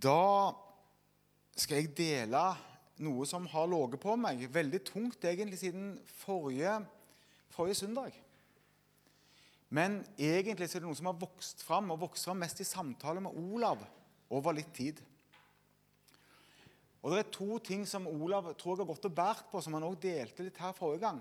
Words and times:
Da 0.00 0.52
skal 1.60 1.82
jeg 1.82 1.92
dele 1.98 2.42
noe 3.04 3.26
som 3.28 3.46
har 3.52 3.68
ligget 3.68 4.00
på 4.00 4.16
meg 4.20 4.46
veldig 4.52 4.80
tungt 4.86 5.24
egentlig 5.28 5.58
siden 5.60 5.92
forrige, 6.22 6.78
forrige 7.52 7.80
søndag. 7.82 8.16
Men 9.70 10.00
egentlig 10.18 10.66
er 10.66 10.80
det 10.80 10.86
noe 10.88 10.98
som 10.98 11.10
har 11.10 11.20
vokst 11.20 11.62
fram, 11.62 11.92
og 11.92 12.02
vokst 12.02 12.26
fram 12.26 12.40
mest 12.42 12.62
i 12.62 12.66
samtale 12.66 13.22
med 13.22 13.36
Olav 13.38 13.84
over 14.32 14.56
litt 14.56 14.72
tid. 14.74 15.00
Og 17.00 17.12
Det 17.12 17.20
er 17.20 17.32
to 17.32 17.58
ting 17.64 17.86
som 17.88 18.08
Olav 18.08 18.50
tror 18.60 18.76
jeg 18.76 18.84
har 18.84 18.90
gått 18.92 19.06
og 19.08 19.14
båret 19.16 19.46
på, 19.50 19.60
som 19.62 19.76
han 19.76 19.86
også 19.86 20.02
delte 20.02 20.44
litt 20.44 20.58
her 20.60 20.74
forrige 20.76 21.04
gang. 21.06 21.20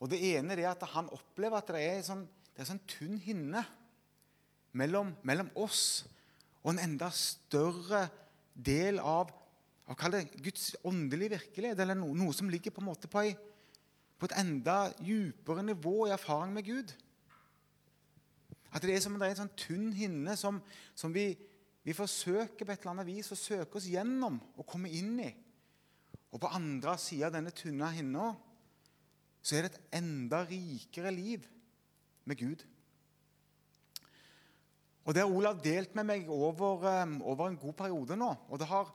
Og 0.00 0.08
Det 0.10 0.20
ene 0.32 0.56
er 0.56 0.70
at 0.70 0.84
han 0.94 1.10
opplever 1.12 1.58
at 1.58 1.68
det 1.74 1.82
er 1.82 1.98
en 1.98 2.06
sånn, 2.06 2.24
det 2.56 2.68
sånn 2.68 2.80
tynn 2.88 3.18
hinne 3.22 3.64
mellom, 4.72 5.12
mellom 5.22 5.50
oss 5.60 6.04
og 6.62 6.72
en 6.72 6.82
enda 6.82 7.10
større 7.14 8.06
del 8.54 9.00
av, 9.02 9.30
det, 10.12 10.26
Guds 10.44 10.72
åndelige 10.86 11.36
virkelighet, 11.36 11.80
eller 11.82 11.98
noe, 11.98 12.14
noe, 12.16 12.34
som 12.36 12.50
ligger 12.52 12.74
på, 12.74 12.82
en 12.82 12.90
måte 12.90 13.10
på, 13.10 13.24
ei, 13.24 13.32
på 14.18 14.28
et 14.28 14.36
enda 14.38 14.76
djupere 15.02 15.64
nivå 15.66 16.06
i 16.06 16.14
erfaring 16.14 16.54
med 16.54 16.68
Gud. 16.68 16.92
At 18.72 18.84
det 18.84 18.94
er 18.94 19.02
som 19.04 19.18
det 19.18 19.26
er 19.26 19.34
en 19.34 19.42
sånn 19.42 19.56
tynn 19.58 19.88
hinne 19.96 20.36
som, 20.38 20.62
som 20.96 21.12
vi, 21.12 21.32
vi, 21.84 21.96
forsøker 21.96 22.64
på 22.64 22.72
et 22.72 22.84
eller 22.84 22.94
annet 22.94 23.10
vis 23.10 23.32
å 23.34 23.38
søke 23.38 23.80
oss 23.80 23.90
gjennom 23.90 24.38
og 24.56 24.68
komme 24.68 24.92
inn 24.94 25.18
i. 25.20 25.32
Og 26.32 26.40
på 26.40 26.52
andre 26.56 26.94
sida 27.00 27.28
av 27.28 27.34
denne 27.34 27.52
tynne 27.52 27.90
hinna 27.92 28.30
så 29.42 29.58
er 29.58 29.66
det 29.66 29.74
et 29.74 29.98
enda 29.98 30.44
rikere 30.46 31.10
liv 31.12 31.44
med 32.24 32.38
Gud. 32.38 32.62
Og 35.04 35.14
Det 35.14 35.22
har 35.22 35.32
Olav 35.34 35.58
delt 35.62 35.94
med 35.98 36.06
meg 36.06 36.28
over, 36.30 36.84
um, 37.02 37.16
over 37.26 37.48
en 37.48 37.58
god 37.58 37.74
periode 37.74 38.16
nå. 38.16 38.30
Og 38.48 38.58
det 38.58 38.68
har 38.70 38.90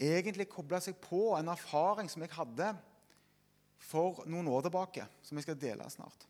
egentlig 0.00 0.48
kobla 0.48 0.80
seg 0.80 0.98
på 1.00 1.34
en 1.38 1.48
erfaring 1.52 2.08
som 2.12 2.24
jeg 2.24 2.34
hadde 2.36 2.74
for 3.80 4.20
noen 4.28 4.48
år 4.52 4.66
tilbake, 4.66 5.06
som 5.24 5.38
jeg 5.38 5.48
skal 5.48 5.60
dele 5.60 5.88
snart. 5.92 6.26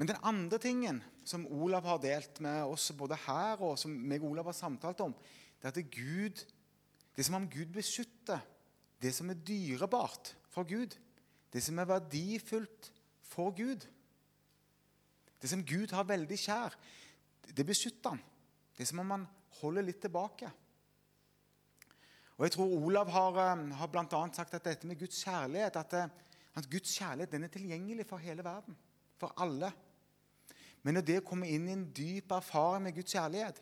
Men 0.00 0.08
den 0.08 0.22
andre 0.24 0.56
tingen 0.56 1.02
som 1.28 1.44
Olav 1.52 1.84
har 1.84 2.00
delt 2.00 2.40
med 2.40 2.64
oss 2.64 2.88
både 2.96 3.18
her 3.26 3.60
og 3.60 3.76
som 3.80 3.92
meg 3.92 4.24
og 4.24 4.32
Olav 4.32 4.48
har 4.48 4.56
samtalt 4.56 5.02
om, 5.04 5.12
det 5.60 5.68
er 5.68 5.74
at 5.76 5.92
Gud, 5.92 6.40
det 7.16 7.26
som 7.26 7.36
om 7.36 7.48
Gud 7.52 7.68
beskytter 7.74 8.40
det 9.00 9.12
som 9.16 9.28
er 9.32 9.42
dyrebart 9.44 10.34
for 10.52 10.64
Gud. 10.68 10.96
Det 11.52 11.60
som 11.64 11.78
er 11.80 11.88
verdifullt 11.88 12.90
for 13.28 13.52
Gud. 13.56 13.84
Det 15.40 15.48
som 15.48 15.64
Gud 15.64 15.92
har 15.96 16.08
veldig 16.08 16.38
kjær, 16.38 16.74
det 17.56 17.66
beskytter 17.66 18.14
han. 18.14 18.24
Det 18.76 18.84
er 18.84 18.90
som 18.90 19.02
om 19.02 19.14
han 19.14 19.28
holder 19.60 19.86
litt 19.86 20.00
tilbake. 20.04 20.50
Og 22.36 22.46
jeg 22.46 22.54
tror 22.54 22.72
Olav 22.72 23.10
har, 23.12 23.38
eh, 23.44 23.64
har 23.76 23.88
bl.a. 23.92 24.20
sagt 24.32 24.54
at 24.54 24.64
dette 24.64 24.86
med 24.86 24.98
Guds 24.98 25.24
kjærlighet 25.24 25.76
at, 25.76 25.94
eh, 25.94 26.08
at 26.56 26.70
Guds 26.70 26.94
kjærlighet 26.96 27.32
den 27.32 27.44
er 27.44 27.52
tilgjengelig 27.52 28.06
for 28.06 28.16
hele 28.16 28.44
verden. 28.44 28.76
For 29.18 29.32
alle. 29.36 29.72
Men 30.82 30.94
det 31.04 31.24
kommer 31.24 31.46
inn 31.46 31.68
i 31.68 31.72
en 31.72 31.92
dyp 31.92 32.32
erfaring 32.32 32.82
med 32.82 32.94
Guds 32.94 33.12
kjærlighet, 33.12 33.60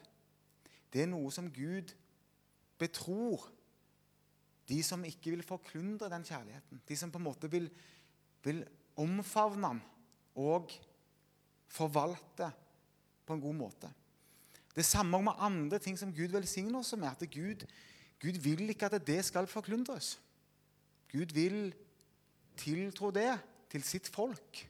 det 0.92 1.02
er 1.02 1.10
noe 1.10 1.30
som 1.34 1.50
Gud 1.52 1.92
betror 2.78 3.48
de 4.68 4.78
som 4.84 5.04
ikke 5.04 5.32
vil 5.32 5.44
forklundre 5.44 6.10
den 6.12 6.24
kjærligheten. 6.24 6.82
De 6.88 6.96
som 6.96 7.10
på 7.12 7.20
en 7.20 7.26
måte 7.26 7.50
vil, 7.50 7.68
vil 8.44 8.62
omfavne 9.00 9.72
den 9.72 9.82
og 10.38 10.72
forvalte 11.68 12.50
på 13.26 13.36
en 13.36 13.42
god 13.42 13.56
måte. 13.56 13.90
Det 14.74 14.86
samme 14.86 15.20
med 15.22 15.40
andre 15.42 15.78
ting 15.82 15.98
som 15.98 16.12
Gud 16.14 16.32
velsigner 16.32 16.78
oss 16.78 16.94
med. 16.96 17.10
at 17.10 17.30
Gud, 17.30 17.66
Gud 18.20 18.38
vil 18.42 18.70
ikke 18.70 18.86
at 18.86 19.06
det 19.06 19.24
skal 19.24 19.46
forklundres. 19.46 20.18
Gud 21.12 21.32
vil 21.34 21.74
tiltro 22.56 23.10
det 23.10 23.38
til 23.70 23.82
sitt 23.82 24.08
folk. 24.08 24.64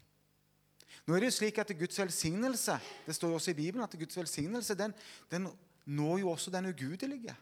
Nå 1.06 1.14
er 1.14 1.22
det 1.22 1.30
jo 1.30 1.38
slik 1.38 1.58
at 1.60 1.72
Guds 1.78 1.98
velsignelse 1.98 2.74
det 3.06 3.14
står 3.16 3.32
jo 3.32 3.38
også 3.38 3.52
i 3.52 3.58
Bibelen 3.58 3.84
at 3.84 3.94
Guds 3.96 4.16
velsignelse 4.16 4.74
den, 4.76 4.94
den 5.30 5.48
når 5.88 6.18
jo 6.18 6.30
også 6.30 6.50
den 6.52 6.68
ugudelige. 6.68 7.36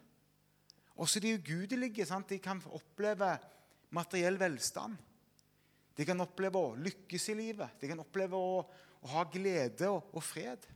Også 0.97 1.21
de 1.21 1.35
ugudelige 1.35 2.07
sant? 2.07 2.29
de 2.31 2.39
kan 2.39 2.63
oppleve 2.73 3.37
materiell 3.91 4.39
velstand. 4.41 4.97
De 5.97 6.05
kan 6.05 6.21
oppleve 6.21 6.61
å 6.61 6.77
lykkes 6.77 7.29
i 7.33 7.37
livet. 7.39 7.79
De 7.81 7.89
kan 7.91 8.01
oppleve 8.01 8.39
å, 8.39 8.63
å 9.07 9.13
ha 9.15 9.25
glede 9.31 9.89
og, 9.93 10.11
og, 10.11 10.23
fred. 10.25 10.67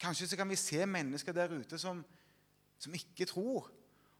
Kanskje 0.00 0.30
så 0.30 0.38
kan 0.38 0.48
vi 0.48 0.58
se 0.60 0.84
mennesker 0.86 1.36
der 1.36 1.52
ute 1.52 1.78
som, 1.80 2.02
som 2.80 2.96
ikke 2.96 3.28
tror, 3.28 3.70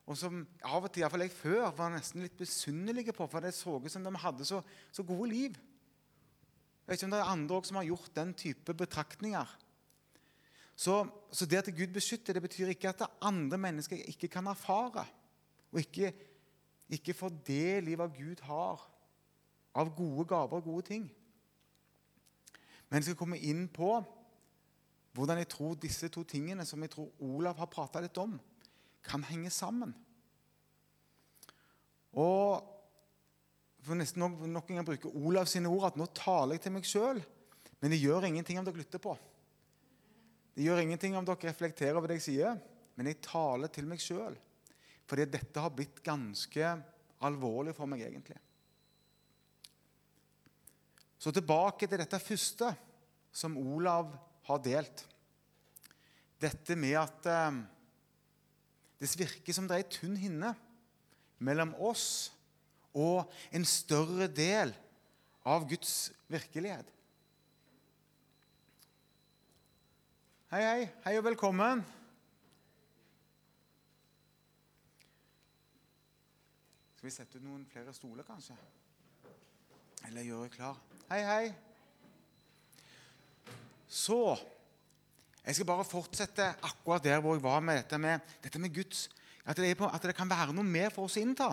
og 0.08 0.18
som 0.18 0.40
av 0.66 0.86
og 0.86 0.90
til, 0.90 1.04
iallfall 1.04 1.26
jeg 1.26 1.34
før, 1.36 1.66
var 1.76 1.92
nesten 1.92 2.24
litt 2.24 2.38
besunnelige 2.40 3.14
på, 3.14 3.28
for 3.30 3.44
det 3.44 3.52
så 3.54 3.76
ut 3.76 3.92
som 3.92 4.04
de 4.04 4.12
hadde 4.24 4.46
så, 4.48 4.62
så, 4.90 5.04
gode 5.06 5.28
liv. 5.30 5.58
Jeg 6.80 6.88
vet 6.88 6.98
ikke 6.98 7.10
om 7.10 7.14
det 7.14 7.20
er 7.20 7.32
andre 7.34 7.58
også 7.60 7.70
som 7.70 7.78
har 7.78 7.90
gjort 7.92 8.16
den 8.16 8.32
type 8.34 8.74
betraktninger. 8.74 9.52
Så, 10.74 10.96
så, 11.30 11.46
det 11.46 11.60
at 11.60 11.70
Gud 11.76 11.92
beskytter, 11.94 12.34
det 12.34 12.42
betyr 12.42 12.72
ikke 12.72 12.90
at 12.90 13.04
andre 13.22 13.60
mennesker 13.60 14.00
ikke 14.10 14.32
kan 14.32 14.48
erfare 14.50 15.04
og 15.70 15.78
ikke, 15.84 16.10
ikke 16.90 17.14
få 17.14 17.28
del 17.46 17.92
i 17.92 17.96
hva 18.00 18.08
Gud 18.10 18.40
har 18.48 18.82
av 19.78 19.92
gode 19.94 20.26
gaver 20.32 20.58
og 20.58 20.66
gode 20.72 20.88
ting. 20.88 21.06
Men 22.90 22.98
jeg 22.98 23.10
skal 23.10 23.20
komme 23.22 23.38
inn 23.38 23.68
på 23.70 23.92
hvordan 25.14 25.40
jeg 25.40 25.50
tror 25.50 25.78
disse 25.78 26.10
to 26.12 26.22
tingene 26.26 26.66
som 26.66 26.82
jeg 26.82 26.92
tror 26.92 27.08
Olav 27.22 27.58
har 27.58 27.70
prata 27.70 28.02
litt 28.02 28.18
om, 28.20 28.36
kan 29.06 29.24
henge 29.26 29.50
sammen. 29.54 29.94
Og 32.18 32.66
for 33.80 33.96
nesten 33.96 34.20
nok, 34.22 34.42
nok 34.44 34.70
en 34.70 34.80
gang 34.80 34.86
bruke 34.86 35.12
Olav 35.22 35.48
sine 35.50 35.70
ord 35.70 35.88
at 35.90 35.98
nå 35.98 36.06
taler 36.16 36.58
jeg 36.58 36.66
til 36.66 36.74
meg 36.74 36.88
sjøl, 36.88 37.22
men 37.80 37.94
det 37.94 38.02
gjør 38.02 38.26
ingenting 38.28 38.60
om 38.60 38.66
dere 38.66 38.82
lytter 38.82 39.02
på. 39.02 39.14
Det 40.54 40.66
gjør 40.66 40.82
ingenting 40.82 41.16
om 41.16 41.26
dere 41.26 41.48
reflekterer 41.48 41.96
over 41.96 42.10
det 42.10 42.18
jeg 42.20 42.26
sier, 42.26 42.58
men 42.98 43.08
jeg 43.08 43.22
taler 43.24 43.70
til 43.72 43.86
meg 43.88 44.02
sjøl. 44.02 44.36
Fordi 45.08 45.26
dette 45.30 45.62
har 45.62 45.72
blitt 45.74 46.02
ganske 46.04 46.74
alvorlig 47.26 47.72
for 47.74 47.88
meg, 47.90 48.02
egentlig. 48.04 48.36
Så 51.20 51.32
tilbake 51.36 51.84
til 51.84 52.00
dette 52.00 52.18
første 52.22 52.70
som 53.32 53.58
Olav 53.60 54.14
har 54.48 54.62
delt. 54.64 55.04
Dette 56.40 56.76
med 56.80 56.96
at 56.96 57.28
eh, 57.28 57.58
det 59.00 59.10
virker 59.20 59.56
som 59.56 59.68
det 59.68 59.76
er 59.76 59.84
ei 59.84 59.90
tynn 59.92 60.16
hinne 60.16 60.54
mellom 61.44 61.74
oss 61.76 62.30
og 62.96 63.28
en 63.52 63.64
større 63.68 64.30
del 64.32 64.72
av 65.44 65.68
Guds 65.68 66.10
virkelighet. 66.32 66.88
Hei, 70.50 70.62
hei. 70.64 70.88
Hei 71.04 71.14
og 71.20 71.26
velkommen. 71.28 71.84
Skal 76.96 77.08
vi 77.08 77.14
sette 77.14 77.38
ut 77.38 77.44
noen 77.44 77.62
flere 77.70 77.94
stoler, 77.96 78.26
kanskje? 78.26 78.56
Eller 80.08 80.26
gjøre 80.26 80.50
klar? 80.52 80.80
Hei, 81.10 81.24
hei. 81.26 81.46
Så 83.90 84.38
Jeg 85.42 85.56
skal 85.56 85.66
bare 85.66 85.82
fortsette 85.82 86.44
akkurat 86.62 87.02
der 87.02 87.18
hvor 87.18 87.34
jeg 87.34 87.42
var 87.42 87.62
med 87.64 87.80
dette 87.80 87.98
med, 87.98 88.20
dette 88.44 88.60
med 88.62 88.70
Guds 88.70 89.08
at 89.42 89.56
det, 89.58 89.72
på, 89.74 89.88
at 89.88 90.04
det, 90.06 90.14
kan 90.14 90.30
være 90.30 90.52
noe 90.54 90.62
mer 90.62 90.92
for 90.94 91.08
oss 91.08 91.16
å 91.18 91.22
innta. 91.24 91.48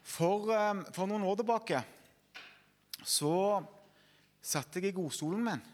For, 0.00 0.48
um, 0.48 0.80
for 0.96 1.10
noen 1.10 1.26
år 1.28 1.36
tilbake 1.42 1.82
så 3.04 3.34
satt 4.40 4.78
jeg 4.78 4.88
i 4.88 4.94
godstolen 4.96 5.42
min. 5.50 5.66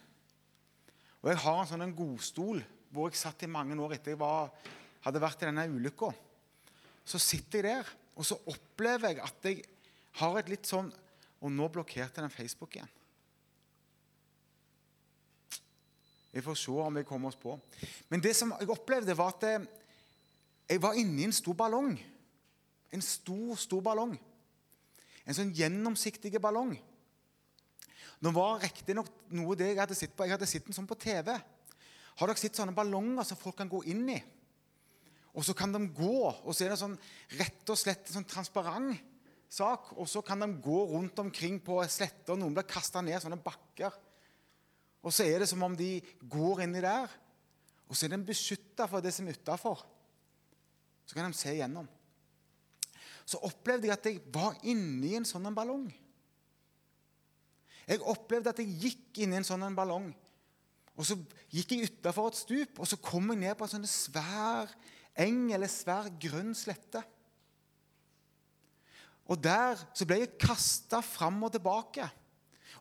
Og 1.23 1.31
jeg 1.31 1.43
har 1.45 1.61
en 1.61 1.71
sånn 1.71 1.87
en 1.87 1.95
godstol 2.01 2.65
hvor 2.91 3.13
jeg 3.13 3.21
satt 3.21 3.45
i 3.47 3.53
mange 3.53 3.79
år 3.79 3.95
etter 3.95 4.17
jeg 4.17 4.23
var, 4.25 4.51
hadde 5.07 5.23
vært 5.23 5.47
i 5.47 5.53
denne 5.53 5.69
ulykka. 5.71 6.11
Så 7.07 7.23
sitter 7.23 7.63
jeg 7.63 7.79
der, 7.79 7.95
og 8.19 8.27
så 8.27 8.41
opplever 8.51 9.13
jeg 9.15 9.23
at 9.23 9.49
jeg 9.53 9.63
har 10.19 10.43
et 10.43 10.51
litt 10.57 10.67
sånn 10.67 10.91
og 11.43 11.51
nå 11.51 11.69
blokkerte 11.75 12.23
den 12.23 12.33
Facebook 12.33 12.77
igjen. 12.77 12.91
Vi 16.33 16.41
får 16.41 16.57
se 16.57 16.73
om 16.81 16.95
vi 16.97 17.05
kommer 17.05 17.29
oss 17.29 17.37
på. 17.37 17.59
Men 18.09 18.23
det 18.25 18.33
som 18.37 18.55
jeg 18.57 18.71
opplevde, 18.73 19.17
var 19.19 19.35
at 19.35 19.45
eh, 19.51 19.67
jeg 20.71 20.81
var 20.81 20.97
inni 20.97 21.27
en 21.27 21.35
stor 21.37 21.57
ballong. 21.59 21.93
En 22.93 23.05
stor, 23.05 23.53
stor 23.61 23.83
ballong. 23.85 24.15
En 25.27 25.37
sånn 25.37 25.53
gjennomsiktig 25.53 26.33
ballong. 26.41 26.73
Nå 28.23 28.33
var 28.33 28.63
riktignok 28.63 29.11
noe 29.35 29.59
det 29.59 29.73
jeg 29.73 29.83
hadde 29.83 29.99
sett 29.99 30.15
på. 30.17 30.25
Jeg 30.25 30.37
hadde 30.39 30.49
sett 30.49 30.65
den 30.65 30.79
sånn 30.79 30.89
på 30.89 30.97
TV. 31.03 31.35
Har 31.35 32.31
dere 32.31 32.41
sett 32.41 32.57
sånne 32.57 32.77
ballonger 32.77 33.27
som 33.29 33.41
folk 33.41 33.59
kan 33.59 33.71
gå 33.71 33.83
inn 33.93 34.07
i? 34.15 34.21
Og 35.37 35.45
så 35.45 35.57
kan 35.57 35.73
de 35.75 35.81
gå, 35.97 36.17
og 36.31 36.53
så 36.55 36.65
er 36.65 36.73
det 36.73 36.81
sånn 36.81 36.97
rett 37.41 37.73
og 37.73 37.79
slett 37.81 38.09
sånn 38.13 38.29
transparent 38.29 39.12
sak. 39.53 39.93
Og 39.99 40.09
så 40.09 40.23
kan 40.25 40.41
de 40.43 40.49
gå 40.65 40.79
rundt 40.95 41.19
omkring 41.23 41.59
på 41.65 41.79
sletter, 41.91 42.39
noen 42.39 42.57
blir 42.57 42.69
kasta 42.69 43.03
ned 43.05 43.21
sånne 43.23 43.41
bakker. 43.43 43.95
Og 45.03 45.15
så 45.15 45.27
er 45.27 45.43
det 45.43 45.51
som 45.51 45.63
om 45.67 45.75
de 45.77 45.97
går 46.31 46.65
inni 46.65 46.83
der. 46.85 47.11
Og 47.91 47.99
så 47.99 48.07
er 48.07 48.15
de 48.15 48.23
beskytta 48.25 48.87
for 48.89 49.05
det 49.05 49.13
som 49.15 49.27
er 49.29 49.37
utafor. 49.37 49.83
Så 51.05 51.17
kan 51.17 51.29
de 51.29 51.37
se 51.37 51.53
igjennom. 51.53 51.89
Så 53.27 53.41
opplevde 53.47 53.89
jeg 53.89 53.95
at 53.95 54.09
jeg 54.09 54.23
var 54.35 54.57
inni 54.67 55.15
en 55.19 55.27
sånn 55.29 55.51
ballong. 55.55 55.87
Jeg 57.87 58.03
opplevde 58.07 58.53
at 58.53 58.61
jeg 58.63 58.79
gikk 58.81 59.23
inni 59.25 59.41
en 59.41 59.47
sånn 59.47 59.75
ballong. 59.77 60.11
Og 60.97 61.07
så 61.09 61.17
gikk 61.53 61.75
jeg 61.75 61.91
utafor 61.91 62.31
et 62.31 62.39
stup, 62.39 62.81
og 62.83 62.89
så 62.89 62.99
kom 63.01 63.31
jeg 63.33 63.41
ned 63.43 63.57
på 63.59 63.67
en 63.67 63.75
sånn 63.75 63.89
svær 63.89 64.71
eng 65.23 65.51
eller 65.55 65.71
svær 65.71 66.11
grønn 66.21 66.53
slette. 66.57 67.03
Og 69.31 69.39
der 69.39 69.79
så 69.95 70.07
ble 70.09 70.23
jeg 70.23 70.35
kasta 70.41 71.01
fram 71.05 71.43
og 71.47 71.53
tilbake. 71.55 72.09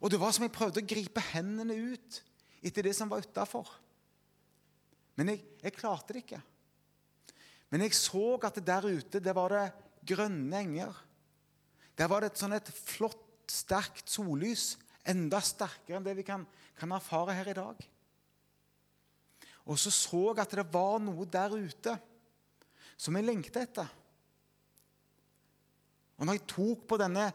Og 0.02 0.10
det 0.10 0.20
var 0.22 0.34
som 0.34 0.46
jeg 0.46 0.54
prøvde 0.56 0.82
å 0.82 0.88
gripe 0.88 1.22
hendene 1.32 1.78
ut 1.94 2.22
etter 2.66 2.86
det 2.86 2.96
som 2.98 3.10
var 3.12 3.22
utafor. 3.22 3.70
Men 5.20 5.34
jeg, 5.34 5.44
jeg, 5.62 5.76
klarte 5.76 6.16
det 6.16 6.24
ikke. 6.24 6.42
Men 7.72 7.86
jeg 7.86 7.96
så 7.98 8.26
at 8.42 8.58
det 8.58 8.66
der 8.68 8.88
ute 8.90 9.22
det 9.24 9.36
var 9.38 9.54
det 9.54 9.66
grønne 10.14 10.64
enger. 10.66 10.96
Der 12.00 12.10
var 12.10 12.24
det 12.24 12.32
et 12.32 12.42
sånn 12.42 12.58
et 12.58 12.72
flott, 12.74 13.28
sterkt 13.52 14.10
sollys. 14.10 14.76
Enda 15.06 15.42
sterkere 15.44 15.98
enn 15.98 16.06
det 16.06 16.16
vi 16.18 16.26
kan, 16.26 16.46
kan 16.78 16.94
erfare 16.96 17.36
her 17.36 17.50
i 17.52 17.58
dag. 17.58 17.82
Og 19.70 19.78
så 19.78 19.92
så 19.94 20.22
jeg 20.32 20.42
at 20.42 20.54
det 20.58 20.66
var 20.74 20.98
noe 21.04 21.26
der 21.30 21.54
ute 21.54 21.96
som 22.98 23.18
jeg 23.18 23.28
lengta 23.28 23.62
etter. 23.66 23.90
Og 26.21 26.27
når 26.29 26.38
jeg 26.38 26.50
tok 26.53 26.85
på 26.85 27.00
denne 27.01 27.25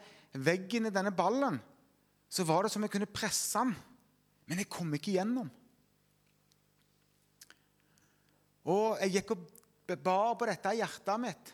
veggen 0.46 0.86
i 0.86 0.94
denne 0.94 1.10
ballen, 1.10 1.58
så 2.30 2.46
var 2.46 2.62
det 2.62 2.70
som 2.70 2.84
jeg 2.86 2.92
kunne 2.94 3.10
presse 3.10 3.58
den. 3.58 3.74
Men 4.46 4.62
jeg 4.62 4.70
kom 4.70 4.92
ikke 4.94 5.16
gjennom. 5.16 5.48
Og 8.70 9.00
jeg 9.02 9.16
gikk 9.18 9.34
og 9.34 9.42
bar 10.06 10.36
på 10.38 10.46
dette 10.46 10.74
i 10.74 10.80
hjertet 10.80 11.22
mitt 11.22 11.52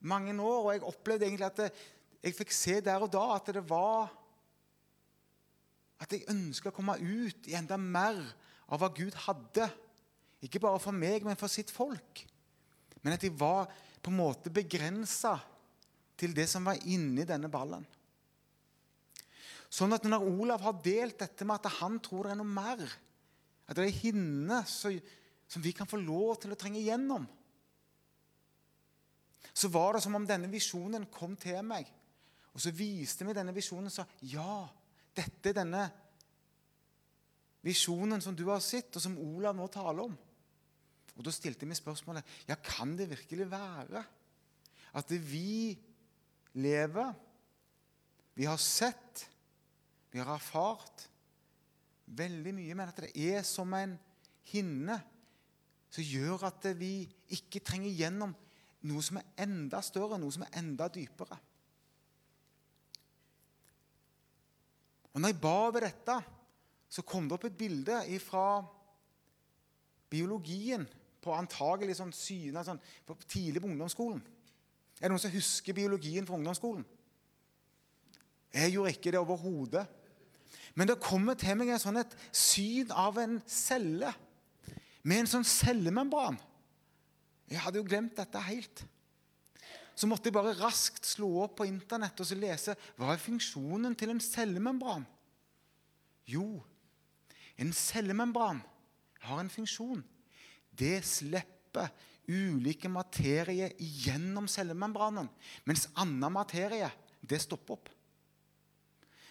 mange 0.00 0.32
år, 0.38 0.62
og 0.62 0.70
jeg 0.72 0.86
opplevde 0.86 1.26
egentlig 1.26 1.48
at 1.50 1.58
det, 1.60 1.68
jeg 2.22 2.36
fikk 2.36 2.54
se 2.54 2.78
der 2.84 3.02
og 3.02 3.10
da 3.12 3.26
at 3.34 3.50
det 3.56 3.62
var 3.68 4.10
At 6.00 6.14
jeg 6.14 6.30
ønska 6.32 6.70
å 6.70 6.72
komme 6.72 6.94
ut 6.96 7.48
i 7.50 7.54
enda 7.58 7.76
mer 7.76 8.16
av 8.72 8.80
hva 8.80 8.88
Gud 8.96 9.12
hadde. 9.26 9.66
Ikke 10.40 10.62
bare 10.62 10.80
for 10.80 10.96
meg, 10.96 11.26
men 11.28 11.36
for 11.36 11.52
sitt 11.52 11.68
folk. 11.68 12.22
Men 13.04 13.18
at 13.18 13.26
jeg 13.26 13.34
var 13.36 13.68
på 14.00 14.08
en 14.08 14.16
måte 14.16 14.48
begrensa 14.48 15.34
til 16.20 16.34
det 16.36 16.46
som 16.50 16.66
var 16.68 16.80
inni 16.88 17.24
denne 17.28 17.50
ballen. 17.52 17.86
Sånn 19.70 19.94
at 19.94 20.04
når 20.04 20.26
Olav 20.26 20.64
har 20.66 20.80
delt 20.82 21.20
dette 21.22 21.46
med 21.46 21.60
at 21.60 21.78
han 21.78 22.00
tror 22.02 22.26
det 22.26 22.34
er 22.34 22.40
noe 22.40 22.54
mer, 22.58 22.82
at 23.70 23.78
det 23.78 23.86
er 23.86 24.00
hinne 24.02 24.64
som 24.66 25.62
vi 25.62 25.72
kan 25.76 25.88
få 25.88 26.00
lov 26.02 26.40
til 26.42 26.52
å 26.52 26.58
trenge 26.58 26.80
igjennom, 26.82 27.28
så 29.54 29.70
var 29.70 29.96
det 29.96 30.02
som 30.04 30.14
om 30.18 30.26
denne 30.26 30.50
visjonen 30.50 31.06
kom 31.12 31.36
til 31.38 31.58
meg. 31.66 31.88
Og 32.54 32.62
så 32.62 32.72
viste 32.74 33.26
vi 33.26 33.34
denne 33.36 33.54
visjonen 33.54 33.90
og 33.90 33.94
sa 33.94 34.06
ja, 34.26 34.64
dette 35.14 35.52
er 35.52 35.58
denne 35.60 35.84
visjonen 37.66 38.22
som 38.24 38.34
du 38.36 38.46
har 38.48 38.62
sett, 38.64 38.94
og 38.96 39.04
som 39.04 39.18
Olav 39.20 39.54
nå 39.56 39.66
taler 39.72 40.06
om. 40.06 40.16
Og 41.16 41.26
Da 41.26 41.32
stilte 41.34 41.68
vi 41.68 41.76
spørsmålet 41.76 42.48
ja, 42.48 42.56
kan 42.56 42.96
det 42.96 43.10
virkelig 43.10 43.50
være 43.50 44.02
at 44.96 45.12
vi 45.12 45.76
lever, 46.58 47.12
vi 48.34 48.46
har 48.48 48.58
sett, 48.60 49.26
vi 50.10 50.18
har 50.18 50.34
erfart 50.34 51.06
veldig 52.10 52.54
mye, 52.56 52.74
men 52.74 52.90
at 52.90 53.02
det 53.04 53.10
er 53.14 53.44
som 53.46 53.70
en 53.76 53.94
hinne 54.50 54.96
som 55.90 56.06
gjør 56.06 56.46
at 56.48 56.70
vi 56.78 57.04
ikke 57.34 57.62
trenger 57.66 57.94
gjennom 57.94 58.34
noe 58.88 59.04
som 59.04 59.18
er 59.20 59.44
enda 59.44 59.82
større, 59.84 60.18
noe 60.18 60.32
som 60.34 60.46
er 60.46 60.58
enda 60.62 60.88
dypere. 60.92 61.36
Og 65.10 65.18
når 65.18 65.32
jeg 65.32 65.40
ba 65.42 65.54
over 65.66 65.84
dette, 65.84 66.16
så 66.90 67.02
kom 67.06 67.26
det 67.28 67.36
opp 67.36 67.46
et 67.46 67.58
bilde 67.58 67.98
fra 68.22 68.62
biologien 70.10 70.86
på 71.20 71.34
antagelig 71.36 71.98
sånn 71.98 72.14
syne 72.14 72.62
sånn, 72.66 72.80
tidlig 73.26 73.62
på 73.62 73.70
ungdomsskolen. 73.70 74.22
Er 75.00 75.08
det 75.08 75.14
noen 75.14 75.22
som 75.22 75.32
husker 75.32 75.76
biologien 75.76 76.26
fra 76.28 76.36
ungdomsskolen? 76.36 76.84
Jeg 78.52 78.74
gjorde 78.74 78.92
ikke 78.92 79.12
det 79.14 79.20
overhodet. 79.20 79.86
Men 80.76 80.90
det 80.90 81.00
kommer 81.02 81.38
til 81.38 81.56
meg 81.58 81.72
et, 81.72 81.82
sånn 81.82 81.98
et 81.98 82.12
syn 82.36 82.92
av 82.94 83.18
en 83.18 83.40
celle 83.48 84.12
med 85.02 85.22
en 85.22 85.30
sånn 85.30 85.46
cellemembran. 85.48 86.36
Jeg 87.50 87.62
hadde 87.64 87.80
jo 87.80 87.86
glemt 87.88 88.18
dette 88.18 88.42
helt. 88.46 88.82
Så 89.96 90.08
måtte 90.08 90.28
jeg 90.28 90.36
bare 90.36 90.56
raskt 90.60 91.08
slå 91.08 91.28
opp 91.44 91.58
på 91.58 91.66
Internett 91.68 92.20
og 92.22 92.28
så 92.28 92.36
lese 92.38 92.76
hva 92.98 93.14
er 93.14 93.22
funksjonen 93.22 93.96
til 93.98 94.12
en 94.12 94.22
cellemembran. 94.22 95.06
Jo, 96.30 96.60
en 97.60 97.72
cellemembran 97.76 98.60
har 99.26 99.42
en 99.42 99.52
funksjon. 99.52 100.04
Det 100.70 101.00
slipper 101.04 101.90
ulike 102.30 102.88
materier 102.92 103.74
gjennom 103.78 104.46
cellemembranen, 104.50 105.28
mens 105.66 105.88
annen 105.98 106.32
materie 106.32 106.88
det 107.20 107.40
stopper 107.42 107.76
opp. 107.76 107.90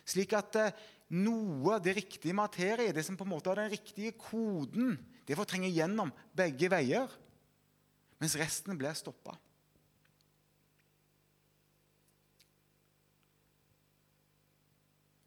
Slik 0.10 0.34
at 0.38 0.58
eh, 0.60 0.76
noe 1.16 1.78
av 1.78 1.84
det 1.86 1.96
riktige 1.98 2.36
materiet, 2.38 2.94
det 2.96 3.06
som 3.06 3.18
på 3.18 3.26
en 3.26 3.34
måte 3.34 3.50
har 3.52 3.62
den 3.62 3.72
riktige 3.72 4.14
koden, 4.18 4.98
det 5.26 5.38
får 5.38 5.50
trenge 5.50 5.70
gjennom 5.72 6.12
begge 6.38 6.70
veier, 6.72 7.10
mens 8.20 8.36
resten 8.38 8.78
blir 8.78 8.98
stoppa. 8.98 9.38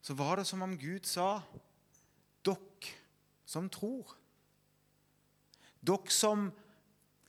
Så 0.02 0.16
var 0.18 0.40
det 0.40 0.48
som 0.50 0.62
om 0.66 0.74
Gud 0.78 1.06
sa 1.06 1.40
Dere 2.42 2.90
som 3.46 3.68
tror. 3.70 4.16
Dere 5.78 6.10
som 6.10 6.48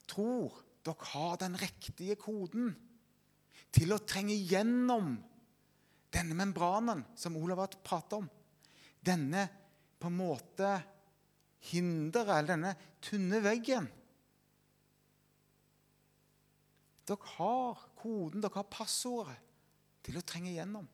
tror 0.09 0.59
dere 0.83 1.11
har 1.13 1.37
den 1.41 1.55
riktige 1.59 2.17
koden 2.19 2.73
til 3.73 3.93
å 3.95 4.01
trenge 4.05 4.35
gjennom 4.35 5.15
denne 6.13 6.37
membranen 6.37 7.03
som 7.17 7.37
Olav 7.39 7.63
har 7.63 7.77
pratet 7.85 8.19
om. 8.19 8.27
Denne 9.03 9.47
på 9.99 10.11
en 10.11 10.17
måte 10.19 10.71
hinderet, 11.71 12.35
eller 12.37 12.51
denne 12.53 12.73
tynne 13.03 13.39
veggen. 13.43 13.87
Dere 17.07 17.31
har 17.37 17.87
koden, 17.99 18.43
dere 18.43 18.59
har 18.59 18.69
passordet 18.71 19.39
til 20.03 20.19
å 20.19 20.25
trenge 20.27 20.53
gjennom. 20.53 20.85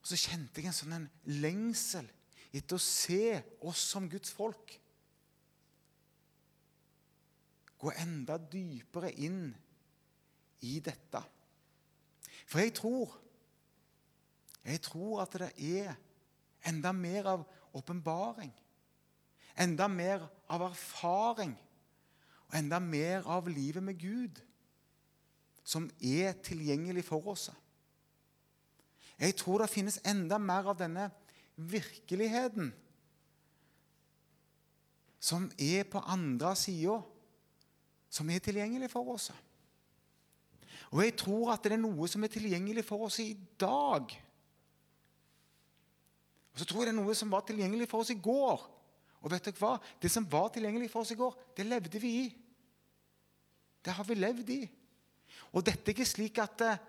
Og 0.00 0.08
Så 0.08 0.18
kjente 0.20 0.60
jeg 0.60 0.70
en 0.70 0.76
sånn 0.76 0.96
en 0.98 1.10
lengsel 1.40 2.08
etter 2.54 2.76
å 2.76 2.82
se 2.82 3.40
oss 3.66 3.82
som 3.94 4.06
Guds 4.10 4.30
folk 4.34 4.76
gå 7.84 7.92
enda 8.00 8.38
dypere 8.38 9.12
inn 9.12 9.52
i 10.64 10.78
dette. 10.84 11.20
For 12.48 12.64
jeg 12.64 12.74
tror 12.80 13.20
jeg 14.64 14.80
tror 14.80 15.20
at 15.20 15.34
det 15.36 15.50
er 15.76 15.92
enda 16.64 16.92
mer 16.96 17.26
av 17.28 17.42
åpenbaring, 17.76 18.52
enda 19.60 19.88
mer 19.92 20.24
av 20.48 20.64
erfaring 20.70 21.52
og 22.48 22.56
enda 22.56 22.78
mer 22.80 23.26
av 23.28 23.48
livet 23.48 23.84
med 23.84 24.00
Gud 24.00 24.40
som 25.64 25.90
er 26.00 26.32
tilgjengelig 26.44 27.04
for 27.04 27.28
oss. 27.34 27.50
Jeg 29.20 29.36
tror 29.36 29.60
det 29.60 29.72
finnes 29.72 30.00
enda 30.06 30.38
mer 30.40 30.72
av 30.72 30.78
denne 30.80 31.10
virkeligheten 31.56 32.72
som 35.20 35.46
er 35.60 35.84
på 35.88 36.00
andre 36.00 36.52
sida, 36.56 36.98
som 38.14 38.30
er 38.30 38.42
tilgjengelig 38.44 38.92
for 38.92 39.14
oss. 39.16 39.30
Og 40.94 41.02
jeg 41.02 41.16
tror 41.18 41.54
at 41.54 41.64
det 41.66 41.74
er 41.74 41.82
noe 41.82 42.06
som 42.10 42.22
er 42.22 42.30
tilgjengelig 42.30 42.84
for 42.86 43.08
oss 43.08 43.18
i 43.24 43.32
dag 43.58 44.14
og 46.54 46.62
så 46.62 46.66
tror 46.70 46.84
jeg 46.84 46.92
det 46.92 46.94
er 46.94 47.02
noe 47.02 47.14
som 47.18 47.32
var 47.34 47.42
tilgjengelig 47.42 47.88
for 47.90 48.04
oss 48.04 48.12
i 48.14 48.20
går. 48.22 48.60
Og 49.24 49.30
vet 49.32 49.48
dere 49.48 49.58
hva? 49.58 49.74
Det 49.98 50.10
som 50.12 50.26
var 50.30 50.52
tilgjengelig 50.54 50.86
for 50.92 51.02
oss 51.02 51.10
i 51.10 51.18
går, 51.18 51.34
det 51.58 51.66
levde 51.66 51.98
vi 51.98 52.10
i. 52.20 52.26
Det 53.84 53.94
har 53.96 54.06
vi 54.06 54.16
levd 54.16 54.52
i. 54.54 54.60
Og 55.50 55.64
dette 55.66 55.90
er 55.90 55.96
ikke 55.96 56.06
slik 56.06 56.38
at 56.38 56.62
eh, 56.62 56.84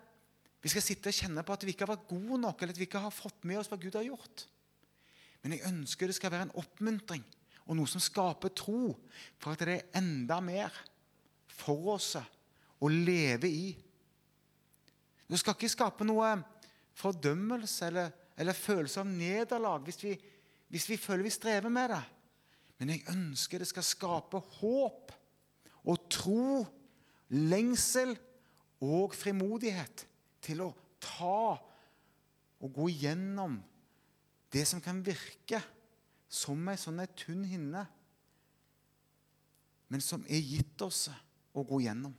vi 0.61 0.69
skal 0.69 0.85
sitte 0.85 1.09
og 1.09 1.17
kjenne 1.17 1.41
på 1.45 1.55
at 1.55 1.65
vi 1.65 1.73
ikke 1.73 1.87
har 1.87 1.95
vært 1.95 2.05
gode 2.11 2.37
nok, 2.43 2.61
eller 2.61 2.75
at 2.75 2.81
vi 2.81 2.85
ikke 2.85 3.01
har 3.01 3.13
fått 3.13 3.47
med 3.49 3.57
oss 3.57 3.71
hva 3.71 3.79
Gud 3.81 3.97
har 3.97 4.05
gjort. 4.05 4.45
Men 5.41 5.55
jeg 5.55 5.65
ønsker 5.71 6.09
det 6.09 6.17
skal 6.19 6.33
være 6.33 6.47
en 6.47 6.55
oppmuntring 6.61 7.25
og 7.65 7.77
noe 7.79 7.89
som 7.89 8.01
skaper 8.03 8.53
tro 8.53 8.93
for 9.41 9.53
at 9.55 9.65
det 9.65 9.79
er 9.79 9.97
enda 9.97 10.37
mer 10.45 10.73
for 11.55 11.95
oss 11.95 12.13
å 12.15 12.91
leve 12.91 13.49
i. 13.49 13.71
Det 15.25 15.39
skal 15.41 15.55
ikke 15.57 15.71
skape 15.71 16.05
noe 16.07 16.35
fordømmelse 16.95 17.89
eller 17.89 18.13
eller 18.37 18.57
følelse 18.57 19.01
av 19.01 19.09
nederlag 19.09 19.83
hvis 19.87 20.01
vi, 20.03 20.13
hvis 20.71 20.89
vi 20.91 20.99
føler 20.99 21.25
vi 21.25 21.33
strever 21.33 21.71
med 21.71 21.93
det. 21.93 22.01
Men 22.79 22.91
jeg 22.91 23.05
ønsker 23.13 23.61
det 23.61 23.69
skal 23.69 23.87
skape 23.87 24.41
håp 24.59 25.13
og 25.85 26.09
tro, 26.11 26.65
lengsel 27.31 28.15
og 28.83 29.15
frimodighet 29.15 30.03
til 30.43 30.65
å 30.65 30.73
ta 31.01 31.55
og 31.55 32.75
gå 32.75 32.89
igjennom 32.91 33.57
det 34.51 34.65
som 34.67 34.81
kan 34.83 34.99
virke 35.05 35.61
som 36.31 36.67
ei 36.71 36.77
sånn 36.79 36.99
tynn 37.15 37.43
hinne, 37.47 37.85
men 39.87 40.01
som 40.03 40.23
er 40.27 40.41
gitt 40.41 40.81
oss 40.83 41.05
å 41.55 41.63
gå 41.65 41.81
gjennom. 41.85 42.13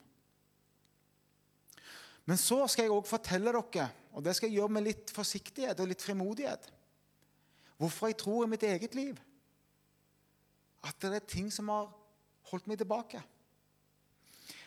Men 2.26 2.40
så 2.40 2.64
skal 2.66 2.88
jeg 2.88 2.94
òg 2.96 3.06
fortelle 3.06 3.52
dere, 3.54 3.86
og 4.16 4.24
det 4.24 4.34
skal 4.34 4.50
jeg 4.50 4.58
gjøre 4.58 4.74
med 4.74 4.86
litt 4.88 5.12
forsiktighet 5.14 5.78
og 5.82 5.92
litt 5.92 6.02
frimodighet, 6.02 6.72
hvorfor 7.78 8.10
jeg 8.10 8.18
tror 8.22 8.46
i 8.46 8.50
mitt 8.50 8.64
eget 8.66 8.96
liv 8.98 9.20
at 10.86 10.98
det 11.02 11.16
er 11.18 11.24
ting 11.28 11.48
som 11.50 11.70
har 11.72 11.88
holdt 12.50 12.68
meg 12.70 12.78
tilbake. 12.78 13.20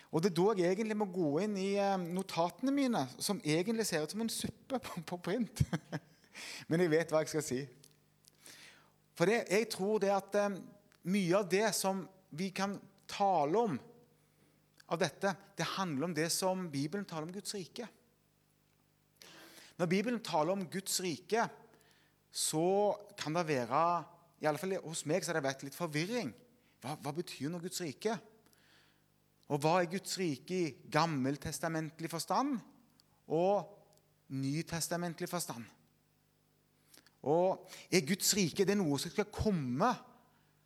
Og 0.10 0.24
Det 0.24 0.32
er 0.32 0.38
da 0.40 0.54
jeg 0.58 0.74
egentlig 0.74 0.98
må 0.98 1.06
gå 1.14 1.30
inn 1.44 1.58
i 1.60 1.70
eh, 1.78 1.98
notatene 2.02 2.74
mine, 2.74 3.04
som 3.22 3.42
egentlig 3.46 3.86
ser 3.86 4.04
ut 4.04 4.16
som 4.16 4.24
en 4.26 4.32
suppe 4.34 4.80
på 5.06 5.20
print. 5.22 5.62
Men 6.68 6.82
jeg 6.82 6.92
vet 6.96 7.14
hva 7.14 7.22
jeg 7.22 7.32
skal 7.34 7.46
si. 7.46 7.60
For 9.14 9.30
det, 9.30 9.44
jeg 9.52 9.70
tror 9.70 10.02
det 10.02 10.10
at 10.16 10.40
eh, 10.42 10.58
mye 11.14 11.38
av 11.38 11.46
det 11.52 11.70
som 11.78 12.02
vi 12.34 12.50
kan 12.56 12.74
tale 13.10 13.62
om 13.70 13.78
av 14.90 15.00
dette, 15.02 15.34
det 15.58 15.74
handler 15.76 16.10
om 16.10 16.14
det 16.18 16.28
som 16.34 16.68
Bibelen 16.72 17.08
taler 17.08 17.28
om 17.28 17.34
Guds 17.34 17.54
rike. 17.58 17.88
Når 19.80 19.88
Bibelen 19.88 20.22
taler 20.24 20.56
om 20.56 20.66
Guds 20.68 21.00
rike, 21.04 21.46
så 22.32 22.94
kan 23.18 23.38
det 23.38 23.48
være 23.48 23.84
i 24.40 24.48
alle 24.48 24.60
fall 24.62 24.78
Hos 24.84 25.06
meg 25.10 25.24
så 25.24 25.32
har 25.32 25.40
det 25.40 25.48
vært 25.48 25.64
litt 25.66 25.76
forvirring. 25.76 26.32
Hva, 26.80 26.96
hva 27.04 27.14
betyr 27.16 27.52
nå 27.52 27.60
Guds 27.64 27.82
rike? 27.84 28.16
Og 29.50 29.60
hva 29.64 29.80
er 29.80 29.90
Guds 29.92 30.14
rike 30.20 30.56
i 30.56 30.74
gammeltestamentlig 30.92 32.12
forstand 32.12 32.60
og 33.34 33.72
nytestamentlig 34.36 35.30
forstand? 35.30 35.66
Og 37.28 37.68
Er 37.92 38.06
Guds 38.08 38.32
rike 38.38 38.64
det 38.64 38.78
noe 38.80 39.00
som 39.02 39.12
skal 39.12 39.28
komme? 39.34 39.90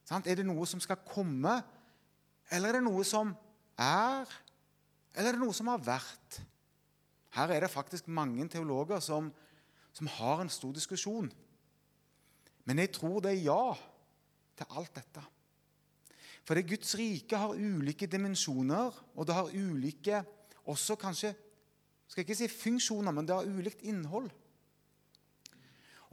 Sant? 0.06 0.28
Er 0.28 0.38
det 0.38 0.46
noe 0.46 0.68
som 0.70 0.82
skal 0.84 1.00
komme, 1.08 1.56
eller 2.52 2.70
er 2.70 2.78
det 2.78 2.86
noe 2.86 3.06
som 3.08 3.32
er, 3.80 4.30
eller 5.14 5.30
er 5.30 5.38
det 5.38 5.42
noe 5.42 5.56
som 5.56 5.70
har 5.72 5.82
vært? 5.84 6.40
Her 7.34 7.54
er 7.54 7.66
det 7.66 7.74
faktisk 7.74 8.10
mange 8.14 8.46
teologer 8.52 9.02
som, 9.02 9.32
som 9.94 10.10
har 10.20 10.44
en 10.44 10.52
stor 10.54 10.74
diskusjon. 10.76 11.32
Men 12.64 12.80
jeg 12.80 12.94
tror 12.96 13.24
det 13.24 13.34
er 13.34 13.48
ja 13.48 13.64
til 14.58 14.78
alt 14.78 14.94
dette. 14.96 15.24
For 16.44 16.60
det 16.60 16.68
Guds 16.68 16.94
rike 17.00 17.40
har 17.40 17.56
ulike 17.56 18.08
dimensjoner, 18.12 18.94
og 19.16 19.28
det 19.28 19.36
har 19.36 19.52
ulike 19.56 20.22
også 20.70 20.98
kanskje 21.00 21.34
skal 22.08 22.26
ikke 22.28 22.38
si 22.38 22.48
funksjoner, 22.52 23.14
men 23.16 23.26
det 23.26 23.34
har 23.34 23.48
ulikt 23.48 23.82
innhold. 23.90 24.30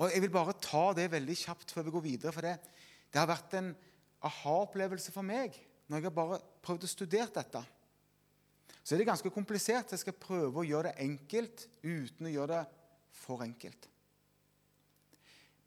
Og 0.00 0.08
Jeg 0.08 0.22
vil 0.24 0.32
bare 0.32 0.56
ta 0.56 0.94
det 0.96 1.10
veldig 1.12 1.36
kjapt 1.36 1.74
før 1.74 1.84
vi 1.84 1.92
går 1.92 2.04
videre. 2.06 2.32
For 2.32 2.46
det, 2.46 2.54
det 3.12 3.20
har 3.20 3.28
vært 3.28 3.56
en 3.58 3.74
aha-opplevelse 4.24 5.12
for 5.12 5.26
meg 5.26 5.58
når 5.90 5.99
jeg 5.99 6.06
har 6.06 6.14
bare 6.14 6.38
prøvd 6.62 6.87
å 6.87 6.90
studere 6.90 7.32
dette. 7.35 7.61
Så 8.78 8.94
er 8.94 9.02
det 9.02 9.09
ganske 9.09 9.32
komplisert. 9.35 9.90
Jeg 9.90 10.02
skal 10.04 10.14
prøve 10.14 10.62
å 10.62 10.66
gjøre 10.66 10.92
det 10.92 11.02
enkelt 11.02 11.64
uten 11.82 12.28
å 12.28 12.32
gjøre 12.32 12.61
det 12.61 12.62
for 13.20 13.42
enkelt. 13.42 13.88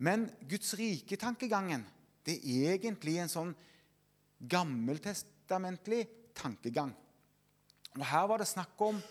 Men 0.03 0.25
Guds 0.47 0.73
rike-tankegangen 0.79 1.83
det 2.23 2.37
er 2.39 2.77
egentlig 2.77 3.17
en 3.19 3.31
sånn 3.31 3.51
gammeltestamentlig 4.39 6.05
tankegang. 6.39 6.93
Og 7.93 8.05
Her 8.07 8.29
var 8.31 8.39
det 8.39 8.47
snakk 8.49 8.79
om 8.83 9.01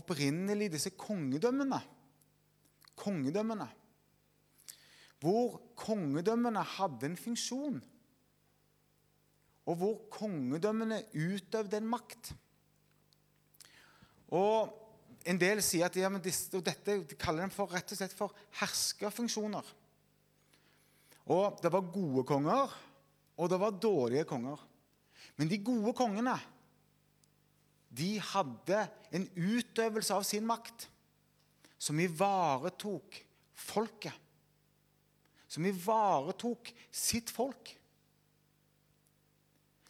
opprinnelig 0.00 0.70
disse 0.72 0.94
kongedømmene. 0.96 1.78
Kongedømmene. 2.98 3.68
Hvor 5.20 5.60
kongedømmene 5.78 6.64
hadde 6.76 7.12
en 7.12 7.20
funksjon. 7.20 7.78
Og 9.68 9.76
hvor 9.76 9.96
kongedømmene 10.12 11.02
utøvde 11.12 11.80
en 11.80 11.90
makt. 11.96 12.34
Og 14.32 14.84
En 15.28 15.36
del 15.36 15.58
sier 15.60 15.90
at 15.90 15.96
ja, 15.98 16.08
disse, 16.22 16.56
dette 16.64 16.94
de 17.04 17.16
kaller 17.18 17.42
dem 17.42 17.50
for, 17.52 17.68
rett 17.68 17.90
og 17.92 17.98
slett 17.98 18.14
for 18.16 18.32
herskerfunksjoner. 18.60 19.66
Og 21.34 21.58
Det 21.60 21.72
var 21.74 21.90
gode 21.92 22.22
konger, 22.24 22.72
og 23.36 23.50
det 23.50 23.58
var 23.60 23.76
dårlige 23.76 24.24
konger. 24.24 24.62
Men 25.36 25.50
de 25.50 25.58
gode 25.60 25.92
kongene 25.98 26.36
de 27.98 28.14
hadde 28.20 28.80
en 29.16 29.26
utøvelse 29.36 30.14
av 30.14 30.24
sin 30.26 30.46
makt 30.46 30.88
som 31.80 32.00
ivaretok 32.00 33.20
folket. 33.56 34.14
Som 35.48 35.66
ivaretok 35.68 36.72
sitt 36.92 37.30
folk. 37.32 37.70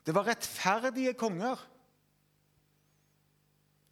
Det 0.08 0.14
var 0.16 0.24
rettferdige 0.24 1.12
konger 1.20 1.60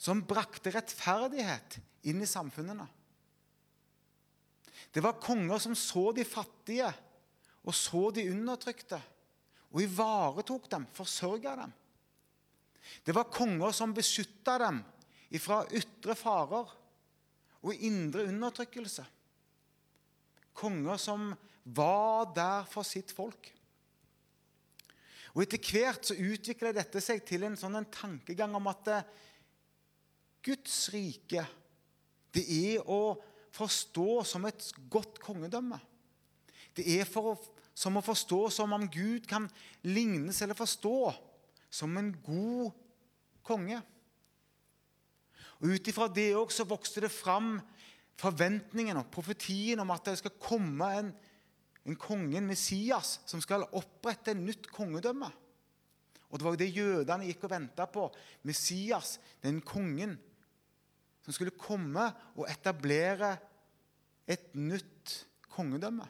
som 0.00 0.22
brakte 0.24 0.70
rettferdighet 0.72 1.74
inn 2.08 2.22
i 2.24 2.28
samfunnene. 2.30 2.86
Det 4.96 5.02
var 5.04 5.18
konger 5.20 5.60
som 5.60 5.74
så 5.76 6.06
de 6.16 6.24
fattige 6.24 6.88
og 7.68 7.76
så 7.76 8.06
de 8.16 8.24
undertrykte 8.32 8.96
og 9.74 9.82
ivaretok 9.84 10.70
dem, 10.72 10.86
forsørga 10.96 11.52
dem. 11.60 11.74
Det 13.04 13.12
var 13.12 13.28
konger 13.28 13.76
som 13.76 13.92
beskytta 13.92 14.54
dem 14.62 14.80
fra 15.42 15.66
ytre 15.68 16.16
farer 16.16 16.72
og 17.60 17.84
indre 17.84 18.24
undertrykkelse. 18.30 19.04
Konger 20.56 20.96
som 20.96 21.28
var 21.76 22.32
der 22.32 22.64
for 22.72 22.88
sitt 22.88 23.12
folk. 23.12 23.52
Og 25.36 25.42
Etter 25.44 25.60
hvert 25.60 26.08
så 26.08 26.16
utvikla 26.16 26.72
dette 26.72 27.00
seg 27.04 27.20
til 27.28 27.44
en 27.44 27.58
sånn 27.60 27.76
en 27.76 27.90
tankegang 27.92 28.56
om 28.56 28.70
at 28.72 28.88
eh, 28.88 29.08
Guds 30.46 30.86
rike 30.94 31.44
det 32.32 32.44
er 32.52 32.88
å 32.88 33.18
forstå 33.56 34.08
som 34.28 34.44
et 34.48 34.64
godt 34.92 35.20
kongedømme. 35.20 35.78
Det 36.76 36.84
er 36.96 37.08
å 37.20 37.36
som 37.76 37.98
å 37.98 38.04
forstå 38.04 38.40
som 38.56 38.72
om 38.72 38.86
Gud 38.88 39.26
kan 39.28 39.44
lignes 39.84 40.40
eller 40.40 40.56
forstå 40.56 40.96
som 41.68 41.92
en 42.00 42.08
god 42.24 42.72
konge. 43.44 43.82
Og 45.60 45.74
Ut 45.76 45.90
ifra 45.90 46.08
det 46.08 46.30
også 46.36 46.64
vokste 46.68 47.04
det 47.04 47.12
fram 47.12 47.58
forventningen 48.16 48.96
og 48.96 49.10
profetien 49.12 49.80
om 49.82 49.92
at 49.92 50.08
det 50.08 50.16
skal 50.22 50.38
komme 50.40 50.88
en, 50.96 51.12
en 51.86 51.98
konge, 51.98 52.36
en 52.38 52.48
Messias, 52.50 53.20
som 53.26 53.42
skal 53.42 53.68
opprette 53.78 54.32
et 54.32 54.40
nytt 54.40 54.70
kongedømme. 54.74 55.28
Og 56.26 56.38
Det 56.38 56.44
var 56.44 56.56
jo 56.56 56.60
det 56.60 56.74
jødene 56.74 57.28
gikk 57.28 57.44
og 57.46 57.52
venta 57.52 57.86
på. 57.86 58.08
Messias, 58.42 59.18
den 59.42 59.60
kongen 59.62 60.16
som 61.22 61.34
skulle 61.34 61.54
komme 61.58 62.08
og 62.36 62.46
etablere 62.50 63.36
et 64.26 64.52
nytt 64.58 65.14
kongedømme. 65.54 66.06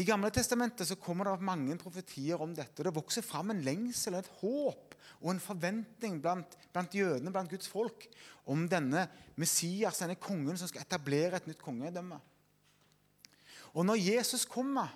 I 0.00 0.04
Gamle 0.08 0.30
testamentet 0.32 0.88
så 0.88 0.96
kommer 0.96 1.28
det 1.28 1.44
mange 1.44 1.76
profetier 1.80 2.40
om 2.40 2.54
dette. 2.56 2.80
Det 2.80 2.94
vokser 2.96 3.24
fram 3.24 3.52
en 3.52 3.60
lengsel, 3.64 4.16
et 4.16 4.30
håp 4.40 4.89
og 5.20 5.34
en 5.34 5.42
forventning 5.42 6.18
blant, 6.22 6.56
blant 6.72 6.94
jødene, 6.96 7.32
blant 7.32 7.50
Guds 7.50 7.68
folk, 7.68 8.06
om 8.50 8.64
denne 8.70 9.04
Messias, 9.40 10.00
denne 10.00 10.16
kongen 10.20 10.56
som 10.58 10.70
skal 10.70 10.82
etablere 10.84 11.38
et 11.38 11.48
nytt 11.50 11.60
kongedømme. 11.62 12.18
Og 13.76 13.86
når 13.86 14.00
Jesus 14.00 14.46
kommer, 14.48 14.88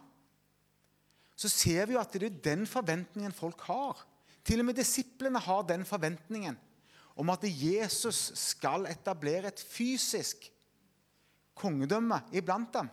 så 1.37 1.50
ser 1.50 1.87
vi 1.87 1.97
jo 1.97 2.00
at 2.00 2.14
det 2.14 2.31
er 2.31 2.43
den 2.45 2.64
forventningen 2.66 3.35
folk 3.35 3.61
har. 3.69 4.00
Til 4.45 4.62
og 4.62 4.69
med 4.69 4.78
disiplene 4.78 5.43
har 5.43 5.62
den 5.69 5.85
forventningen 5.88 6.57
om 7.21 7.31
at 7.31 7.45
Jesus 7.47 8.33
skal 8.38 8.88
etablere 8.90 9.52
et 9.52 9.62
fysisk 9.62 10.49
kongedømme 11.54 12.19
iblant 12.35 12.73
dem 12.75 12.90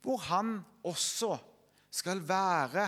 hvor 0.00 0.20
han 0.30 0.60
også 0.86 1.34
skal 1.92 2.22
være 2.24 2.86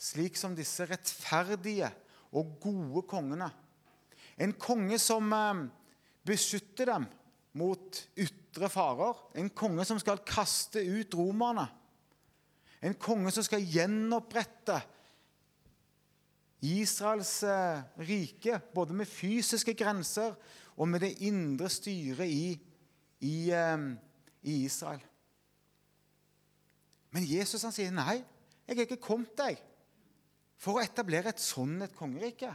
slik 0.00 0.34
som 0.38 0.56
disse 0.58 0.86
rettferdige 0.88 1.86
og 2.32 2.56
gode 2.62 3.04
kongene. 3.08 3.50
En 4.40 4.54
konge 4.56 4.98
som 5.00 5.28
eh, 5.36 5.66
beskytter 6.26 6.92
dem 6.94 7.06
mot 7.58 8.00
ytre 8.16 8.70
farer. 8.72 9.18
En 9.38 9.50
konge 9.50 9.84
som 9.88 10.00
skal 10.00 10.22
kaste 10.26 10.80
ut 10.80 11.14
romerne. 11.18 11.66
En 12.82 12.96
konge 12.98 13.30
som 13.34 13.44
skal 13.46 13.62
gjenopprette 13.62 14.80
Israels 16.62 17.42
eh, 17.42 17.82
rike, 18.06 18.60
både 18.74 18.94
med 18.94 19.10
fysiske 19.10 19.74
grenser 19.78 20.34
og 20.76 20.88
med 20.88 21.02
det 21.04 21.16
indre 21.26 21.68
styret 21.70 22.30
i, 22.30 22.52
i, 23.20 23.36
eh, 23.50 23.88
i 24.42 24.62
Israel. 24.64 25.02
Men 27.12 27.26
Jesus 27.28 27.62
han 27.66 27.74
sier 27.74 27.92
nei, 27.92 28.22
jeg 28.64 28.78
er 28.78 28.86
ikke 28.86 29.02
kommet 29.04 29.34
deg 29.36 29.58
for 30.62 30.78
å 30.78 30.84
etablere 30.84 31.32
et 31.32 31.42
sånn 31.42 31.80
et 31.82 31.96
kongerike. 31.96 32.52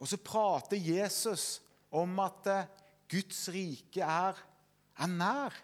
Og 0.00 0.08
så 0.08 0.18
prater 0.24 0.80
Jesus 0.80 1.60
om 1.94 2.16
at 2.24 2.48
eh, 2.50 2.70
Guds 3.12 3.44
rike 3.52 4.02
er, 4.02 4.38
er 4.96 5.10
nær. 5.12 5.56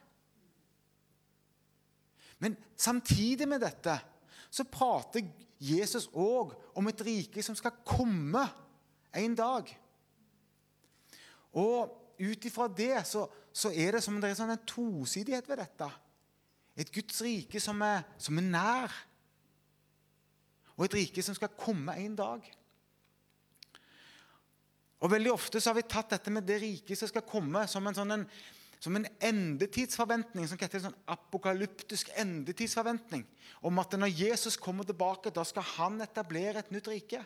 Men 2.40 2.57
samtidig 2.76 3.49
med 3.49 3.64
dette 3.64 3.97
så 4.50 4.67
prater 4.69 5.25
Jesus 5.61 6.09
òg 6.17 6.55
om 6.79 6.88
et 6.88 7.02
rike 7.05 7.43
som 7.45 7.57
skal 7.57 7.81
komme 7.85 8.45
en 9.17 9.35
dag. 9.37 9.69
Og 11.57 11.97
ut 12.21 12.47
ifra 12.47 12.69
det 12.69 12.95
så, 13.09 13.26
så, 13.52 13.73
er 13.73 13.97
det 13.97 14.05
som 14.05 14.17
om 14.17 14.23
det 14.23 14.31
er 14.31 14.38
sånn 14.38 14.55
en 14.55 14.69
tosidighet 14.69 15.49
ved 15.49 15.61
dette. 15.61 15.88
Et 16.81 16.93
Guds 16.95 17.21
rike 17.25 17.61
som 17.61 17.81
er, 17.85 18.05
som 18.21 18.38
er 18.40 18.47
nær, 18.47 19.00
og 20.80 20.87
et 20.87 20.96
rike 20.96 21.22
som 21.22 21.37
skal 21.37 21.52
komme 21.60 21.92
en 22.00 22.14
dag. 22.16 22.46
Og 25.00 25.12
Veldig 25.12 25.32
ofte 25.32 25.60
så 25.60 25.70
har 25.70 25.76
vi 25.76 25.88
tatt 25.88 26.14
dette 26.14 26.32
med 26.32 26.46
det 26.49 26.56
riket 26.62 26.96
som 26.96 27.08
skal 27.08 27.25
komme, 27.28 27.66
som 27.68 27.84
en, 27.88 27.96
sånn 27.96 28.14
en, 28.16 28.25
som 28.80 28.96
en 28.96 29.04
endetidsforventning. 29.28 30.49
som 30.49 30.60
heter 30.60 30.80
en 30.80 30.87
sånn 30.88 31.12
apokalyptisk 31.12 32.08
endetidsforventning. 32.20 33.26
Om 33.68 33.82
at 33.84 33.96
når 34.00 34.12
Jesus 34.22 34.56
kommer 34.60 34.88
tilbake, 34.88 35.32
da 35.32 35.44
skal 35.44 35.68
han 35.76 36.00
etablere 36.04 36.64
et 36.64 36.72
nytt 36.72 36.88
rike. 36.88 37.20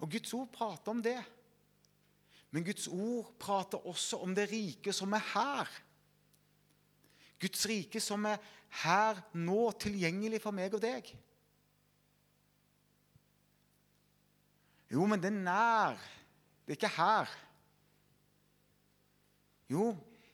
Og 0.00 0.16
Guds 0.16 0.32
ord 0.36 0.48
prater 0.52 0.96
om 0.96 1.04
det. 1.04 1.20
Men 2.52 2.64
Guds 2.64 2.88
ord 2.88 3.34
prater 3.40 3.84
også 3.88 4.20
om 4.24 4.32
det 4.36 4.48
rike 4.52 4.96
som 4.96 5.12
er 5.16 5.28
her. 5.32 5.76
Guds 7.40 7.68
rike 7.68 8.00
som 8.00 8.24
er 8.28 8.40
her 8.80 9.20
nå, 9.36 9.60
tilgjengelig 9.80 10.40
for 10.42 10.56
meg 10.56 10.72
og 10.72 10.80
deg. 10.82 11.10
Jo, 14.92 15.04
men 15.08 15.20
det 15.20 15.30
er 15.30 15.42
nær. 15.44 16.00
Det 16.64 16.74
er 16.74 16.78
ikke 16.78 16.96
her. 16.96 17.32
Jo, 19.72 19.90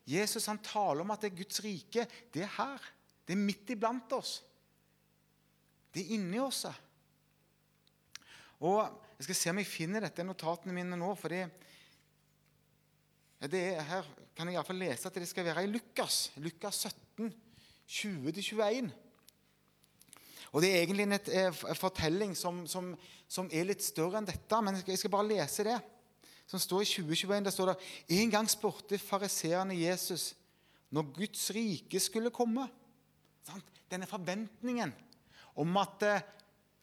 Jesus 0.08 0.48
han 0.50 0.60
taler 0.64 1.04
om 1.04 1.12
at 1.14 1.22
det 1.22 1.32
er 1.32 1.40
Guds 1.42 1.62
rike. 1.64 2.06
Det 2.34 2.42
er 2.44 2.54
her. 2.56 2.86
Det 3.26 3.34
er 3.34 3.42
midt 3.42 3.74
iblant 3.74 4.12
oss. 4.16 4.38
Det 5.92 6.04
er 6.04 6.14
inni 6.16 6.40
oss. 6.42 6.64
Og 8.62 9.04
Jeg 9.18 9.26
skal 9.26 9.34
se 9.34 9.50
om 9.50 9.58
jeg 9.58 9.66
finner 9.66 10.04
dette 10.04 10.22
i 10.22 10.26
notatene 10.26 10.70
mine 10.70 10.94
nå. 10.94 11.10
er, 11.26 11.50
Her 13.42 14.06
kan 14.36 14.46
jeg 14.46 14.54
iallfall 14.54 14.78
lese 14.78 15.08
at 15.08 15.14
det 15.18 15.26
skal 15.26 15.44
være 15.44 15.64
i 15.66 15.70
Lukas. 15.72 16.30
Lukas 16.38 16.86
17, 16.86 17.32
20-21. 17.88 18.90
Og 20.52 20.62
Det 20.62 20.70
er 20.70 20.82
egentlig 20.82 21.04
en 21.04 21.16
et, 21.16 21.28
et 21.28 21.78
fortelling 21.78 22.36
som, 22.36 22.66
som, 22.66 22.94
som, 23.28 23.48
er 23.52 23.68
litt 23.68 23.84
større 23.84 24.20
enn 24.20 24.28
dette, 24.28 24.60
men 24.64 24.80
jeg 24.80 25.00
skal 25.00 25.12
bare 25.12 25.28
lese 25.28 25.66
det. 25.66 25.76
Som 26.48 26.60
står 26.60 26.84
i 26.84 26.88
2021. 26.88 27.44
Der 27.44 27.52
står 27.52 27.72
det 27.72 28.16
En 28.20 28.30
gang 28.32 28.48
spurte 28.48 28.98
fariseerne 28.98 29.76
Jesus 29.76 30.32
når 30.90 31.10
Guds 31.18 31.50
rike 31.52 32.00
skulle 32.00 32.32
komme. 32.32 32.64
Denne 33.90 34.08
forventningen 34.08 34.94
om 35.60 35.76
at 35.80 36.04
eh, 36.06 36.24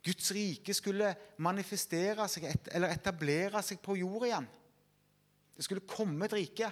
Guds 0.06 0.30
rike 0.36 0.74
skulle 0.78 1.16
manifestere 1.42 2.28
seg 2.30 2.46
eller 2.70 2.94
etablere 2.94 3.62
seg 3.66 3.82
på 3.82 3.96
jord 3.98 4.28
igjen. 4.28 4.48
Det 5.56 5.66
skulle 5.66 5.88
komme 5.90 6.28
et 6.28 6.36
rike. 6.36 6.70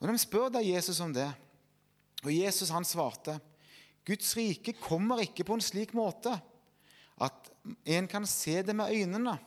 Og 0.00 0.10
De 0.10 0.18
spør 0.18 0.50
da 0.56 0.62
Jesus 0.64 0.98
om 1.04 1.12
det. 1.14 1.28
Og 2.24 2.32
Jesus 2.32 2.72
han 2.72 2.86
svarte 2.88 3.38
Guds 4.04 4.34
rike 4.36 4.74
kommer 4.76 5.22
ikke 5.24 5.46
på 5.48 5.56
en 5.56 5.64
slik 5.64 5.94
måte 5.96 6.32
at 7.24 7.50
en 7.88 8.08
kan 8.10 8.26
se 8.28 8.58
det 8.62 8.74
med 8.76 8.92
øynene. 8.92 9.38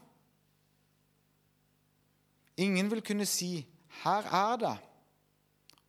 Ingen 2.58 2.90
vil 2.90 3.04
kunne 3.06 3.26
si 3.26 3.68
'Her 4.04 4.24
er 4.34 4.58
det', 4.58 4.84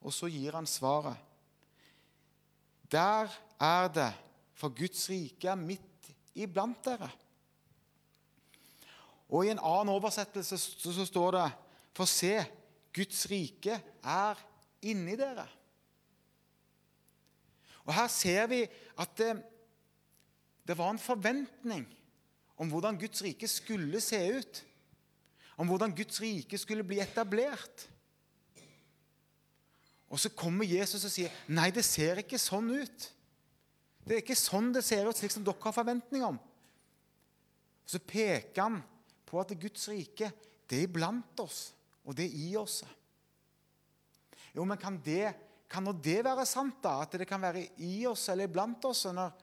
og 0.01 0.13
så 0.13 0.27
gir 0.27 0.53
han 0.53 0.67
svaret. 0.67 1.17
Der 2.93 3.29
er 3.61 3.89
det, 3.89 4.15
for 4.55 4.69
Guds 4.69 5.11
rike 5.11 5.49
er 5.49 5.55
midt 5.55 6.13
iblant 6.35 6.85
dere. 6.85 7.11
Og 9.29 9.47
I 9.47 9.51
en 9.51 9.59
annen 9.63 9.93
oversettelse 9.93 10.59
så 10.59 11.07
står 11.07 11.31
det 11.31 11.53
For 11.95 12.05
se, 12.05 12.45
Guds 12.95 13.27
rike 13.31 13.81
er 14.05 14.39
inni 14.83 15.17
dere. 15.17 15.49
Og 17.89 17.95
Her 17.97 18.09
ser 18.13 18.49
vi 18.51 18.63
at 19.01 19.15
det, 19.17 19.31
det 20.69 20.77
var 20.77 20.93
en 20.93 21.01
forventning 21.01 21.87
om 22.61 22.69
hvordan 22.69 22.99
Guds 23.01 23.23
rike 23.25 23.49
skulle 23.49 24.01
se 24.05 24.19
ut. 24.37 24.65
Om 25.57 25.71
hvordan 25.71 25.95
Guds 25.97 26.21
rike 26.21 26.59
skulle 26.61 26.85
bli 26.85 27.01
etablert. 27.01 27.87
Og 30.09 30.21
så 30.21 30.31
kommer 30.33 30.69
Jesus 30.69 31.05
og 31.05 31.13
sier 31.13 31.33
nei, 31.53 31.71
det 31.73 31.85
ser 31.85 32.21
ikke 32.21 32.41
sånn 32.41 32.69
ut. 32.77 33.09
Det 34.05 34.17
er 34.17 34.23
ikke 34.23 34.39
sånn 34.39 34.71
det 34.73 34.85
ser 34.87 35.09
ut, 35.09 35.17
slik 35.17 35.33
som 35.33 35.45
dere 35.45 35.61
har 35.65 35.77
forventning 35.77 36.25
om. 36.25 36.39
Og 36.39 37.89
Så 37.89 38.01
peker 38.05 38.63
han 38.63 38.79
på 39.29 39.41
at 39.41 39.53
Guds 39.61 39.89
rike 39.89 40.31
det 40.69 40.83
er 40.83 40.89
iblant 40.89 41.41
oss, 41.41 41.71
og 42.05 42.17
det 42.17 42.27
er 42.29 42.37
i 42.37 42.49
oss. 42.61 42.83
Jo, 44.53 44.65
men 44.69 44.81
kan 44.81 44.97
det 45.05 45.33
kan 45.69 45.85
nå 45.85 45.93
det 46.01 46.23
være 46.25 46.47
sant, 46.49 46.79
da? 46.85 47.03
At 47.05 47.19
det 47.21 47.29
kan 47.29 47.43
være 47.43 47.67
i 47.85 48.07
oss 48.09 48.29
eller 48.33 48.49
iblant 48.49 48.85
oss 48.89 49.05
når, 49.13 49.35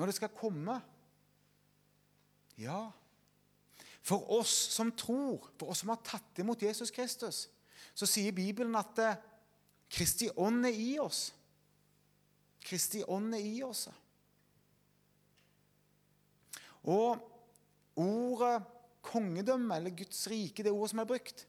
når 0.00 0.10
det 0.10 0.16
skal 0.16 0.32
komme? 0.36 0.78
Ja. 2.56 2.86
For 4.06 4.24
oss 4.38 4.54
som 4.72 4.92
tror, 4.96 5.50
for 5.58 5.72
oss 5.72 5.82
som 5.84 5.92
har 5.92 6.00
tatt 6.06 6.40
imot 6.40 6.62
Jesus 6.64 6.92
Kristus, 6.94 7.46
så 7.96 8.08
sier 8.08 8.34
Bibelen 8.36 8.76
at 8.78 9.00
eh, 9.02 9.18
Kristi 9.92 10.30
ånd 10.32 10.66
er 10.66 10.76
i 10.76 10.96
oss. 11.02 11.28
Kristi 12.66 13.02
ånd 13.02 13.36
er 13.36 13.44
i 13.44 13.60
oss. 13.66 13.86
Og 16.86 17.20
ordet 17.98 18.56
kongedømme, 19.06 19.76
eller 19.76 19.94
Guds 19.94 20.24
rike, 20.30 20.64
det 20.64 20.72
ordet 20.72 20.92
som 20.92 21.02
er 21.02 21.10
brukt, 21.10 21.44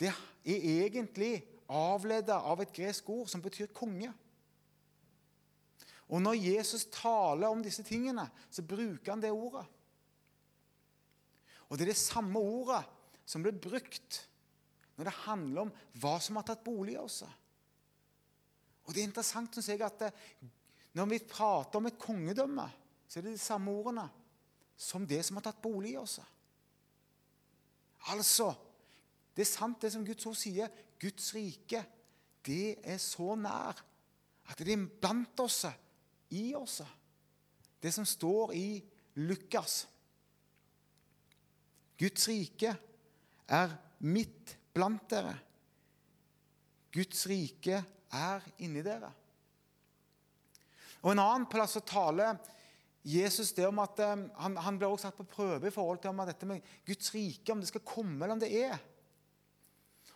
det 0.00 0.10
er 0.10 0.16
egentlig 0.44 1.36
avleda 1.68 2.40
av 2.44 2.60
et 2.62 2.72
gresk 2.74 3.08
ord 3.12 3.30
som 3.30 3.42
betyr 3.42 3.72
konge. 3.74 4.10
Og 6.12 6.20
Når 6.22 6.36
Jesus 6.36 6.84
taler 6.92 7.48
om 7.48 7.62
disse 7.64 7.82
tingene, 7.82 8.26
så 8.50 8.62
bruker 8.62 9.12
han 9.12 9.22
det 9.22 9.32
ordet. 9.32 9.64
Og 11.68 11.78
Det 11.78 11.86
er 11.86 11.92
det 11.94 12.00
samme 12.00 12.38
ordet 12.38 12.84
som 13.26 13.42
blir 13.42 13.56
brukt 13.56 14.28
når 14.94 15.08
det 15.08 15.20
handler 15.24 15.64
om 15.64 15.72
hva 15.98 16.18
som 16.22 16.36
har 16.38 16.44
tatt 16.46 16.62
bolig 16.64 16.94
i 16.94 17.00
oss. 17.00 17.24
Og 18.84 18.92
Det 18.92 19.00
er 19.00 19.08
interessant 19.08 19.56
synes 19.56 19.68
jeg, 19.68 19.80
at 19.82 20.12
når 20.94 21.08
vi 21.10 21.18
prater 21.18 21.80
om 21.80 21.88
et 21.88 21.98
kongedømme, 21.98 22.68
så 23.08 23.18
er 23.18 23.26
det 23.26 23.34
de 23.34 23.42
samme 23.42 23.72
ordene 23.72 24.06
som 24.76 25.06
det 25.06 25.24
som 25.24 25.38
har 25.38 25.46
tatt 25.48 25.62
bolig 25.62 25.94
i 25.94 25.98
oss. 25.98 26.20
Altså, 28.12 28.52
det 29.34 29.42
er 29.42 29.50
sant 29.50 29.80
det 29.82 29.90
som 29.94 30.04
Guds 30.06 30.26
ord 30.28 30.36
sier. 30.38 30.70
Guds 31.04 31.34
rike, 31.36 31.82
det 32.44 32.78
er 32.80 33.00
så 33.02 33.34
nær 33.36 33.80
at 34.44 34.60
det 34.60 34.72
er 34.74 34.86
blant 35.00 35.40
oss, 35.44 35.64
i 36.34 36.52
oss. 36.56 36.80
Det 37.80 37.92
som 37.92 38.06
står 38.08 38.54
i 38.56 38.68
Lukas. 39.20 39.84
Guds 42.00 42.28
rike 42.28 42.72
er 43.46 43.74
midt 44.04 44.56
blant 44.74 45.04
dere. 45.12 45.34
Guds 46.94 47.26
rike 47.30 47.78
er 48.14 48.48
inni 48.64 48.82
dere. 48.86 49.10
Og 51.04 51.12
En 51.12 51.20
annen 51.20 51.46
plass 51.50 51.76
å 51.78 51.84
tale 51.84 52.32
Jesus 53.04 53.52
det 53.52 53.66
om 53.68 53.82
at 53.82 54.00
um, 54.00 54.24
han, 54.40 54.56
han 54.64 54.76
blir 54.80 54.88
også 54.88 55.10
satt 55.10 55.18
på 55.18 55.26
prøve 55.28 55.68
i 55.68 55.74
forhold 55.74 56.00
til 56.00 56.14
om 56.14 56.22
dette 56.24 56.48
med 56.48 56.64
Guds 56.88 57.12
rike, 57.12 57.52
om 57.52 57.60
det 57.60 57.68
skal 57.68 57.84
komme 57.84 58.16
eller 58.24 58.38
om 58.38 58.40
det 58.40 58.52
er. 58.64 58.78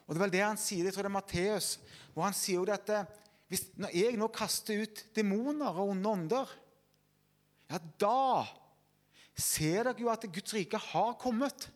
Og 0.08 0.14
Det 0.14 0.18
er 0.18 0.24
vel 0.24 0.32
det 0.32 0.44
han 0.46 0.60
sier, 0.60 0.86
jeg 0.88 0.96
tror 0.96 1.04
det 1.04 1.10
er 1.12 1.18
Matteus, 1.18 1.74
hvor 2.14 2.24
han 2.24 2.36
sier 2.36 2.62
jo 2.62 2.68
dette 2.68 2.96
eh, 2.96 3.16
hvis, 3.48 3.64
når 3.80 3.92
jeg 3.96 4.16
nå 4.20 4.28
kaster 4.32 4.82
ut 4.84 5.02
demoner 5.16 5.72
og 5.72 5.94
onde 5.94 6.10
ånder, 6.10 6.50
ja, 7.68 7.78
da 8.00 8.44
ser 9.38 9.86
dere 9.88 10.02
jo 10.02 10.10
at 10.12 10.26
Guds 10.32 10.52
rike 10.56 10.80
har 10.80 11.14
kommet. 11.20 11.68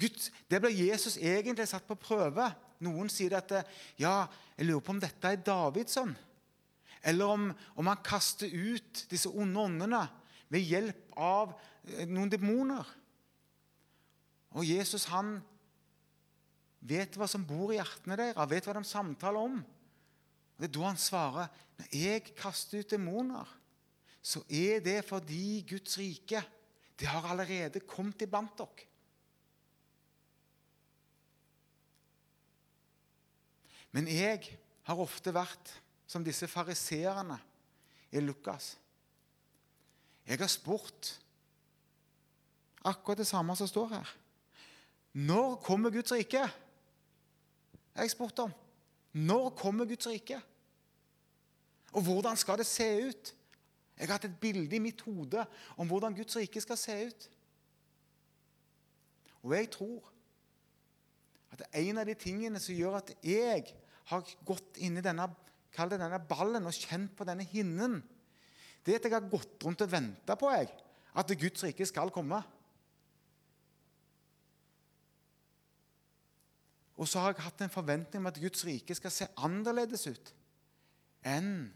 Gud, 0.00 0.18
det 0.48 0.60
blir 0.60 0.76
Jesus 0.76 1.16
egentlig 1.16 1.68
satt 1.68 1.86
på 1.88 1.96
prøve. 2.00 2.48
Noen 2.84 3.08
sier 3.12 3.36
at 3.38 3.52
eh, 3.56 3.72
ja, 4.00 4.24
jeg 4.56 4.68
lurer 4.68 4.84
på 4.84 4.94
om 4.96 5.00
dette 5.00 5.32
er 5.32 5.40
Davids 5.44 5.96
sønn. 5.96 6.12
Eller 7.00 7.32
om, 7.32 7.48
om 7.76 7.88
han 7.88 8.04
kaster 8.04 8.48
ut 8.52 9.04
disse 9.08 9.32
onde 9.32 9.64
åndene 9.64 10.02
ved 10.52 10.64
hjelp 10.64 11.20
av 11.20 11.54
eh, 11.88 12.04
noen 12.08 12.32
demoner. 12.32 12.84
Og 14.56 14.66
Jesus 14.68 15.06
han 15.12 15.38
vet 16.80 17.16
hva 17.18 17.28
som 17.28 17.44
bor 17.46 17.72
i 17.72 17.78
hjertene 17.78 18.16
deres, 18.18 18.50
vet 18.50 18.66
hva 18.66 18.76
de 18.76 18.84
samtaler 18.88 19.48
om. 19.50 19.58
Og 19.60 20.60
Det 20.60 20.68
er 20.68 20.76
da 20.76 20.86
han 20.88 21.00
svarer 21.00 21.50
når 21.80 21.92
jeg 21.96 22.36
kaster 22.36 22.82
ut 22.82 22.92
demoner, 22.92 23.48
så 24.20 24.42
er 24.52 24.82
det 24.84 24.98
fordi 25.08 25.62
Guds 25.68 25.96
rike 25.96 26.42
det 27.00 27.08
har 27.08 27.24
allerede 27.24 27.80
kommet 27.88 28.20
iblant 28.20 28.52
dere. 28.60 28.86
Men 33.90 34.06
jeg 34.06 34.44
har 34.86 35.00
ofte 35.02 35.32
vært 35.34 35.72
som 36.06 36.22
disse 36.26 36.46
fariseerne 36.50 37.38
i 38.12 38.20
Lukas. 38.22 38.74
Jeg 40.28 40.38
har 40.38 40.50
spurt 40.52 41.14
akkurat 42.86 43.22
det 43.22 43.26
samme 43.26 43.56
som 43.58 43.68
står 43.68 43.94
her. 43.96 44.12
Når 45.16 45.56
kommer 45.64 45.90
Guds 45.90 46.12
rike? 46.14 46.44
Jeg 47.96 48.10
spurte 48.10 48.34
spurt 48.34 48.44
om. 48.46 48.54
Når 49.12 49.50
kommer 49.58 49.88
Guds 49.88 50.06
rike? 50.06 50.38
Og 51.92 52.02
hvordan 52.06 52.36
skal 52.38 52.58
det 52.58 52.66
se 52.66 52.86
ut? 53.08 53.34
Jeg 53.98 54.08
har 54.08 54.16
hatt 54.16 54.28
et 54.30 54.40
bilde 54.40 54.76
i 54.76 54.82
mitt 54.82 55.02
hode 55.04 55.42
om 55.76 55.88
hvordan 55.90 56.14
Guds 56.16 56.36
rike 56.38 56.60
skal 56.62 56.78
se 56.80 56.94
ut. 57.10 57.26
Og 59.42 59.56
jeg 59.56 59.70
tror 59.74 60.06
at 61.52 61.66
en 61.82 61.98
av 62.00 62.08
de 62.08 62.14
tingene 62.14 62.60
som 62.62 62.76
gjør 62.76 63.00
at 63.00 63.12
jeg 63.26 63.66
har 64.10 64.32
gått 64.46 64.78
inn 64.80 64.96
i 64.96 65.04
denne, 65.04 65.26
denne 65.76 66.22
ballen 66.30 66.68
og 66.68 66.76
kjent 66.76 67.12
på 67.18 67.26
denne 67.28 67.44
hinnen, 67.44 67.98
det 68.86 68.94
er 68.94 69.02
at 69.02 69.08
jeg 69.08 69.16
har 69.18 69.28
gått 69.32 69.66
rundt 69.66 69.84
og 69.84 69.92
venta 69.92 70.36
på 70.38 70.48
jeg, 70.54 70.70
at 71.20 71.36
Guds 71.42 71.66
rike 71.66 71.86
skal 71.88 72.12
komme. 72.14 72.40
Og 77.00 77.08
så 77.08 77.22
har 77.22 77.32
jeg 77.32 77.46
hatt 77.46 77.62
en 77.64 77.72
forventning 77.72 78.20
om 78.20 78.28
at 78.28 78.40
Guds 78.40 78.64
rike 78.68 78.94
skal 78.96 79.12
se 79.14 79.28
annerledes 79.40 80.04
ut 80.10 80.34
enn 81.26 81.68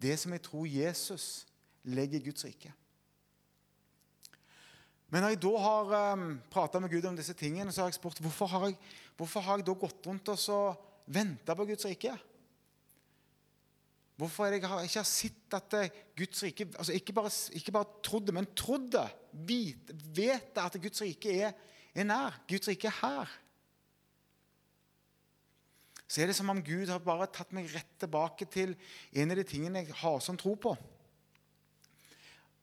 det 0.00 0.14
som 0.20 0.32
jeg 0.32 0.42
tror 0.46 0.68
Jesus 0.68 1.24
legger 1.84 2.20
i 2.20 2.24
Guds 2.24 2.44
rike. 2.46 2.72
Men 5.10 5.24
når 5.24 5.34
jeg 5.34 5.40
da 5.42 5.52
har 5.60 5.90
um, 5.90 5.96
ehm, 5.98 6.34
prata 6.52 6.80
med 6.80 6.92
Gud 6.92 7.08
om 7.08 7.16
disse 7.18 7.34
tingene, 7.36 7.72
så 7.72 7.82
har 7.82 7.90
jeg 7.90 7.98
spurt 7.98 8.20
hvorfor 8.22 8.48
har 8.52 8.68
jeg, 8.68 8.76
hvorfor 9.18 9.44
har 9.44 9.58
jeg 9.58 9.66
da 9.66 9.74
gått 9.76 10.06
rundt 10.06 10.30
og 10.30 10.84
venta 11.10 11.56
på 11.58 11.66
Guds 11.68 11.84
rike. 11.88 12.14
Hvorfor 14.20 14.52
det 14.52 14.60
jeg 14.60 14.68
har 14.68 14.84
ikke 14.84 15.00
har 15.00 15.08
sett 15.08 15.56
at 15.56 15.74
Guds 16.16 16.42
rike 16.44 16.66
altså 16.76 16.92
Ikke 16.92 17.12
bare, 17.16 17.30
ikke 17.56 17.72
bare 17.72 18.00
trodde, 18.04 18.32
men 18.36 18.48
trodde. 18.54 19.02
Vet, 19.32 19.92
vet 20.16 20.60
at 20.60 20.76
Guds 20.80 21.02
rike 21.02 21.34
er, 21.40 21.52
er 21.94 22.06
nær. 22.06 22.36
Guds 22.48 22.68
rike 22.70 22.88
er 22.90 22.98
her. 23.00 23.38
Så 26.10 26.22
er 26.22 26.30
det 26.30 26.36
som 26.36 26.50
om 26.50 26.62
Gud 26.64 26.90
har 26.90 27.02
bare 27.02 27.28
tatt 27.30 27.52
meg 27.54 27.70
rett 27.70 27.92
tilbake 28.02 28.46
til 28.50 28.74
en 29.14 29.30
av 29.30 29.38
de 29.38 29.44
tingene 29.46 29.84
jeg 29.84 29.94
har 30.00 30.18
som 30.24 30.38
tro 30.38 30.56
på. 30.58 30.74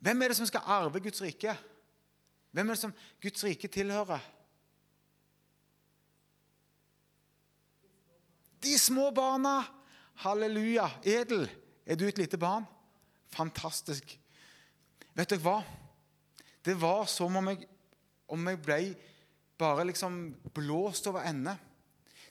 Hvem 0.03 0.21
er 0.21 0.31
det 0.31 0.37
som 0.39 0.49
skal 0.49 0.67
arve 0.67 0.99
Guds 1.03 1.23
rike? 1.23 1.55
Hvem 2.51 2.67
er 2.67 2.75
det 2.75 2.81
som 2.81 2.95
Guds 3.23 3.43
rike 3.47 3.69
tilhører? 3.71 4.23
De 8.63 8.77
små 8.79 9.09
barna! 9.15 9.61
Halleluja. 10.17 10.89
Edel, 11.05 11.45
er 11.85 11.95
du 11.95 12.07
et 12.07 12.17
lite 12.17 12.39
barn? 12.41 12.65
Fantastisk. 13.29 14.15
Vet 15.13 15.29
dere 15.29 15.43
hva? 15.43 15.59
Det 16.65 16.73
var 16.81 17.05
som 17.09 17.35
om 17.37 17.51
jeg, 17.51 17.67
om 18.27 18.49
jeg 18.49 18.59
ble 18.65 18.79
bare 19.57 19.87
liksom 19.87 20.35
blåst 20.53 21.07
over 21.09 21.25
ende. 21.27 21.55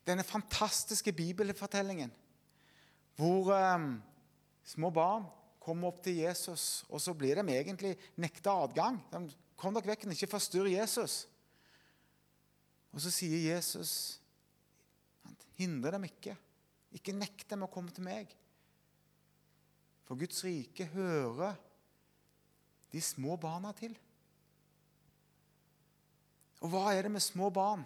Denne 0.07 0.25
fantastiske 0.27 1.13
bibelfortellingen 1.13 2.13
hvor 3.17 3.49
eh, 3.57 3.87
små 4.69 4.91
barn 4.93 5.25
kommer 5.63 5.89
opp 5.89 6.03
til 6.05 6.21
Jesus, 6.21 6.85
og 6.93 7.01
så 7.03 7.15
blir 7.17 7.41
de 7.41 7.55
egentlig 7.57 7.97
nekta 8.21 8.53
adgang. 8.67 9.01
De 9.11 9.25
Kom 9.57 9.73
dere 9.73 9.95
vekk, 9.95 10.05
ikke 10.13 10.29
forstyrr 10.29 10.69
Jesus. 10.69 11.25
Og 12.93 13.03
så 13.03 13.13
sier 13.13 13.55
Jesus 13.55 14.21
Hindre 15.57 15.95
dem 15.95 16.05
ikke. 16.05 16.35
Ikke 16.93 17.15
nekt 17.17 17.47
dem 17.49 17.63
å 17.65 17.71
komme 17.73 17.89
til 17.89 18.05
meg. 18.05 18.29
For 20.05 20.21
Guds 20.21 20.43
rike 20.45 20.85
hører 20.93 21.57
de 22.93 23.01
små 23.01 23.39
barna 23.41 23.73
til. 23.79 23.97
Og 26.67 26.73
hva 26.73 26.91
er 26.91 27.07
det 27.07 27.13
med 27.15 27.23
små 27.23 27.47
barn? 27.55 27.85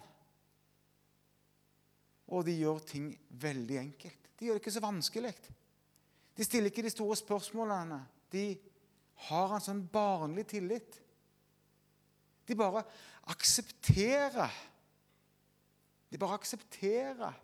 Og 2.33 2.47
de 2.47 2.55
gjør 2.57 2.79
ting 2.89 3.11
veldig 3.43 3.77
enkelt. 3.77 4.31
De 4.39 4.47
gjør 4.47 4.57
det 4.57 4.63
ikke 4.63 4.73
så 4.73 4.81
vanskelig. 4.81 5.33
De 6.33 6.47
stiller 6.47 6.71
ikke 6.71 6.87
de 6.87 6.93
store 6.93 7.19
spørsmålene. 7.19 7.99
De 8.33 8.55
har 9.27 9.53
en 9.53 9.61
sånn 9.61 9.83
barnlig 9.93 10.47
tillit. 10.49 10.97
De 12.49 12.57
bare 12.57 12.81
aksepterer. 13.29 14.57
De 16.09 16.17
bare 16.17 16.39
aksepterer 16.39 17.37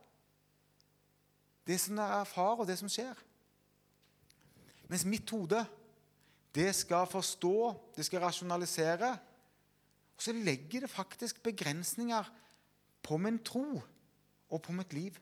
det 1.68 1.78
som 1.84 2.00
de 2.00 2.04
erfarer, 2.04 2.64
og 2.64 2.68
det 2.68 2.78
som 2.80 2.90
skjer. 2.90 3.18
Mens 4.88 5.04
mitt 5.06 5.30
hode, 5.36 5.60
det 6.56 6.70
skal 6.76 7.04
forstå, 7.12 7.58
det 7.96 8.08
skal 8.08 8.24
rasjonalisere. 8.24 9.12
Og 10.18 10.26
så 10.26 10.34
legger 10.34 10.84
det 10.84 10.90
faktisk 10.90 11.44
begrensninger 11.46 12.28
på 13.06 13.18
min 13.22 13.40
tro 13.46 13.82
og 14.50 14.62
på 14.62 14.74
mitt 14.74 14.94
liv. 14.94 15.18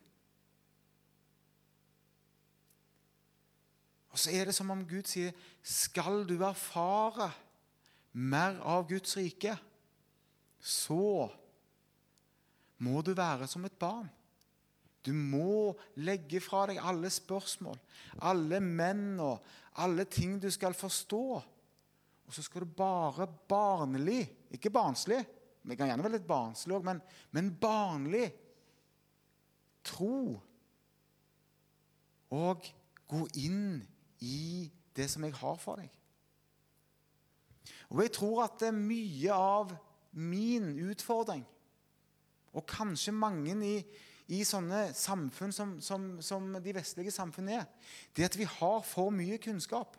Og 4.15 4.19
så 4.19 4.31
er 4.31 4.47
det 4.47 4.55
som 4.55 4.71
om 4.71 4.85
Gud 4.87 5.03
sier, 5.03 5.31
'Skal 5.63 6.23
du 6.29 6.43
erfare 6.43 7.31
mer 8.13 8.61
av 8.63 8.87
Guds 8.87 9.17
rike?' 9.17 9.59
så 10.65 11.29
må 12.77 13.01
du 13.01 13.13
være 13.13 13.47
som 13.47 13.65
et 13.65 13.77
barn. 13.79 14.09
Du 15.05 15.13
må 15.13 15.75
legge 16.01 16.41
fra 16.41 16.65
deg 16.65 16.81
alle 16.81 17.11
spørsmål, 17.13 17.77
alle 18.25 18.59
menn 18.59 19.19
og 19.21 19.43
alle 19.77 20.07
ting 20.09 20.41
du 20.41 20.49
skal 20.49 20.73
forstå. 20.73 21.25
Og 22.25 22.33
så 22.33 22.41
skal 22.41 22.65
du 22.65 22.71
bare 22.77 23.27
barnlig, 23.27 24.23
ikke 24.57 24.73
barnslig 24.73 25.21
Vi 25.65 25.75
kan 25.77 25.89
gjerne 25.89 26.05
være 26.05 26.17
litt 26.19 26.27
barnslig 26.29 26.75
òg, 26.77 26.83
men, 26.85 26.99
men 27.33 27.53
barnlig 27.57 28.27
tro 29.85 30.35
og 32.35 32.67
gå 33.09 33.21
inn 33.41 33.79
i 34.25 34.69
det 34.95 35.07
som 35.11 35.25
jeg 35.25 35.35
har 35.37 35.57
for 35.61 35.81
deg. 35.81 35.89
Og 37.93 38.01
jeg 38.03 38.13
tror 38.15 38.45
at 38.45 38.57
det 38.61 38.69
er 38.71 38.77
mye 38.77 39.35
av 39.35 39.73
min 40.15 40.71
utfordring, 40.87 41.43
og 42.55 42.65
kanskje 42.69 43.13
mange 43.15 43.55
i, 43.67 43.75
i 44.31 44.41
sånne 44.47 44.87
samfunn 44.95 45.53
som, 45.53 45.75
som, 45.83 46.07
som, 46.23 46.47
de 46.63 46.75
vestlige 46.77 47.13
samfunn 47.13 47.51
er, 47.57 47.65
det 48.15 48.23
er 48.23 48.31
at 48.31 48.39
vi 48.39 48.47
har 48.47 48.79
for 48.87 49.13
mye 49.13 49.37
kunnskap. 49.43 49.97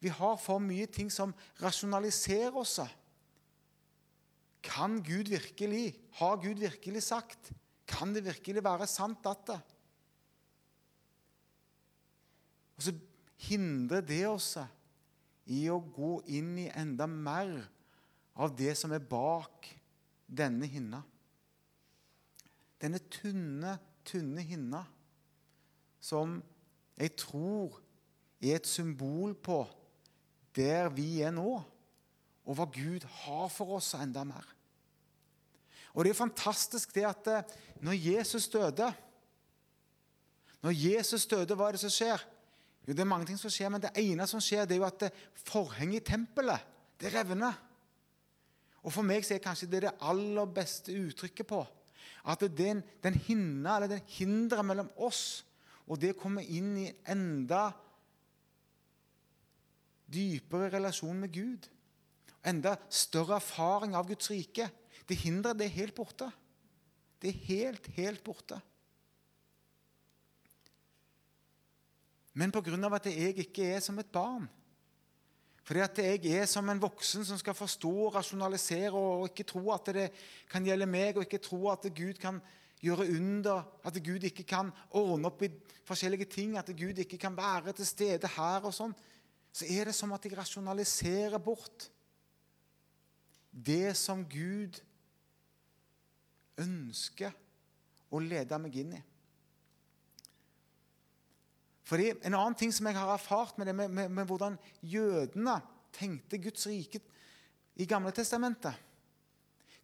Vi 0.00 0.10
har 0.14 0.38
for 0.40 0.62
mye 0.62 0.86
ting 0.86 1.10
som 1.12 1.34
rasjonaliserer 1.60 2.54
oss. 2.56 2.78
Kan 4.64 5.00
Gud 5.06 5.30
virkelig? 5.30 5.96
Har 6.18 6.40
Gud 6.42 6.60
virkelig 6.60 7.02
sagt? 7.06 7.52
Kan 7.88 8.14
det 8.14 8.24
virkelig 8.26 8.64
være 8.64 8.86
sant, 8.90 9.26
at 9.26 9.44
det? 9.48 9.60
Og 12.78 12.86
så 12.86 12.94
hindrer 13.48 14.04
det 14.06 14.22
oss 14.28 14.52
i 15.50 15.64
å 15.72 15.80
gå 15.80 16.18
inn 16.30 16.52
i 16.62 16.68
enda 16.70 17.08
mer 17.10 17.56
av 18.38 18.54
det 18.58 18.74
som 18.78 18.92
er 18.94 19.02
bak 19.02 19.66
denne 20.28 20.68
hinna. 20.70 21.00
Denne 22.78 23.00
tynne, 23.10 23.78
tynne 24.06 24.44
hinna 24.46 24.84
som 25.98 26.38
jeg 26.98 27.14
tror 27.18 27.80
er 28.38 28.58
et 28.58 28.68
symbol 28.68 29.34
på 29.34 29.64
der 30.54 30.90
vi 30.94 31.20
er 31.22 31.34
nå, 31.34 31.58
og 32.48 32.56
hva 32.56 32.64
Gud 32.72 33.04
har 33.24 33.50
for 33.52 33.76
oss 33.76 33.92
enda 33.98 34.24
mer. 34.24 34.46
Og 35.92 36.04
Det 36.04 36.12
er 36.12 36.22
fantastisk 36.22 36.94
det 36.94 37.04
at 37.04 37.28
eh, 37.32 37.54
når 37.84 37.92
Jesus 37.92 38.48
døde 38.48 38.92
Når 40.62 40.74
Jesus 40.74 41.26
døde, 41.26 41.54
hva 41.54 41.68
er 41.68 41.76
det 41.76 41.80
som 41.84 41.92
skjer? 41.92 42.22
Jo, 42.86 42.92
Det 42.92 43.00
er 43.00 43.12
mange 43.12 43.26
ting 43.26 43.38
som 43.38 43.50
skjer, 43.50 43.68
men 43.68 43.82
det 43.82 43.92
ene 43.94 44.26
som 44.26 44.40
skjer, 44.40 44.64
det 44.66 44.74
er 44.74 44.80
jo 44.82 44.88
at 44.88 45.02
eh, 45.06 45.24
forhenget 45.44 46.00
i 46.02 46.12
tempelet 46.12 46.64
det 46.98 47.12
revner. 47.14 47.54
Og 48.82 48.92
For 48.92 49.06
meg 49.06 49.26
så 49.26 49.36
er 49.36 49.44
kanskje 49.44 49.68
det 49.70 49.82
det 49.84 49.98
aller 50.00 50.46
beste 50.46 50.94
uttrykket 50.94 51.46
på 51.46 51.60
at 52.28 52.42
den, 52.56 52.82
den 53.02 53.14
hinna, 53.14 53.76
eller 53.76 53.88
den 53.88 54.02
hinderet 54.18 54.66
mellom 54.66 54.90
oss 54.96 55.44
og 55.88 56.00
det 56.00 56.12
å 56.12 56.20
komme 56.20 56.42
inn 56.44 56.74
i 56.76 56.88
enda 57.08 57.70
dypere 60.08 60.70
relasjon 60.72 61.16
med 61.22 61.32
Gud, 61.32 61.68
enda 62.46 62.76
større 62.90 63.38
erfaring 63.38 63.96
av 63.98 64.08
Guds 64.08 64.30
rike, 64.30 64.68
det 65.08 65.20
hinderet 65.22 65.58
det 65.58 65.70
helt 65.72 65.96
borte. 65.96 66.28
Det 67.18 67.32
er 67.32 67.46
helt, 67.48 67.86
helt 67.96 68.22
borte. 68.24 68.60
Men 72.38 72.52
pga. 72.54 72.94
at 72.94 73.06
jeg 73.06 73.38
ikke 73.38 73.64
er 73.74 73.80
som 73.80 73.98
et 73.98 74.12
barn, 74.12 74.46
fordi 75.64 75.80
at 75.80 75.98
jeg 75.98 76.32
er 76.32 76.46
som 76.46 76.68
en 76.68 76.80
voksen 76.80 77.24
som 77.24 77.38
skal 77.38 77.54
forstå 77.54 77.90
og 78.06 78.14
rasjonalisere 78.14 78.94
og 78.94 79.26
ikke 79.28 79.44
tro 79.44 79.72
at 79.74 79.90
det 79.92 80.06
kan 80.48 80.64
gjelde 80.64 80.86
meg, 80.86 81.16
og 81.16 81.26
ikke 81.26 81.42
tro 81.44 81.68
at 81.68 81.84
Gud 81.92 82.14
kan 82.14 82.40
gjøre 82.80 83.08
under, 83.10 83.66
at 83.84 83.98
Gud 84.04 84.22
ikke 84.24 84.46
kan 84.48 84.70
ordne 84.96 85.28
opp 85.28 85.42
i 85.42 85.50
forskjellige 85.84 86.24
ting, 86.24 86.56
at 86.56 86.70
Gud 86.72 86.98
ikke 87.02 87.18
kan 87.18 87.36
være 87.36 87.74
til 87.76 87.86
stede 87.86 88.30
her 88.36 88.64
og 88.64 88.72
sånn, 88.72 88.94
så 89.52 89.66
er 89.68 89.90
det 89.90 89.96
som 89.98 90.12
at 90.14 90.24
jeg 90.24 90.38
rasjonaliserer 90.38 91.42
bort 91.42 91.90
det 93.50 93.96
som 93.96 94.24
Gud 94.28 94.80
ønsker 96.58 97.34
å 98.10 98.20
lede 98.22 98.58
meg 98.60 98.76
inn 98.80 98.96
i. 98.98 99.02
Fordi 101.88 102.10
En 102.10 102.36
annen 102.36 102.56
ting 102.58 102.72
som 102.74 102.86
jeg 102.86 102.98
har 102.98 103.14
erfart 103.14 103.56
med, 103.58 103.70
det, 103.70 103.74
med, 103.74 103.88
med, 103.88 104.10
med 104.12 104.28
hvordan 104.28 104.58
jødene 104.82 105.56
tenkte 105.96 106.38
Guds 106.38 106.66
rike 106.68 107.00
i 107.78 107.86
Gamle 107.88 108.12
Testamentet, 108.12 108.74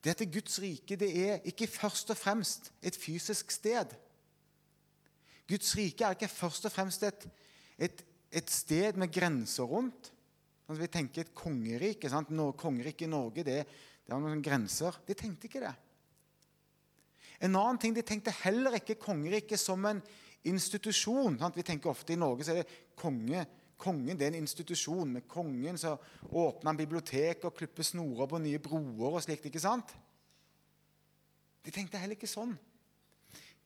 det 0.05 0.11
at 0.11 0.33
Guds 0.33 0.59
rike 0.61 0.99
det 1.01 1.09
er 1.17 1.47
ikke 1.49 1.67
først 1.71 2.11
og 2.13 2.19
fremst 2.21 2.73
et 2.83 2.97
fysisk 2.97 3.51
sted. 3.51 3.95
Guds 5.49 5.77
rike 5.77 6.05
er 6.05 6.17
ikke 6.17 6.29
først 6.29 6.67
og 6.69 6.73
fremst 6.73 7.03
et, 7.09 7.25
et, 7.79 8.05
et 8.31 8.51
sted 8.51 8.99
med 9.01 9.13
grenser 9.13 9.65
rundt. 9.65 10.13
Altså, 10.75 10.89
vi 10.89 10.91
tenker 10.91 11.23
et 11.23 11.35
kongerike. 11.39 12.09
Sant? 12.11 12.33
Kongeriket 12.59 13.07
i 13.07 13.11
Norge 13.13 13.45
det, 13.47 13.61
det 14.03 14.11
har 14.11 14.19
noen 14.19 14.43
grenser. 14.43 14.97
De 15.07 15.15
tenkte 15.15 15.47
ikke 15.47 15.63
det. 15.63 15.75
En 17.47 17.55
annen 17.55 17.79
ting, 17.79 17.95
De 17.95 18.03
tenkte 18.03 18.35
heller 18.43 18.75
ikke 18.81 18.99
kongeriket 18.99 19.61
som 19.61 19.85
en 19.87 20.01
institusjon. 20.43 21.39
Sant? 21.39 21.55
Vi 21.55 21.63
tenker 21.63 21.93
ofte 21.93 22.15
I 22.15 22.19
Norge 22.19 22.43
så 22.43 22.57
er 22.57 22.65
det 22.65 22.97
konge. 22.99 23.45
Kongen 23.79 24.19
det 24.19 24.27
er 24.27 24.33
en 24.35 24.43
institusjon. 24.43 25.15
Med 25.15 25.29
kongen 25.31 25.79
så 25.79 25.95
åpner 26.27 26.73
han 26.73 26.83
bibliotek 26.83 27.47
og 27.47 27.55
klipper 27.55 27.87
snorer 27.87 28.27
på 28.27 28.43
nye 28.43 28.59
broer 28.59 29.15
og 29.15 29.23
slikt. 29.23 29.47
ikke 29.47 29.63
sant? 29.63 29.95
De 31.63 31.71
tenkte 31.71 32.03
heller 32.03 32.19
ikke 32.19 32.27
sånn. 32.27 32.59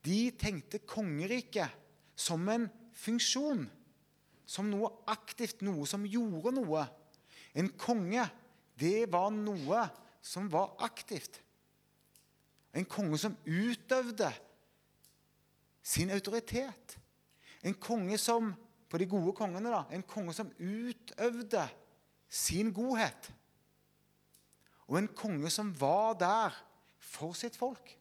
De 0.05 0.29
tenkte 0.37 0.85
kongeriket 0.85 1.73
som 2.13 2.45
en 2.53 2.69
funksjon. 2.93 3.65
Som 4.45 4.69
noe 4.69 4.93
aktivt, 5.09 5.65
noe 5.65 5.89
som 5.89 6.05
gjorde 6.05 6.53
noe. 6.53 6.85
En 7.57 7.69
konge, 7.77 8.25
det 8.79 9.09
var 9.11 9.31
noe 9.33 9.85
som 10.21 10.49
var 10.51 10.75
aktivt. 10.85 11.41
En 12.73 12.85
konge 12.85 13.17
som 13.17 13.37
utøvde 13.45 14.29
sin 15.83 16.11
autoritet. 16.13 16.97
En 17.65 17.75
konge 17.75 18.17
som 18.21 18.53
på 18.89 18.97
de 18.97 19.05
gode 19.09 19.33
kongene 19.37 19.69
da, 19.69 19.83
en 19.93 20.05
konge 20.05 20.33
som 20.33 20.49
utøvde 20.57 21.65
sin 22.29 22.73
godhet. 22.73 23.29
Og 24.89 24.97
en 24.97 25.09
konge 25.13 25.49
som 25.53 25.69
var 25.77 26.15
der 26.17 26.55
for 26.97 27.37
sitt 27.37 27.57
folk. 27.57 27.95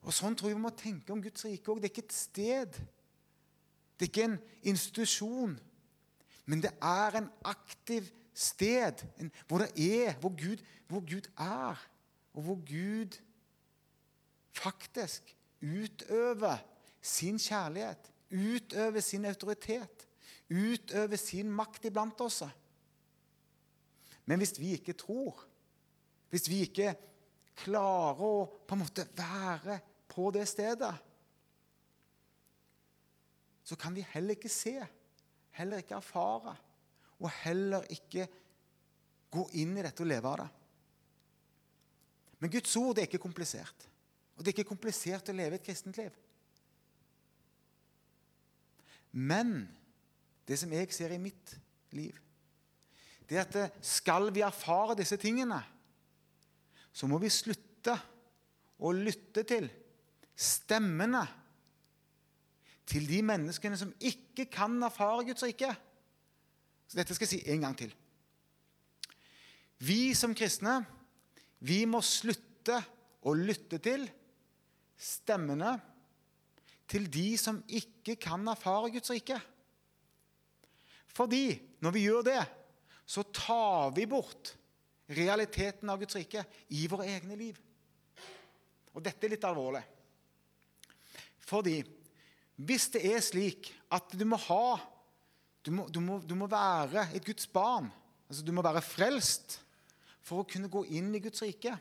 Og 0.00 0.14
Sånn 0.16 0.34
tror 0.34 0.50
jeg 0.50 0.56
vi 0.56 0.64
må 0.64 0.72
tenke 0.74 1.12
om 1.12 1.22
Guds 1.22 1.44
rike 1.44 1.70
òg. 1.70 1.82
Det 1.82 1.90
er 1.90 1.92
ikke 1.92 2.06
et 2.08 2.16
sted. 2.16 2.78
Det 3.94 4.06
er 4.06 4.10
ikke 4.10 4.28
en 4.30 4.38
institusjon. 4.72 5.58
Men 6.50 6.62
det 6.64 6.72
er 6.82 7.16
en 7.20 7.28
aktiv 7.46 8.08
sted 8.34 9.04
en, 9.20 9.30
hvor 9.46 9.62
det 9.62 9.70
er, 9.78 10.16
hvor 10.18 10.32
Gud, 10.34 10.62
hvor 10.88 11.02
Gud 11.06 11.28
er, 11.38 11.78
og 12.34 12.42
hvor 12.42 12.58
Gud 12.66 13.18
faktisk 14.56 15.36
utøver 15.62 16.58
sin 17.02 17.38
kjærlighet, 17.38 18.10
utøver 18.30 19.00
sin 19.00 19.24
autoritet, 19.24 20.08
utøver 20.50 21.16
sin 21.16 21.50
makt 21.50 21.86
iblant 21.86 22.20
oss. 22.20 22.42
Men 24.26 24.42
hvis 24.42 24.58
vi 24.58 24.74
ikke 24.78 24.92
tror, 24.98 25.44
hvis 26.30 26.48
vi 26.50 26.64
ikke 26.66 26.94
klarer 27.62 28.22
å 28.26 28.34
på 28.66 28.76
en 28.76 28.82
måte 28.82 29.06
være 29.18 29.80
på 30.10 30.30
det 30.34 30.48
stedet, 30.48 30.94
så 33.64 33.78
kan 33.78 33.94
vi 33.94 34.06
heller 34.14 34.34
ikke 34.34 34.50
se, 34.50 34.80
heller 35.60 35.82
ikke 35.82 35.98
erfare, 35.98 36.56
og 37.20 37.28
heller 37.42 37.84
ikke 37.92 38.26
gå 39.30 39.44
inn 39.60 39.76
i 39.76 39.84
dette 39.84 40.02
og 40.02 40.10
leve 40.10 40.30
av 40.30 40.40
det. 40.40 40.48
Men 42.40 42.52
Guds 42.54 42.72
ord 42.80 42.96
det 42.96 43.04
er 43.04 43.10
ikke 43.10 43.22
komplisert. 43.22 43.86
Og 44.36 44.42
det 44.42 44.50
er 44.50 44.56
ikke 44.56 44.72
komplisert 44.72 45.28
å 45.28 45.36
leve 45.36 45.58
et 45.58 45.64
kristent 45.66 45.98
liv. 46.00 46.14
Men 49.12 49.66
det 50.48 50.56
som 50.58 50.72
jeg 50.72 50.88
ser 50.94 51.12
i 51.12 51.20
mitt 51.20 51.52
liv, 51.92 52.16
det 53.28 53.36
er 53.38 53.44
at 53.44 53.84
skal 53.86 54.30
vi 54.34 54.42
erfare 54.42 54.96
disse 54.98 55.18
tingene, 55.20 55.60
så 56.90 57.06
må 57.06 57.20
vi 57.22 57.30
slutte 57.30 57.94
å 58.80 58.90
lytte 58.96 59.44
til 59.46 59.68
stemmene 60.34 61.22
til 62.90 63.06
de 63.06 63.20
menneskene 63.22 63.78
som 63.78 63.92
ikke 64.02 64.48
kan 64.50 64.74
erfare 64.82 65.24
Guds 65.28 65.44
rike. 65.46 65.70
Så 66.90 66.98
dette 66.98 67.14
skal 67.14 67.28
jeg 67.28 67.34
si 67.36 67.52
en 67.54 67.66
gang 67.66 67.76
til. 67.78 67.92
Vi 69.80 70.10
som 70.18 70.34
kristne 70.36 70.80
vi 71.64 71.84
må 71.88 72.00
slutte 72.04 72.78
å 73.28 73.34
lytte 73.36 73.78
til 73.84 74.06
stemmene 75.00 75.74
til 76.90 77.06
de 77.12 77.28
som 77.38 77.60
ikke 77.68 78.16
kan 78.20 78.48
erfare 78.50 78.90
Guds 78.94 79.12
rike. 79.12 79.36
Fordi 81.10 81.44
når 81.84 81.94
vi 81.94 82.06
gjør 82.06 82.26
det, 82.26 82.40
så 83.06 83.24
tar 83.34 83.92
vi 83.94 84.06
bort 84.08 84.54
realiteten 85.10 85.90
av 85.90 86.00
Guds 86.00 86.16
rike 86.18 86.44
i 86.76 86.86
våre 86.90 87.08
egne 87.10 87.36
liv. 87.38 87.56
Og 88.94 89.02
dette 89.04 89.26
er 89.26 89.34
litt 89.34 89.46
alvorlig. 89.46 89.82
Fordi 91.46 91.78
hvis 92.60 92.90
det 92.92 93.02
er 93.08 93.22
slik 93.24 93.70
at 93.92 94.12
du 94.16 94.24
må 94.28 94.38
ha 94.48 94.78
Du 95.60 95.68
må, 95.76 95.84
du 95.92 96.00
må, 96.00 96.14
du 96.24 96.32
må 96.34 96.46
være 96.48 97.10
et 97.12 97.24
Guds 97.24 97.44
barn, 97.52 97.90
altså 98.30 98.40
du 98.42 98.52
må 98.56 98.62
være 98.64 98.80
frelst 98.80 99.58
for 100.24 100.40
å 100.40 100.46
kunne 100.48 100.70
gå 100.72 100.86
inn 100.96 101.10
i 101.12 101.20
Guds 101.20 101.42
rike, 101.44 101.74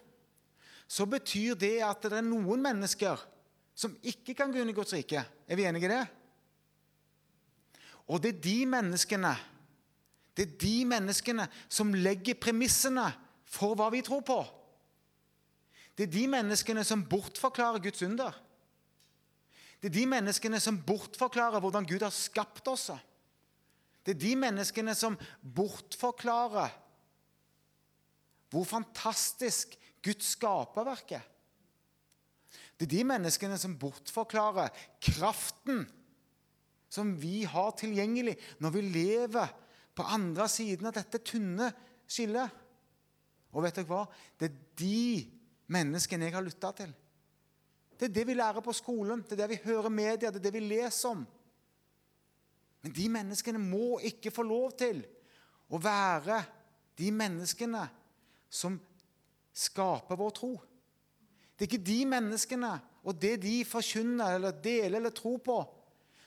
så 0.83 1.05
betyr 1.07 1.55
det 1.55 1.77
at 1.87 2.03
det 2.03 2.17
er 2.17 2.25
noen 2.27 2.59
mennesker 2.59 3.23
som 3.71 3.95
ikke 4.03 4.35
kan 4.35 4.51
gå 4.51 4.59
inn 4.59 4.73
i 4.73 4.75
Guds 4.75 4.91
rike. 4.91 5.23
Er 5.47 5.55
vi 5.55 5.63
enige 5.63 5.87
i 5.87 5.93
det? 5.93 6.01
Og 8.11 8.19
det 8.19 8.33
er 8.33 8.43
de 8.43 8.57
menneskene 8.67 9.31
det 10.39 10.45
er 10.45 10.59
de 10.61 10.75
menneskene 10.87 11.49
som 11.67 11.89
legger 11.91 12.37
premissene 12.39 13.09
for 13.49 13.75
hva 13.75 13.89
vi 13.91 13.99
tror 14.05 14.21
på. 14.23 14.37
Det 15.97 16.05
er 16.05 16.13
de 16.13 16.21
menneskene 16.31 16.85
som 16.87 17.03
bortforklarer 17.03 17.81
Guds 17.83 18.05
under. 18.07 18.31
Det 19.79 19.89
er 19.89 19.95
de 19.95 20.05
menneskene 20.11 20.59
som 20.61 20.79
bortforklarer 20.83 21.63
hvordan 21.63 21.87
Gud 21.87 22.03
har 22.03 22.13
skapt 22.15 22.67
oss. 22.67 22.89
Det 24.03 24.15
er 24.15 24.21
de 24.21 24.35
menneskene 24.39 24.95
som 24.97 25.17
bortforklarer 25.41 26.75
hvor 28.49 28.65
fantastisk 28.65 29.75
Guds 30.03 30.33
skaperverk 30.33 31.13
er. 31.19 31.25
Det 32.79 32.87
er 32.87 32.93
de 32.95 33.05
menneskene 33.07 33.57
som 33.61 33.75
bortforklarer 33.79 34.71
kraften 35.03 35.83
som 36.89 37.11
vi 37.21 37.43
har 37.45 37.75
tilgjengelig 37.77 38.35
når 38.63 38.73
vi 38.73 38.85
lever 38.87 39.51
på 39.95 40.05
andre 40.15 40.47
siden 40.49 40.89
av 40.89 40.95
dette 40.95 41.21
tynne 41.21 41.69
skillet. 42.09 42.49
Og 43.53 43.65
vet 43.65 43.77
dere 43.77 43.89
hva? 43.89 44.05
Det 44.39 44.49
er 44.49 44.57
de 44.79 45.03
menneskene 45.73 46.27
jeg 46.27 46.35
har 46.35 46.45
lytta 46.45 46.71
til. 46.77 46.93
Det 47.99 48.07
er 48.07 48.15
det 48.15 48.27
vi 48.29 48.33
lærer 48.37 48.63
på 48.63 48.73
skolen, 48.73 49.21
det 49.27 49.35
er 49.35 49.41
det 49.43 49.49
vi 49.49 49.63
hører 49.65 49.91
media, 49.91 50.29
det 50.31 50.39
er 50.39 50.45
det 50.47 50.53
vi 50.55 50.63
leser 50.63 51.09
om. 51.09 51.25
Men 52.81 52.93
de 52.95 53.09
menneskene 53.11 53.59
må 53.59 53.99
ikke 54.07 54.31
få 54.31 54.45
lov 54.47 54.71
til 54.79 55.01
å 55.67 55.79
være 55.83 56.39
de 56.99 57.11
menneskene 57.11 57.81
som 58.49 58.77
skaper 59.51 60.19
vår 60.19 60.31
tro. 60.37 60.53
Det 61.55 61.65
er 61.65 61.69
ikke 61.73 61.89
de 61.91 61.99
menneskene 62.07 62.71
og 63.03 63.19
det 63.19 63.35
de 63.43 63.57
forkynner 63.67 64.37
eller 64.37 64.55
deler 64.63 64.99
eller 64.99 65.15
tror 65.15 65.39
på, 65.43 65.57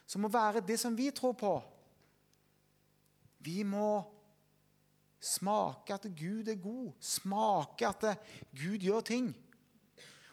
som 0.07 0.25
må 0.25 0.29
være 0.33 0.65
det 0.67 0.79
som 0.81 0.97
vi 0.97 1.09
tror 1.15 1.33
på. 1.41 1.55
Vi 3.43 3.63
må 3.65 4.03
smake 5.23 5.95
at 5.95 6.07
Gud 6.19 6.49
er 6.51 6.61
god, 6.61 6.93
smake 7.01 7.89
at 7.89 8.07
Gud 8.53 8.83
gjør 8.83 9.01
ting. 9.07 9.33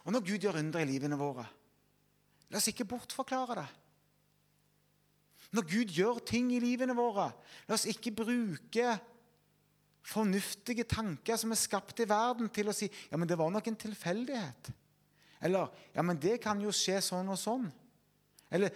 Og 0.05 0.15
når 0.15 0.25
Gud 0.25 0.45
gjør 0.45 0.59
under 0.61 0.81
i 0.83 0.89
livene 0.89 1.19
våre, 1.19 1.45
la 2.49 2.57
oss 2.57 2.69
ikke 2.71 2.87
bortforklare 2.89 3.59
det. 3.59 3.67
Når 5.57 5.65
Gud 5.65 5.93
gjør 5.95 6.19
ting 6.25 6.51
i 6.53 6.61
livene 6.61 6.95
våre, 6.97 7.29
la 7.67 7.77
oss 7.77 7.87
ikke 7.89 8.13
bruke 8.17 8.93
fornuftige 10.09 10.85
tanker 10.89 11.37
som 11.37 11.53
er 11.53 11.59
skapt 11.59 12.01
i 12.01 12.07
verden, 12.09 12.49
til 12.53 12.69
å 12.69 12.75
si 12.75 12.87
ja, 12.89 13.17
men 13.17 13.29
det 13.29 13.37
var 13.39 13.51
nok 13.53 13.67
en 13.69 13.79
tilfeldighet. 13.79 14.71
Eller 15.45 15.69
ja, 15.95 16.03
men 16.05 16.19
det 16.19 16.39
kan 16.43 16.61
jo 16.61 16.73
skje 16.75 16.99
sånn 17.03 17.29
og 17.31 17.39
sånn. 17.39 17.67
Eller 18.51 18.73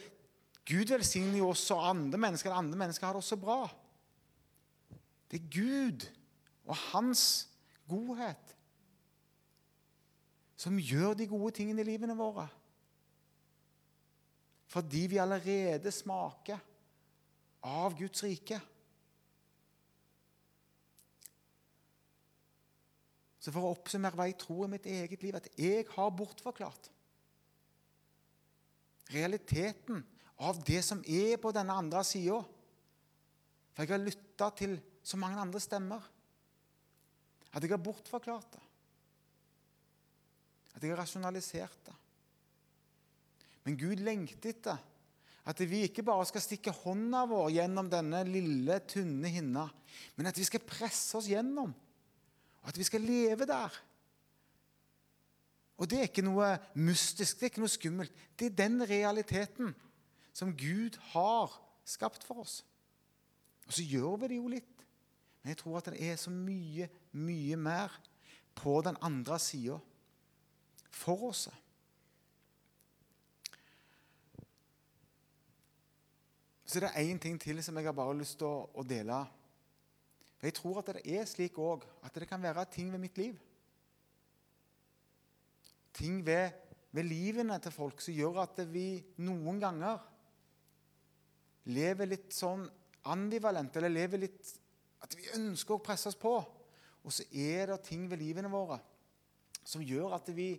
Gud 0.68 0.94
velsigner 0.94 1.42
jo 1.42 1.50
også 1.52 1.78
andre 1.92 2.20
mennesker. 2.22 2.54
Andre 2.56 2.80
mennesker 2.80 3.08
har 3.08 3.18
det 3.18 3.24
også 3.24 3.40
bra. 3.42 3.66
Det 5.28 5.42
er 5.42 5.50
Gud 5.52 6.06
og 6.64 6.78
hans 6.94 7.24
godhet 7.90 8.53
som 10.64 10.80
gjør 10.80 11.18
de 11.20 11.28
gode 11.28 11.52
tingene 11.58 11.84
i 11.84 11.88
livene 11.88 12.16
våre. 12.16 12.46
Fordi 14.72 15.04
vi 15.12 15.20
allerede 15.22 15.92
smaker 15.92 16.62
av 17.68 17.98
Guds 18.00 18.24
rike. 18.24 18.60
Så 23.44 23.52
for 23.52 23.68
å 23.68 23.74
oppsummere 23.76 24.16
hva 24.16 24.30
jeg 24.30 24.40
tror 24.40 24.66
i 24.66 24.74
mitt 24.78 24.88
eget 24.88 25.24
liv, 25.26 25.36
at 25.36 25.50
jeg 25.60 25.84
har 25.92 26.16
bortforklart 26.16 26.90
realiteten 29.14 30.00
av 30.48 30.62
det 30.66 30.80
som 30.86 31.04
er 31.06 31.36
på 31.42 31.52
denne 31.54 31.76
andre 31.76 32.02
sida. 32.08 32.40
For 33.74 33.84
jeg 33.84 33.92
har 33.92 34.02
lytta 34.02 34.50
til 34.58 34.78
så 35.04 35.20
mange 35.20 35.42
andre 35.44 35.60
stemmer. 35.62 36.06
At 37.54 37.62
jeg 37.62 37.74
har 37.76 37.84
bortforklart 37.84 38.56
det. 38.56 38.64
At 40.74 40.84
jeg 40.84 40.94
har 40.94 41.02
rasjonalisert 41.04 41.86
det. 41.88 41.96
Men 43.64 43.78
Gud 43.80 44.02
lengter 44.04 44.52
etter 44.52 44.82
at 45.44 45.60
vi 45.68 45.82
ikke 45.84 46.06
bare 46.08 46.24
skal 46.28 46.44
stikke 46.44 46.72
hånda 46.72 47.26
vår 47.28 47.50
gjennom 47.58 47.90
denne 47.92 48.22
lille, 48.28 48.78
tynne 48.88 49.28
hinna, 49.28 49.66
men 50.16 50.30
at 50.30 50.38
vi 50.40 50.46
skal 50.48 50.64
presse 50.64 51.18
oss 51.20 51.28
gjennom 51.28 51.74
og 52.64 52.70
at 52.72 52.80
vi 52.80 52.86
skal 52.88 53.04
leve 53.04 53.46
der. 53.46 53.76
Og 55.78 55.90
det 55.90 55.98
er 56.00 56.08
ikke 56.08 56.24
noe 56.24 56.54
mystisk, 56.80 57.36
det 57.36 57.48
er 57.48 57.52
ikke 57.52 57.64
noe 57.64 57.74
skummelt. 57.74 58.22
Det 58.40 58.48
er 58.48 58.62
den 58.62 58.86
realiteten 58.88 59.74
som 60.32 60.54
Gud 60.56 60.96
har 61.12 61.52
skapt 61.84 62.24
for 62.24 62.46
oss. 62.46 62.62
Og 63.68 63.76
så 63.76 63.84
gjør 63.84 64.16
vi 64.22 64.32
det 64.32 64.40
jo 64.40 64.52
litt. 64.54 64.86
Men 65.42 65.52
jeg 65.52 65.60
tror 65.60 65.82
at 65.82 65.90
det 65.92 66.00
er 66.08 66.16
så 66.20 66.32
mye, 66.32 66.88
mye 67.20 67.58
mer 67.60 67.98
på 68.56 68.78
den 68.86 68.96
andre 69.04 69.36
sida 69.44 69.76
for 70.94 71.30
oss. 71.30 71.48
Så 76.66 76.82
det 76.82 76.90
er 76.90 77.06
én 77.06 77.20
ting 77.22 77.40
til 77.42 77.62
som 77.64 77.78
jeg 77.78 77.86
har 77.86 77.96
bare 77.98 78.18
lyst 78.18 78.40
til 78.40 78.50
å, 78.50 78.70
å 78.74 78.86
dele 78.88 79.24
for 80.38 80.50
Jeg 80.50 80.56
tror 80.58 80.80
at 80.82 80.90
det 80.98 81.04
er 81.16 81.28
slik 81.30 81.58
òg 81.62 81.84
at 82.04 82.16
det 82.18 82.28
kan 82.28 82.42
være 82.42 82.66
ting 82.72 82.90
ved 82.92 83.00
mitt 83.04 83.20
liv 83.20 83.38
Ting 85.94 86.24
ved, 86.26 86.56
ved 86.92 87.06
livene 87.06 87.60
til 87.62 87.76
folk 87.76 88.02
som 88.02 88.18
gjør 88.18 88.42
at 88.42 88.64
vi 88.72 89.04
noen 89.22 89.62
ganger 89.62 90.02
lever 91.70 92.10
litt 92.10 92.34
sånn 92.34 92.66
ambivalent, 93.14 93.78
eller 93.78 93.94
lever 93.94 94.24
litt 94.26 94.56
At 95.06 95.14
vi 95.20 95.30
ønsker 95.36 95.76
å 95.78 95.84
presse 95.84 96.10
oss 96.10 96.18
på. 96.18 96.32
Og 97.04 97.12
så 97.12 97.26
er 97.30 97.68
det 97.70 97.84
ting 97.86 98.08
ved 98.10 98.22
livene 98.24 98.50
våre 98.52 98.80
som 99.64 99.84
gjør 99.84 100.16
at 100.18 100.30
vi 100.36 100.56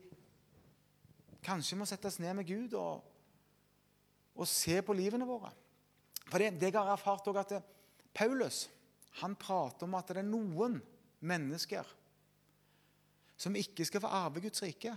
kanskje 1.45 1.79
må 1.79 1.87
sette 1.89 2.09
oss 2.09 2.21
ned 2.23 2.35
med 2.39 2.49
Gud 2.49 2.75
og, 2.79 3.05
og 4.35 4.49
se 4.49 4.81
på 4.83 4.97
livene 4.97 5.29
våre. 5.29 5.53
For 6.31 6.41
det, 6.41 6.55
det 6.59 6.71
jeg 6.71 6.79
har 6.81 6.95
erfart 6.95 7.29
òg, 7.31 7.43
at 7.43 7.59
Paulus 8.17 8.65
han 9.21 9.37
prater 9.39 9.87
om 9.87 9.95
at 9.99 10.11
det 10.11 10.23
er 10.23 10.27
noen 10.27 10.81
mennesker 11.25 11.87
som 13.39 13.55
ikke 13.59 13.87
skal 13.87 14.03
få 14.03 14.11
arve 14.11 14.43
Guds 14.43 14.63
rike. 14.65 14.95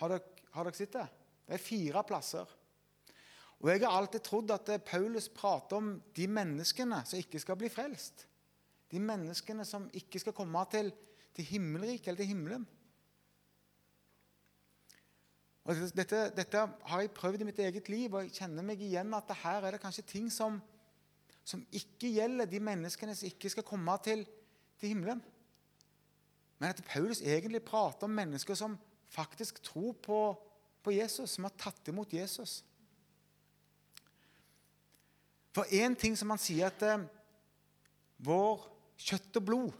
Har 0.00 0.12
dere, 0.12 0.44
har 0.52 0.66
dere 0.66 0.76
sett 0.76 0.96
det? 0.96 1.06
Det 1.46 1.56
er 1.56 1.62
fire 1.62 2.02
plasser. 2.06 2.54
Og 3.62 3.70
Jeg 3.70 3.86
har 3.86 3.96
alltid 3.96 4.24
trodd 4.24 4.52
at 4.52 4.68
Paulus 4.84 5.28
prater 5.32 5.78
om 5.78 5.94
de 6.16 6.26
menneskene 6.28 7.00
som 7.08 7.20
ikke 7.20 7.40
skal 7.40 7.56
bli 7.60 7.70
frelst. 7.72 8.26
De 8.92 9.00
menneskene 9.00 9.64
som 9.66 9.88
ikke 9.96 10.20
skal 10.20 10.36
komme 10.36 10.60
til, 10.70 10.92
til 11.34 11.48
himmelriket 11.48 12.10
eller 12.12 12.20
til 12.20 12.32
himmelen. 12.34 12.66
Dette, 15.66 16.30
dette, 16.36 16.62
har 16.86 17.00
jeg 17.02 17.10
prøvd 17.10 17.42
i 17.42 17.46
mitt 17.48 17.58
eget 17.58 17.88
liv, 17.90 18.12
og 18.14 18.22
jeg 18.22 18.36
kjenner 18.38 18.62
meg 18.66 18.80
igjen 18.80 19.14
at 19.16 19.32
her 19.42 19.64
er 19.66 19.74
det 19.74 19.82
kanskje 19.82 20.06
ting 20.06 20.28
som 20.32 20.60
som 21.46 21.62
ikke 21.70 22.10
gjelder 22.10 22.48
de 22.50 22.58
menneskene 22.58 23.14
som 23.14 23.28
ikke 23.28 23.50
skal 23.52 23.66
komme 23.66 23.94
til, 24.02 24.24
til 24.80 24.90
himmelen. 24.90 25.20
Men 26.58 26.72
at 26.72 26.82
Paulus 26.88 27.20
egentlig 27.22 27.62
prater 27.62 28.08
om 28.08 28.16
mennesker 28.16 28.58
som 28.58 28.74
faktisk 29.14 29.62
tror 29.62 29.92
på, 30.02 30.18
på 30.82 30.94
Jesus, 30.96 31.36
som 31.36 31.46
har 31.46 31.54
tatt 31.58 31.92
imot 31.92 32.12
Jesus. 32.12 32.64
For 35.54 35.70
én 35.70 35.94
ting 35.94 36.18
som 36.18 36.34
han 36.34 36.42
sier 36.42 36.66
at 36.66 36.82
eh, 36.82 37.06
vår 38.26 38.66
kjøtt 38.98 39.38
og 39.38 39.46
blod, 39.46 39.78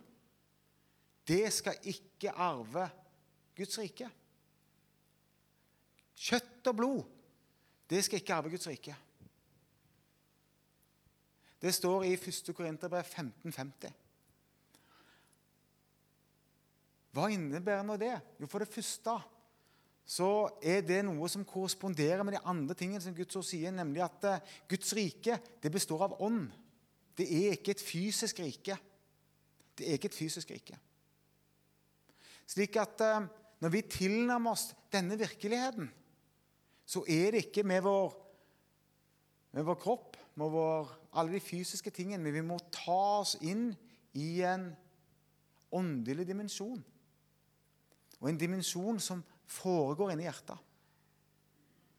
det 1.26 1.50
skal 1.52 1.82
ikke 1.90 2.30
arve 2.30 2.86
Guds 3.58 3.74
rike. 3.82 4.06
Kjøtt 6.16 6.70
og 6.70 6.76
blod, 6.78 7.02
det 7.90 8.00
skal 8.04 8.22
ikke 8.22 8.34
arve 8.34 8.50
Guds 8.50 8.66
rike. 8.70 8.96
Det 11.60 11.72
står 11.74 12.04
i 12.08 12.16
1. 12.16 12.52
Korinterbrev 12.56 13.04
1550. 13.04 13.94
Hva 17.16 17.30
innebærer 17.32 17.84
nå 17.86 17.96
det? 18.00 18.12
Jo, 18.40 18.48
For 18.48 18.60
det 18.60 18.68
første 18.68 19.16
så 20.06 20.28
er 20.62 20.84
det 20.86 21.00
noe 21.02 21.26
som 21.32 21.44
korresponderer 21.48 22.22
med 22.22 22.36
de 22.36 22.42
andre 22.46 22.76
tingene 22.78 23.02
som 23.02 23.14
Guds 23.16 23.34
ord 23.40 23.46
sier, 23.48 23.72
nemlig 23.74 24.04
at 24.04 24.26
eh, 24.28 24.52
Guds 24.70 24.92
rike 24.94 25.40
det 25.62 25.72
består 25.74 26.04
av 26.06 26.20
ånd. 26.22 26.44
Det 27.16 27.26
er 27.26 27.56
ikke 27.56 27.74
et 27.74 27.82
fysisk 27.82 28.38
rike. 28.44 28.76
Det 29.74 29.88
er 29.88 29.98
ikke 29.98 30.12
et 30.12 30.18
fysisk 30.18 30.52
rike. 30.54 30.78
Slik 32.46 32.78
at 32.78 33.02
eh, 33.02 33.26
når 33.64 33.72
vi 33.74 33.82
tilnærmer 33.90 34.54
oss 34.54 34.68
denne 34.92 35.18
virkeligheten, 35.18 35.88
så 36.86 37.02
er 37.10 37.34
det 37.34 37.46
ikke 37.46 37.66
med 37.66 37.82
vår, 37.84 38.14
med 39.56 39.66
vår 39.66 39.78
kropp, 39.82 40.16
med 40.38 40.52
vår 40.52 40.92
alle 41.16 41.34
de 41.34 41.40
fysiske 41.40 41.90
tingene, 41.90 42.22
men 42.22 42.34
vi 42.34 42.44
må 42.44 42.58
ta 42.72 43.22
oss 43.22 43.34
inn 43.40 43.70
i 44.16 44.42
en 44.46 44.68
åndelig 45.74 46.26
dimensjon. 46.28 46.82
Og 48.20 48.28
en 48.30 48.38
dimensjon 48.38 49.00
som 49.02 49.24
foregår 49.50 50.12
inni 50.12 50.26
hjertet. 50.26 50.60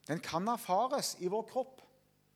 Den 0.08 0.22
kan 0.24 0.48
erfares 0.48 1.16
i 1.20 1.30
vår 1.32 1.44
kropp. 1.50 1.82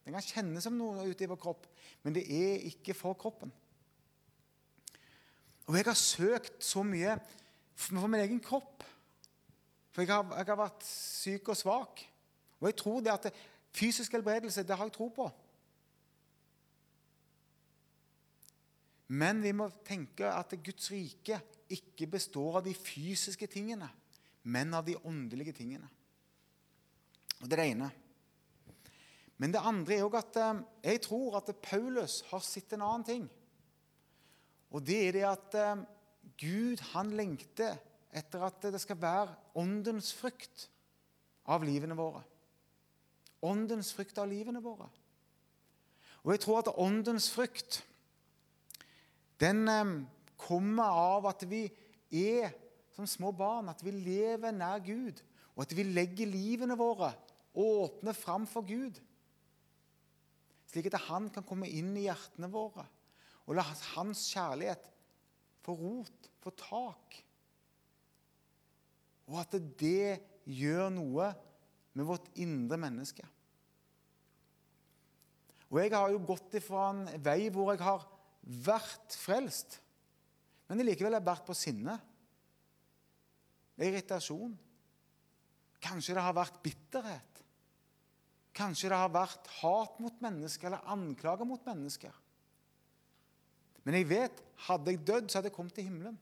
Den 0.04 0.18
kan 0.18 0.26
kjennes 0.26 0.66
som 0.66 0.76
noe 0.78 1.06
ute 1.08 1.24
i 1.24 1.30
vår 1.30 1.40
kropp, 1.40 1.68
men 2.04 2.16
det 2.18 2.26
er 2.26 2.66
ikke 2.72 2.96
for 2.98 3.16
kroppen. 3.20 3.54
Og 5.70 5.78
jeg 5.78 5.88
har 5.88 5.98
søkt 5.98 6.66
så 6.66 6.84
mye 6.84 7.16
for 7.78 8.10
min 8.10 8.20
egen 8.20 8.42
kropp. 8.44 8.84
For 9.94 10.04
jeg 10.04 10.12
har, 10.12 10.26
jeg 10.36 10.50
har 10.50 10.60
vært 10.60 10.88
syk 10.88 11.52
og 11.54 11.60
svak. 11.60 12.02
Og 12.62 12.70
jeg 12.70 12.78
tror 12.80 13.02
det 13.02 13.14
at 13.14 13.28
det, 13.28 13.34
fysisk 13.74 14.14
helbredelse 14.16 14.64
det 14.68 14.78
har 14.78 14.88
jeg 14.88 14.96
tro 14.96 15.10
på. 15.14 15.28
Men 19.12 19.42
vi 19.44 19.52
må 19.52 19.68
tenke 19.84 20.30
at 20.30 20.54
Guds 20.64 20.92
rike 20.94 21.42
ikke 21.72 22.08
består 22.14 22.62
av 22.62 22.64
de 22.64 22.74
fysiske 22.76 23.48
tingene, 23.52 23.90
men 24.44 24.72
av 24.78 24.86
de 24.88 24.96
åndelige 25.04 25.56
tingene. 25.58 25.90
Og 27.42 27.50
Det 27.50 27.58
er 27.58 27.64
det 27.64 27.72
ene. 27.74 27.92
Men 29.42 29.52
det 29.52 29.64
andre 29.66 29.98
er 29.98 30.06
òg 30.06 30.16
at 30.20 30.38
eh, 30.38 30.60
jeg 30.86 31.02
tror 31.08 31.40
at 31.40 31.50
Paulus 31.64 32.20
har 32.30 32.44
sett 32.46 32.76
en 32.76 32.84
annen 32.86 33.06
ting. 33.08 33.24
Og 34.70 34.84
det 34.86 35.00
er 35.08 35.16
det 35.16 35.24
at 35.26 35.58
eh, 35.58 35.82
Gud 36.38 36.84
han 36.92 37.10
lengter 37.18 37.80
etter 38.14 38.44
at 38.46 38.68
det 38.70 38.82
skal 38.84 39.00
være 39.02 39.34
åndens 39.58 40.12
frukt 40.14 40.68
av 41.50 41.66
livene 41.66 41.98
våre. 41.98 42.22
Åndens 43.42 43.92
frykt 43.96 44.20
av 44.22 44.30
livene 44.30 44.62
våre. 44.64 44.88
Og 46.22 46.36
jeg 46.36 46.44
tror 46.44 46.62
at 46.62 46.74
åndens 46.78 47.32
frykt 47.34 47.82
den 49.42 49.66
eh, 49.72 49.94
kommer 50.38 50.98
av 51.02 51.30
at 51.32 51.46
vi 51.50 51.64
er 52.14 52.52
som 52.94 53.08
små 53.10 53.32
barn, 53.34 53.72
at 53.72 53.82
vi 53.82 53.94
lever 53.96 54.54
nær 54.54 54.84
Gud, 54.86 55.24
og 55.56 55.64
at 55.66 55.74
vi 55.74 55.88
legger 55.88 56.30
livene 56.30 56.78
våre 56.78 57.10
åpne 57.58 58.14
fram 58.14 58.46
for 58.48 58.68
Gud. 58.68 59.00
Slik 60.70 60.92
at 60.92 61.02
Han 61.10 61.32
kan 61.34 61.44
komme 61.48 61.70
inn 61.70 61.96
i 61.98 62.06
hjertene 62.06 62.52
våre 62.52 62.86
og 63.48 63.58
la 63.58 63.66
Hans 63.96 64.28
kjærlighet 64.32 64.86
få 65.66 65.76
rot, 65.78 66.30
få 66.42 66.54
tak. 66.58 67.18
Og 69.30 69.40
at 69.42 69.58
det 69.80 70.22
gjør 70.48 70.90
noe 70.94 71.32
med 71.94 72.08
vårt 72.08 72.28
indre 72.40 72.80
menneske. 72.80 73.26
Og 75.72 75.80
Jeg 75.80 75.94
har 75.96 76.12
jo 76.12 76.24
gått 76.28 76.58
ifra 76.60 76.90
en 76.92 77.06
vei 77.24 77.48
hvor 77.54 77.72
jeg 77.72 77.84
har 77.84 78.04
vært 78.42 79.16
frelst. 79.16 79.80
Men 80.68 80.84
likevel 80.84 81.16
har 81.16 81.24
vært 81.24 81.46
på 81.48 81.56
sinne. 81.56 81.98
Irritasjon. 83.82 84.54
Kanskje 85.82 86.16
det 86.16 86.24
har 86.24 86.36
vært 86.38 86.60
bitterhet. 86.64 87.40
Kanskje 88.56 88.92
det 88.92 89.00
har 89.00 89.14
vært 89.14 89.48
hat 89.62 89.96
mot 90.04 90.20
mennesker 90.24 90.70
eller 90.70 90.92
anklager 90.92 91.48
mot 91.48 91.64
mennesker. 91.66 92.12
Men 93.88 93.98
jeg 93.98 94.10
vet, 94.12 94.44
hadde 94.68 94.94
jeg 94.94 95.02
dødd, 95.08 95.30
så 95.30 95.40
hadde 95.40 95.50
jeg 95.50 95.56
kommet 95.56 95.74
til 95.78 95.88
himmelen. 95.88 96.20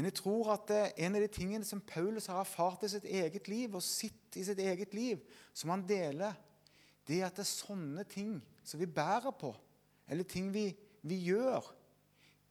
Men 0.00 0.08
jeg 0.08 0.16
tror 0.16 0.54
at 0.54 0.70
en 0.72 1.16
av 1.18 1.20
de 1.20 1.26
tingene 1.28 1.66
som 1.68 1.82
Paulus 1.84 2.30
har 2.32 2.38
erfart 2.40 2.86
i 2.86 2.88
sitt 2.88 3.04
eget 3.04 3.50
liv, 3.52 3.74
og 3.76 3.82
sitt 3.84 4.38
i 4.40 4.44
sitt 4.46 4.62
eget 4.64 4.94
liv, 4.96 5.20
som 5.52 5.74
han 5.74 5.82
deler, 5.84 6.38
det 7.04 7.18
er 7.18 7.26
at 7.26 7.36
det 7.36 7.44
er 7.44 7.50
sånne 7.50 8.06
ting 8.08 8.38
som 8.64 8.80
vi 8.80 8.88
bærer 8.88 9.34
på, 9.36 9.50
eller 10.08 10.24
ting 10.24 10.48
vi, 10.54 10.70
vi 11.04 11.18
gjør, 11.26 11.68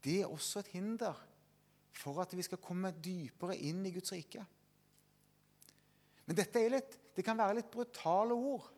det 0.06 0.20
er 0.20 0.30
også 0.30 0.62
et 0.62 0.70
hinder 0.76 1.18
for 1.98 2.22
at 2.22 2.38
vi 2.38 2.46
skal 2.46 2.62
komme 2.62 2.94
dypere 3.02 3.58
inn 3.58 3.82
i 3.82 3.96
Guds 3.98 4.14
rike. 4.14 4.46
Men 6.30 6.38
dette 6.38 6.62
litt, 6.70 7.00
det 7.18 7.26
kan 7.26 7.42
være 7.42 7.64
litt 7.64 7.74
brutale 7.74 8.38
ord. 8.38 8.70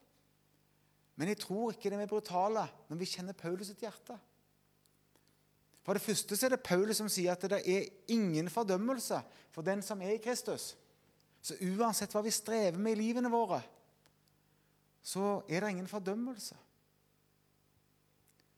Men 1.20 1.36
jeg 1.36 1.44
tror 1.44 1.76
ikke 1.76 1.92
det 1.92 2.00
er 2.00 2.16
brutale 2.16 2.70
når 2.88 3.04
vi 3.04 3.12
kjenner 3.18 3.36
Paulus 3.36 3.68
sitt 3.74 3.84
hjerte. 3.84 4.16
For 5.82 5.98
det 5.98 6.04
første 6.04 6.38
så 6.38 6.46
er 6.46 6.56
det 6.56 6.64
Paulus 6.66 7.00
som 7.02 7.10
sier 7.10 7.34
at 7.34 7.46
det 7.50 7.62
er 7.66 7.88
ingen 8.14 8.50
fordømmelse 8.54 9.22
for 9.52 9.66
den 9.66 9.82
som 9.86 10.02
er 10.02 10.16
i 10.16 10.22
Kristus. 10.22 10.76
Så 11.42 11.58
uansett 11.58 12.14
hva 12.14 12.22
vi 12.22 12.34
strever 12.34 12.78
med 12.78 12.94
i 12.94 13.02
livene 13.02 13.32
våre, 13.34 13.62
så 15.02 15.40
er 15.50 15.64
det 15.64 15.72
ingen 15.74 15.90
fordømmelse. 15.90 16.58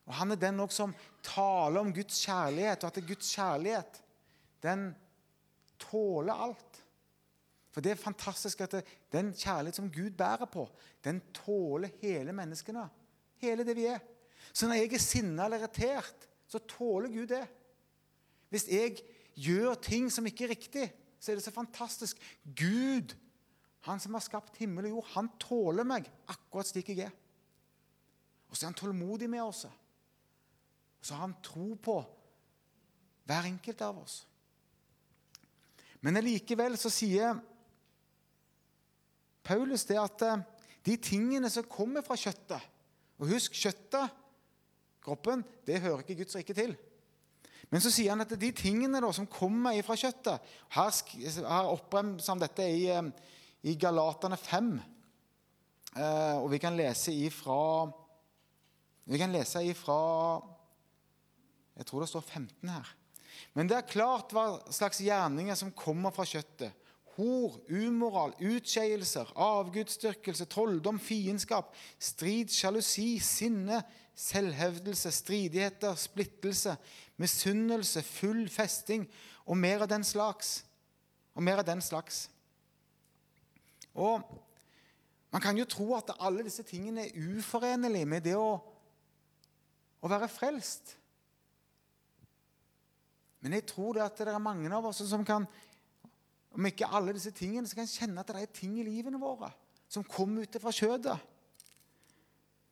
Og 0.04 0.14
Han 0.20 0.36
er 0.36 0.36
den 0.36 0.60
også 0.60 0.84
som 0.84 0.96
taler 1.24 1.80
om 1.80 1.94
Guds 1.96 2.20
kjærlighet, 2.26 2.84
og 2.84 2.92
at 2.92 3.08
Guds 3.08 3.32
kjærlighet 3.36 4.02
den 4.64 4.90
tåler 5.80 6.34
alt. 6.34 6.82
For 7.74 7.82
det 7.82 7.94
er 7.94 8.04
fantastisk 8.04 8.62
at 8.62 8.76
det, 8.76 8.84
den 9.12 9.32
kjærlighet 9.32 9.80
som 9.80 9.92
Gud 9.92 10.12
bærer 10.18 10.46
på, 10.46 10.68
den 11.04 11.22
tåler 11.34 11.90
hele 12.02 12.36
menneskene. 12.36 12.84
Hele 13.42 13.66
det 13.66 13.76
vi 13.76 13.88
er. 13.90 14.04
Så 14.54 14.68
når 14.68 14.82
jeg 14.82 14.94
er 14.94 15.02
sinna 15.02 15.48
eller 15.48 15.64
irritert, 15.64 16.28
så 16.54 16.62
tåler 16.70 17.12
Gud 17.14 17.32
det. 17.34 17.44
Hvis 18.54 18.68
jeg 18.70 19.00
gjør 19.34 19.80
ting 19.82 20.12
som 20.14 20.28
ikke 20.30 20.46
er 20.46 20.54
riktig, 20.54 20.88
så 21.18 21.32
er 21.32 21.40
det 21.40 21.46
så 21.46 21.54
fantastisk. 21.56 22.20
Gud, 22.44 23.16
han 23.88 24.02
som 24.02 24.14
har 24.14 24.24
skapt 24.24 24.60
himmel 24.62 24.90
og 24.90 24.98
jord, 24.98 25.12
han 25.16 25.32
tåler 25.42 25.88
meg 25.88 26.10
akkurat 26.30 26.70
slik 26.70 26.94
jeg 26.94 27.08
er. 27.08 27.16
Og 28.50 28.58
så 28.58 28.66
er 28.66 28.70
han 28.70 28.78
tålmodig 28.78 29.30
med 29.32 29.42
oss. 29.42 29.66
Og 29.66 31.08
så 31.08 31.16
har 31.16 31.26
han 31.26 31.40
tro 31.44 31.74
på 31.82 31.98
hver 33.26 33.48
enkelt 33.50 33.82
av 33.82 34.04
oss. 34.04 34.20
Men 36.04 36.20
allikevel 36.20 36.76
så 36.78 36.92
sier 36.92 37.40
Paulus 39.44 39.88
det 39.88 39.98
at 40.00 40.26
eh, 40.28 40.44
de 40.84 40.98
tingene 41.00 41.50
som 41.52 41.66
kommer 41.68 42.04
fra 42.04 42.18
kjøttet 42.20 42.70
Og 43.22 43.30
husk, 43.32 43.56
kjøttet, 43.56 44.12
kroppen, 45.04 45.44
det 45.68 45.82
hører 45.84 46.04
ikke 46.04 46.24
Guds 46.24 46.38
rike 46.40 46.56
til. 46.58 46.76
Men 47.74 47.82
så 47.82 47.92
sier 47.94 48.14
han 48.14 48.24
at 48.24 48.34
de 48.38 48.52
tingene 48.56 49.02
da, 49.02 49.10
som 49.16 49.30
kommer 49.30 49.76
fra 49.86 49.96
kjøttet 49.98 50.52
Her, 50.76 50.98
her 51.48 51.70
oppbremser 51.72 52.34
han 52.34 52.44
dette 52.44 52.68
i, 52.70 52.84
i 53.66 53.76
Galatane 53.80 54.38
5. 54.38 54.74
Eh, 55.94 56.38
og 56.38 56.52
vi 56.54 56.60
kan 56.62 56.78
lese 56.78 57.14
ifra 57.14 57.86
Vi 59.06 59.20
kan 59.22 59.34
lese 59.34 59.62
ifra 59.66 59.98
Jeg 61.78 61.88
tror 61.90 62.04
det 62.04 62.12
står 62.12 62.22
15 62.22 62.70
her. 62.70 62.94
Men 63.58 63.70
det 63.70 63.78
er 63.80 63.90
klart 63.90 64.34
hva 64.34 64.46
slags 64.74 65.02
gjerninger 65.02 65.58
som 65.58 65.74
kommer 65.74 66.14
fra 66.14 66.26
kjøttet. 66.30 66.74
Hor, 67.16 67.60
umoral, 67.70 68.34
utskeielser, 68.42 69.30
avgudsdyrkelse, 69.38 70.48
trolldom, 70.50 70.98
fiendskap, 71.02 71.74
strid, 72.02 72.54
sjalusi, 72.54 73.20
sinne, 73.22 73.82
selvhevdelse, 74.16 75.12
stridigheter, 75.12 75.96
splittelse, 75.96 76.76
misunnelse, 77.18 78.04
full 78.04 78.50
festing 78.50 79.08
og 79.46 79.58
mer 79.58 79.86
av 79.86 79.90
den 79.90 80.06
slags. 80.06 80.62
Og 81.34 81.44
mer 81.44 81.64
av 81.64 81.68
den 81.68 81.82
slags. 81.82 82.30
Og 83.94 84.22
Man 85.34 85.42
kan 85.42 85.58
jo 85.58 85.66
tro 85.66 85.96
at 85.98 86.12
alle 86.22 86.44
disse 86.46 86.62
tingene 86.62 87.08
er 87.08 87.38
uforenlige 87.40 88.06
med 88.06 88.22
det 88.22 88.36
å, 88.38 88.52
å 89.98 90.12
være 90.12 90.28
frelst. 90.30 90.92
Men 93.42 93.58
jeg 93.58 93.66
tror 93.72 93.98
det 93.98 94.04
at 94.06 94.22
det 94.22 94.30
er 94.30 94.38
mange 94.38 94.70
av 94.70 94.86
oss 94.92 95.02
som 95.10 95.26
kan 95.26 95.48
om 96.54 96.70
ikke 96.70 96.86
alle 96.86 97.16
disse 97.18 97.34
tingene, 97.34 97.66
så 97.66 97.80
kan 97.80 97.90
kjenne 97.90 98.22
at 98.22 98.30
det 98.30 98.44
er 98.44 98.52
ting 98.54 98.76
i 98.78 98.86
livene 98.86 99.18
våre 99.18 99.50
som 99.90 100.06
kommer 100.06 100.46
ut 100.46 100.58
fra 100.62 100.74
kjødet. 100.74 101.18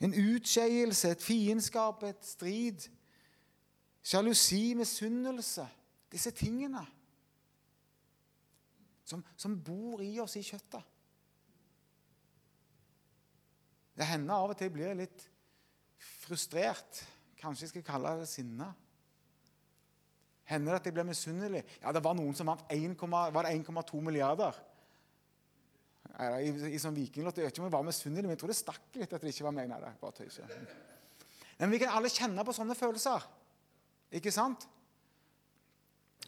En 0.01 0.13
utskeielse, 0.17 1.11
et 1.13 1.21
fiendskap, 1.21 2.03
et 2.03 2.25
strid, 2.25 2.87
sjalusi, 4.03 4.73
misunnelse. 4.77 5.67
Disse 6.11 6.31
tingene 6.35 6.81
som, 9.11 9.23
som, 9.35 9.55
bor 9.59 10.01
i 10.03 10.13
oss 10.23 10.37
i 10.39 10.43
kjøttet. 10.45 10.87
Det 13.97 14.07
hender 14.07 14.33
av 14.33 14.53
og 14.53 14.57
til 14.59 14.71
blir 14.73 14.95
litt 14.97 15.25
frustrert. 16.23 17.03
Kanskje 17.41 17.67
jeg 17.67 17.73
skal 17.73 17.85
kalle 17.85 18.15
det 18.21 18.29
sinne. 18.31 18.69
Hender 20.47 20.73
det 20.73 20.81
at 20.81 20.89
jeg 20.89 20.95
blir 20.95 21.07
misunnelig? 21.07 21.63
Ja, 21.83 21.91
det 21.95 22.03
var 22.03 22.15
noen 22.17 22.35
som 22.35 22.49
vant 22.49 22.63
1,2 22.71 24.01
milliarder. 24.03 24.57
I, 26.21 26.49
i, 26.51 26.73
i 26.75 26.79
sånn 26.81 26.95
vikinglott. 26.95 27.39
Jeg 27.39 27.47
vet 27.47 27.55
ikke 27.55 27.63
om 27.63 27.69
jeg 27.69 27.75
var 27.77 27.87
misunnelig, 27.87 28.27
men 28.27 28.35
jeg 28.35 28.41
tror 28.43 28.51
det 28.51 28.59
stakk 28.59 28.99
litt 28.99 29.13
at 29.15 29.23
det 29.23 29.33
ikke 29.33 29.47
var 29.47 29.55
meg. 29.57 29.69
Nei, 29.71 29.79
det 29.81 29.93
bare 30.01 30.17
tøyser. 30.19 30.53
Men 31.61 31.73
vi 31.73 31.79
kan 31.81 31.95
alle 31.97 32.11
kjenne 32.13 32.45
på 32.45 32.55
sånne 32.55 32.77
følelser. 32.77 33.25
Ikke 34.19 34.33
sant? 34.33 34.67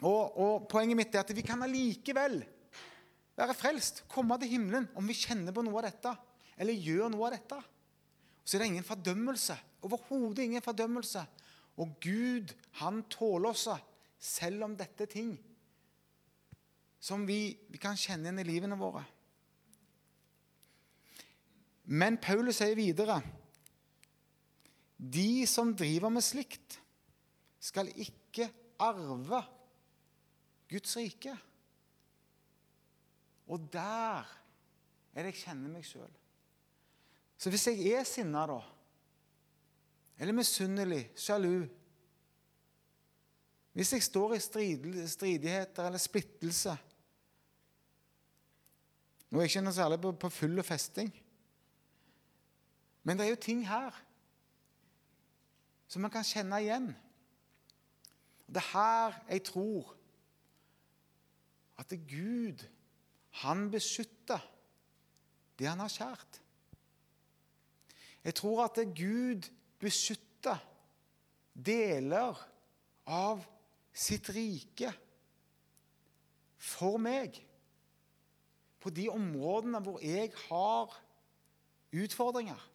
Og, 0.01 0.33
og 0.39 0.65
Poenget 0.71 0.97
mitt 0.97 1.15
er 1.15 1.23
at 1.23 1.35
vi 1.35 1.45
kan 1.45 1.61
allikevel 1.65 2.41
være 3.37 3.55
frelst, 3.57 4.03
komme 4.09 4.37
til 4.41 4.55
himmelen, 4.55 4.89
om 4.97 5.07
vi 5.09 5.17
kjenner 5.17 5.55
på 5.55 5.63
noe 5.65 5.79
av 5.81 5.87
dette, 5.87 6.11
eller 6.61 6.85
gjør 6.85 7.09
noe 7.13 7.29
av 7.29 7.37
dette. 7.37 7.61
Så 8.43 8.57
er 8.57 8.63
det 8.63 8.73
ingen 8.73 8.85
fordømmelse. 8.85 9.55
Overhodet 9.85 10.45
ingen 10.45 10.63
fordømmelse. 10.63 11.23
Og 11.81 11.95
Gud, 12.03 12.53
han 12.81 13.01
tåler 13.09 13.49
oss 13.53 13.67
selv 14.23 14.67
om 14.67 14.77
dette 14.77 15.05
er 15.05 15.11
ting 15.11 15.33
som 17.03 17.25
vi, 17.27 17.51
vi 17.67 17.79
kan 17.81 17.97
kjenne 17.99 18.29
igjen 18.29 18.39
i 18.39 18.47
livene 18.47 18.77
våre. 18.79 19.01
Men 21.83 22.17
Paulus 22.21 22.61
sier 22.61 22.77
videre 22.79 23.19
de 25.03 25.43
som 25.49 25.73
driver 25.75 26.11
med 26.13 26.23
slikt, 26.23 26.77
skal 27.59 27.89
ikke 27.91 28.47
arve 28.79 29.41
Guds 30.71 30.95
rike. 30.95 31.33
Og 33.51 33.67
der 33.73 34.23
er 35.13 35.25
det 35.25 35.33
jeg 35.33 35.41
kjenner 35.43 35.73
meg 35.73 35.83
sjøl. 35.87 36.11
Så 37.37 37.51
hvis 37.51 37.67
jeg 37.67 37.91
er 37.91 38.07
sinna, 38.07 38.45
da, 38.47 38.61
eller 40.19 40.35
misunnelig, 40.37 41.09
sjalu, 41.19 41.65
hvis 43.73 43.93
jeg 43.95 44.05
står 44.05 44.35
i 44.37 44.41
stridigheter 45.09 45.87
eller 45.87 46.01
splittelse 46.01 46.75
Nå 49.33 49.39
er 49.39 49.47
jeg 49.47 49.49
ikke 49.49 49.61
noe 49.65 49.73
særlig 49.73 49.97
på, 49.97 50.11
på 50.21 50.29
full 50.29 50.61
festing, 50.61 51.07
men 53.03 53.17
det 53.17 53.25
er 53.25 53.33
jo 53.33 53.41
ting 53.43 53.63
her 53.67 53.95
som 55.87 56.01
man 56.01 56.11
kan 56.13 56.25
kjenne 56.25 56.57
igjen. 56.63 56.87
Det 58.47 58.61
er 58.63 58.69
her 58.71 59.19
jeg 59.29 59.43
tror 59.51 59.91
at 61.77 61.89
det 61.89 61.99
er 61.99 62.09
Gud, 62.09 62.63
han 63.43 63.65
beskytter 63.71 64.41
det 65.59 65.67
han 65.67 65.81
har 65.83 65.91
kjært. 65.91 66.39
Jeg 68.23 68.35
tror 68.39 68.63
at 68.63 68.77
det 68.79 68.93
Gud 68.95 69.49
beskytter 69.81 70.61
deler 71.53 72.39
av 73.05 73.43
sitt 73.93 74.29
rike 74.33 74.93
for 76.63 76.97
meg 77.01 77.35
på 78.81 78.91
de 78.95 79.09
områdene 79.11 79.81
hvor 79.83 79.99
jeg 80.03 80.31
har 80.47 80.95
utfordringer. 81.93 82.69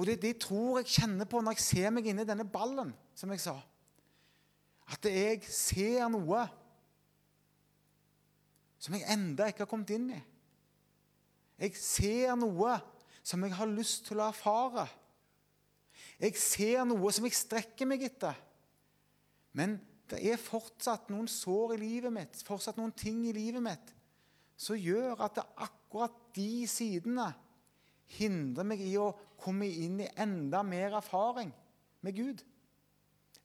Og 0.00 0.06
det, 0.08 0.16
det 0.22 0.38
tror 0.40 0.78
jeg 0.80 0.94
kjenner 0.94 1.28
på 1.28 1.42
når 1.44 1.58
jeg 1.58 1.66
ser 1.66 1.92
meg 1.92 2.06
inni 2.08 2.24
denne 2.24 2.46
ballen, 2.48 2.94
som 3.12 3.32
jeg 3.34 3.42
sa. 3.42 3.58
At 4.88 5.04
jeg 5.04 5.42
ser 5.44 6.08
noe 6.08 6.46
som 8.80 8.96
jeg 8.96 9.04
enda 9.12 9.50
ikke 9.50 9.66
har 9.66 9.68
kommet 9.68 9.92
inn 9.92 10.08
i. 10.16 10.20
Jeg 11.60 11.76
ser 11.76 12.32
noe 12.40 12.78
som 13.20 13.44
jeg 13.44 13.52
har 13.58 13.68
lyst 13.68 14.06
til 14.08 14.22
å 14.22 14.30
erfare. 14.30 14.86
Jeg 16.16 16.40
ser 16.40 16.86
noe 16.88 17.12
som 17.12 17.28
jeg 17.28 17.36
strekker 17.36 17.88
meg 17.88 18.06
etter. 18.08 18.38
Men 19.52 19.76
det 20.08 20.22
er 20.32 20.40
fortsatt 20.40 21.12
noen 21.12 21.28
sår 21.28 21.76
i 21.76 21.82
livet 21.84 22.14
mitt, 22.14 22.40
fortsatt 22.48 22.80
noen 22.80 22.96
ting 22.96 23.20
i 23.28 23.36
livet 23.36 23.62
mitt, 23.62 23.92
som 24.56 24.80
gjør 24.80 25.20
at 25.26 25.36
det 25.36 25.44
er 25.44 25.68
akkurat 25.68 26.16
de 26.40 26.64
sidene 26.72 27.28
hindrer 28.18 28.66
meg 28.66 28.82
i 28.82 28.94
å 28.98 29.10
komme 29.40 29.68
inn 29.68 30.00
i 30.02 30.10
enda 30.20 30.62
mer 30.66 30.96
erfaring 30.98 31.50
med 32.04 32.16
Gud. 32.16 32.42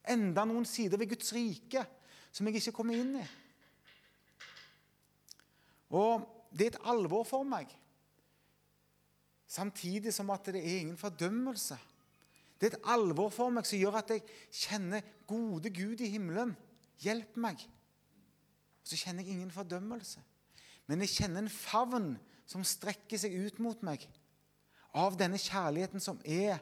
Enda 0.05 0.45
noen 0.47 0.68
sider 0.70 0.99
ved 1.01 1.13
Guds 1.13 1.32
rike 1.36 1.86
som 2.36 2.47
jeg 2.47 2.59
ikke 2.59 2.76
kommer 2.80 2.97
inn 2.99 3.16
i. 3.22 3.26
Og 5.95 6.26
det 6.51 6.68
er 6.68 6.74
et 6.74 6.88
alvor 6.91 7.24
for 7.28 7.47
meg. 7.47 7.70
Samtidig 9.47 10.13
som 10.13 10.32
at 10.34 10.49
det 10.51 10.61
er 10.61 10.82
ingen 10.82 10.99
fordømmelse. 10.99 11.78
Det 12.59 12.68
er 12.68 12.76
et 12.76 12.89
alvor 12.91 13.30
for 13.34 13.53
meg 13.53 13.68
som 13.68 13.80
gjør 13.80 13.99
at 14.01 14.11
jeg 14.16 14.24
kjenner 14.66 15.05
gode 15.28 15.72
Gud 15.76 16.01
i 16.03 16.11
himmelen. 16.11 16.55
Hjelp 17.03 17.38
meg. 17.39 17.61
Så 18.86 18.97
kjenner 18.99 19.24
jeg 19.24 19.38
ingen 19.38 19.53
fordømmelse. 19.53 20.22
Men 20.88 21.01
jeg 21.03 21.16
kjenner 21.16 21.43
en 21.43 21.51
favn 21.51 22.13
som 22.49 22.66
strekker 22.68 23.20
seg 23.20 23.34
ut 23.45 23.59
mot 23.63 23.82
meg 23.86 24.03
av 24.95 25.17
denne 25.19 25.39
kjærligheten 25.41 26.03
som 26.03 26.19
er 26.23 26.61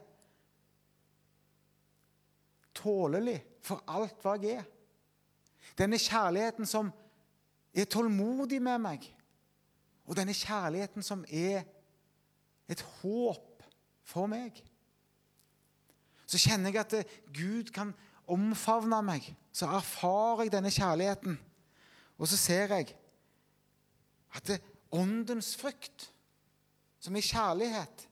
tålelig 2.73 3.37
for 3.63 3.83
alt 3.87 4.17
hva 4.23 4.35
jeg 4.41 4.59
er. 4.59 4.69
Denne 5.77 5.99
kjærligheten 6.01 6.67
som 6.67 6.89
er 7.73 7.89
tålmodig 7.89 8.59
med 8.61 8.81
meg. 8.83 9.05
Og 10.09 10.17
denne 10.17 10.35
kjærligheten 10.35 11.05
som 11.05 11.23
er 11.29 11.63
et 12.69 12.81
håp 13.01 13.63
for 14.03 14.27
meg. 14.27 14.57
Så 16.27 16.41
kjenner 16.41 16.73
jeg 16.73 16.83
at 16.83 17.15
Gud 17.33 17.71
kan 17.73 17.93
omfavne 18.27 18.99
meg. 19.05 19.27
Så 19.53 19.69
erfarer 19.69 20.47
jeg 20.47 20.55
denne 20.55 20.71
kjærligheten. 20.73 21.37
Og 22.17 22.29
så 22.29 22.37
ser 22.37 22.73
jeg 22.73 22.95
at 24.33 24.47
det 24.47 24.61
åndens 24.93 25.53
frykt, 25.57 26.09
som 26.99 27.15
er 27.15 27.25
kjærlighet, 27.25 28.07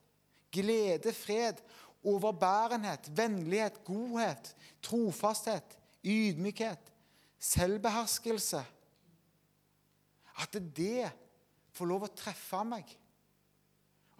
glede, 0.52 1.14
fred, 1.14 1.62
overbærenhet, 2.04 3.10
vennlighet, 3.18 3.84
godhet, 3.86 4.56
trofasthet, 4.82 5.78
ydmykhet, 6.04 6.92
selvbeherskelse 7.40 8.64
At 10.42 10.56
det 10.76 11.12
får 11.76 11.86
lov 11.86 12.06
å 12.08 12.16
treffe 12.18 12.62
meg. 12.66 12.88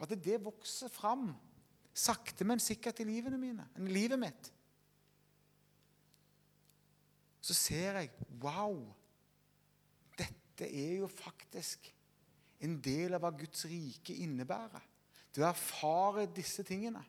At 0.02 0.12
det 0.22 0.38
vokser 0.44 0.92
fram 0.92 1.32
sakte, 1.94 2.46
men 2.48 2.62
sikkert 2.62 3.02
i 3.02 3.08
livene 3.08 3.40
mine, 3.40 3.66
i 3.78 3.92
livet 3.92 4.20
mitt. 4.20 4.52
Så 7.42 7.58
ser 7.58 8.00
jeg 8.00 8.12
Wow! 8.42 8.84
Dette 10.18 10.68
er 10.68 11.00
jo 11.02 11.08
faktisk 11.10 11.90
en 12.62 12.78
del 12.84 13.16
av 13.18 13.24
hva 13.24 13.32
Guds 13.34 13.66
rike 13.66 14.14
innebærer. 14.22 14.84
Det 15.32 15.44
å 15.44 15.50
erfare 15.50 16.28
disse 16.36 16.64
tingene. 16.68 17.02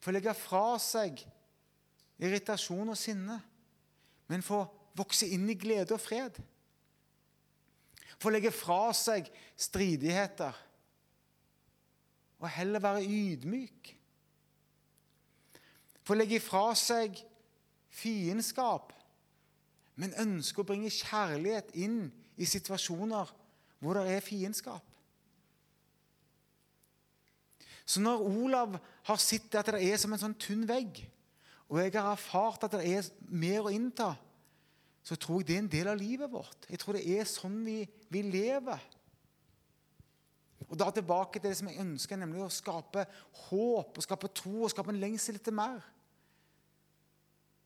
Få 0.00 0.12
legge 0.12 0.32
fra 0.36 0.78
seg 0.80 1.20
irritasjon 2.20 2.92
og 2.92 2.98
sinne, 2.98 3.38
men 4.28 4.44
få 4.44 4.62
vokse 4.96 5.28
inn 5.32 5.48
i 5.50 5.56
glede 5.58 5.96
og 5.96 6.02
fred. 6.02 6.36
Få 8.20 8.32
legge 8.32 8.52
fra 8.52 8.90
seg 8.96 9.28
stridigheter 9.56 10.56
og 12.40 12.48
heller 12.48 12.82
være 12.84 13.04
ydmyk. 13.04 13.90
Få 16.04 16.16
legge 16.16 16.40
fra 16.42 16.70
seg 16.76 17.20
fiendskap, 17.90 18.92
men 20.00 20.16
ønske 20.20 20.62
å 20.62 20.68
bringe 20.68 20.92
kjærlighet 20.92 21.74
inn 21.80 22.06
i 22.40 22.48
situasjoner 22.48 23.32
hvor 23.80 23.96
det 23.96 24.16
er 24.16 24.24
fiendskap. 24.24 24.84
Så 27.90 28.02
når 28.02 28.22
Olav 28.22 28.76
har 29.08 29.18
sett 29.18 29.54
at 29.58 29.72
det 29.74 29.82
er 29.82 29.98
som 29.98 30.12
en 30.14 30.22
sånn 30.22 30.36
tynn 30.38 30.62
vegg, 30.68 31.02
og 31.70 31.80
jeg 31.80 31.94
har 31.96 32.12
erfart 32.12 32.66
at 32.66 32.76
det 32.76 32.86
er 32.86 33.08
mer 33.30 33.66
å 33.66 33.72
innta, 33.74 34.12
så 35.02 35.16
tror 35.18 35.40
jeg 35.40 35.48
det 35.48 35.56
er 35.56 35.62
en 35.64 35.72
del 35.72 35.90
av 35.90 35.98
livet 35.98 36.30
vårt. 36.30 36.68
Jeg 36.70 36.78
tror 36.82 36.98
det 36.98 37.06
er 37.08 37.26
sånn 37.26 37.56
vi, 37.66 37.78
vi 38.12 38.22
lever. 38.26 38.82
Og 40.68 40.76
da 40.78 40.90
tilbake 40.94 41.40
til 41.40 41.48
det 41.48 41.56
som 41.58 41.70
jeg 41.70 41.82
ønsker, 41.82 42.20
nemlig 42.20 42.44
å 42.44 42.52
skape 42.52 43.06
håp, 43.48 43.96
og 43.96 44.06
skape 44.06 44.30
tro 44.38 44.66
og 44.66 44.70
skape 44.70 44.92
en 44.94 45.00
lengsel 45.02 45.40
etter 45.40 45.56
mer. 45.56 45.80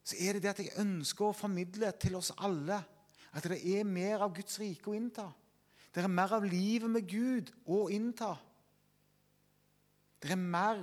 Så 0.04 0.16
er 0.20 0.36
det 0.36 0.44
det 0.44 0.52
at 0.52 0.62
jeg 0.62 0.78
ønsker 0.80 1.28
å 1.28 1.36
formidle 1.36 1.90
til 2.00 2.16
oss 2.20 2.32
alle 2.36 2.80
at 3.34 3.48
det 3.50 3.60
er 3.74 3.88
mer 3.88 4.22
av 4.24 4.32
Guds 4.36 4.60
rike 4.62 4.88
å 4.88 4.96
innta. 4.96 5.26
Det 5.92 6.02
er 6.02 6.12
mer 6.12 6.32
av 6.36 6.44
livet 6.46 6.90
med 6.90 7.08
Gud 7.08 7.50
å 7.66 7.86
innta. 7.92 8.34
Det 10.24 10.32
er 10.32 10.40
mer 10.40 10.80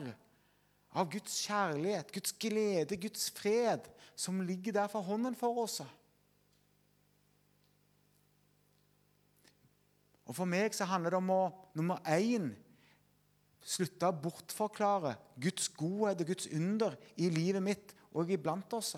av 0.94 1.08
Guds 1.10 1.40
kjærlighet, 1.48 2.12
Guds 2.14 2.36
glede, 2.38 2.98
Guds 3.02 3.32
fred 3.34 3.88
som 4.14 4.44
ligger 4.46 4.76
der 4.76 4.92
for 4.92 5.02
hånden 5.02 5.34
for 5.38 5.64
oss. 5.64 5.80
Og 10.30 10.36
For 10.38 10.46
meg 10.48 10.76
så 10.78 10.86
handler 10.88 11.16
det 11.16 11.20
om 11.24 11.32
å 11.34 11.44
nummer 11.76 12.04
én 12.06 12.52
slutte 13.66 14.10
å 14.10 14.18
bortforklare 14.18 15.16
Guds 15.42 15.70
godhet 15.78 16.22
og 16.22 16.30
Guds 16.32 16.48
under 16.54 16.96
i 17.18 17.30
livet 17.34 17.66
mitt 17.66 17.96
og 18.14 18.30
iblant 18.32 18.78
oss. 18.78 18.94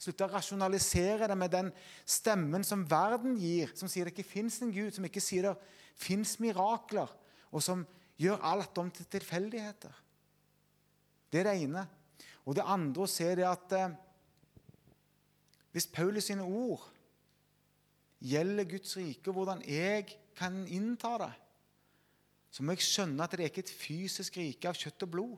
Slutte 0.00 0.24
å 0.28 0.32
rasjonalisere 0.32 1.28
det 1.28 1.36
med 1.36 1.52
den 1.52 1.72
stemmen 2.08 2.64
som 2.64 2.86
verden 2.88 3.34
gir, 3.40 3.72
som 3.76 3.88
sier 3.88 4.08
det 4.08 4.14
ikke 4.14 4.30
fins 4.30 4.60
en 4.64 4.72
Gud, 4.72 4.92
som 4.96 5.04
ikke 5.04 5.24
sier 5.24 5.50
det 5.50 5.56
fins 6.00 6.38
mirakler, 6.40 7.10
og 7.52 7.64
som 7.64 7.82
gjør 8.20 8.44
alt 8.44 8.78
om 8.82 8.90
til 8.92 9.08
tilfeldigheter. 9.08 9.94
Det 11.30 11.40
er 11.40 11.48
det 11.48 11.56
ene. 11.64 11.86
Og 12.44 12.56
det 12.56 12.66
andre 12.66 13.04
å 13.04 13.10
se 13.10 13.28
det 13.38 13.46
at 13.46 13.76
eh, 13.76 13.92
hvis 15.70 15.86
Paulus 15.92 16.26
sine 16.26 16.44
ord 16.44 16.82
gjelder 18.20 18.68
Guds 18.68 18.96
rike, 18.98 19.30
og 19.30 19.38
hvordan 19.38 19.62
jeg 19.64 20.08
kan 20.36 20.64
innta 20.66 21.14
det, 21.22 21.30
så 22.50 22.64
må 22.66 22.74
jeg 22.74 22.84
skjønne 22.88 23.22
at 23.22 23.36
det 23.36 23.44
er 23.44 23.52
ikke 23.52 23.62
et 23.62 23.72
fysisk 23.72 24.40
rike 24.40 24.68
av 24.68 24.78
kjøtt 24.78 25.06
og 25.06 25.12
blod, 25.12 25.36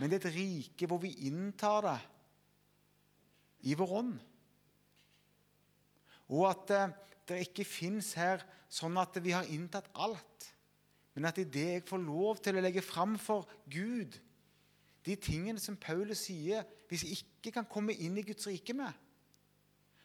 men 0.00 0.10
det 0.10 0.18
er 0.18 0.30
et 0.30 0.38
rike 0.38 0.88
hvor 0.88 1.02
vi 1.02 1.12
inntar 1.28 1.84
det 1.84 1.98
i 3.70 3.76
vår 3.76 3.92
ånd. 4.00 4.16
Og 6.32 6.46
at 6.48 6.72
eh, 6.74 6.94
det 7.26 7.42
ikke 7.44 7.66
fins 7.68 8.14
her 8.18 8.42
sånn 8.72 8.96
at 8.98 9.18
vi 9.22 9.34
har 9.34 9.48
inntatt 9.52 9.90
alt, 9.94 10.48
men 11.16 11.24
at 11.30 11.38
idet 11.40 11.68
jeg 11.70 11.84
får 11.88 12.02
lov 12.04 12.40
til 12.44 12.58
å 12.58 12.62
legge 12.62 12.84
fram 12.84 13.16
for 13.16 13.48
Gud 13.72 14.18
de 15.06 15.14
tingene 15.16 15.62
som 15.62 15.78
Paulus 15.80 16.26
sier 16.26 16.66
hvis 16.90 17.04
jeg 17.06 17.18
ikke 17.22 17.54
kan 17.56 17.68
komme 17.70 17.94
inn 17.94 18.18
i 18.20 18.24
Guds 18.26 18.46
rike 18.50 18.74
med, 18.76 18.92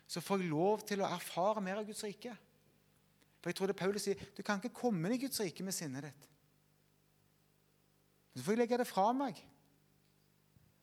så 0.07 0.23
får 0.23 0.41
jeg 0.41 0.51
lov 0.53 0.85
til 0.87 1.03
å 1.03 1.09
erfare 1.09 1.63
mer 1.63 1.81
av 1.81 1.87
Guds 1.87 2.03
rike. 2.05 2.33
For 3.41 3.49
jeg 3.49 3.57
tror 3.57 3.71
det 3.71 3.77
Paulus 3.79 4.05
sier 4.05 4.23
du 4.37 4.43
kan 4.45 4.61
ikke 4.61 4.75
komme 4.81 5.09
inn 5.09 5.17
i 5.17 5.21
Guds 5.25 5.41
rike 5.43 5.65
med 5.65 5.75
sinnet 5.75 6.07
ditt. 6.07 6.27
Så 8.37 8.45
får 8.45 8.55
jeg 8.55 8.63
legge 8.63 8.79
det 8.79 8.87
fra 8.87 9.09
meg. 9.15 9.39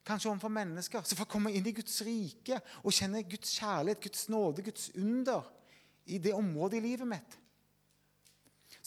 Kanskje 0.05 0.29
overfor 0.29 0.53
mennesker. 0.53 1.05
Så 1.05 1.17
får 1.17 1.25
jeg 1.25 1.33
komme 1.33 1.53
inn 1.57 1.69
i 1.69 1.77
Guds 1.77 2.01
rike 2.05 2.61
og 2.83 2.93
kjenne 2.93 3.25
Guds 3.25 3.55
kjærlighet, 3.57 4.03
Guds 4.05 4.29
nåde, 4.33 4.65
Guds 4.67 4.91
under 4.99 5.49
i 6.09 6.21
det 6.21 6.37
området 6.37 6.83
i 6.83 6.87
livet 6.91 7.09
mitt. 7.09 7.39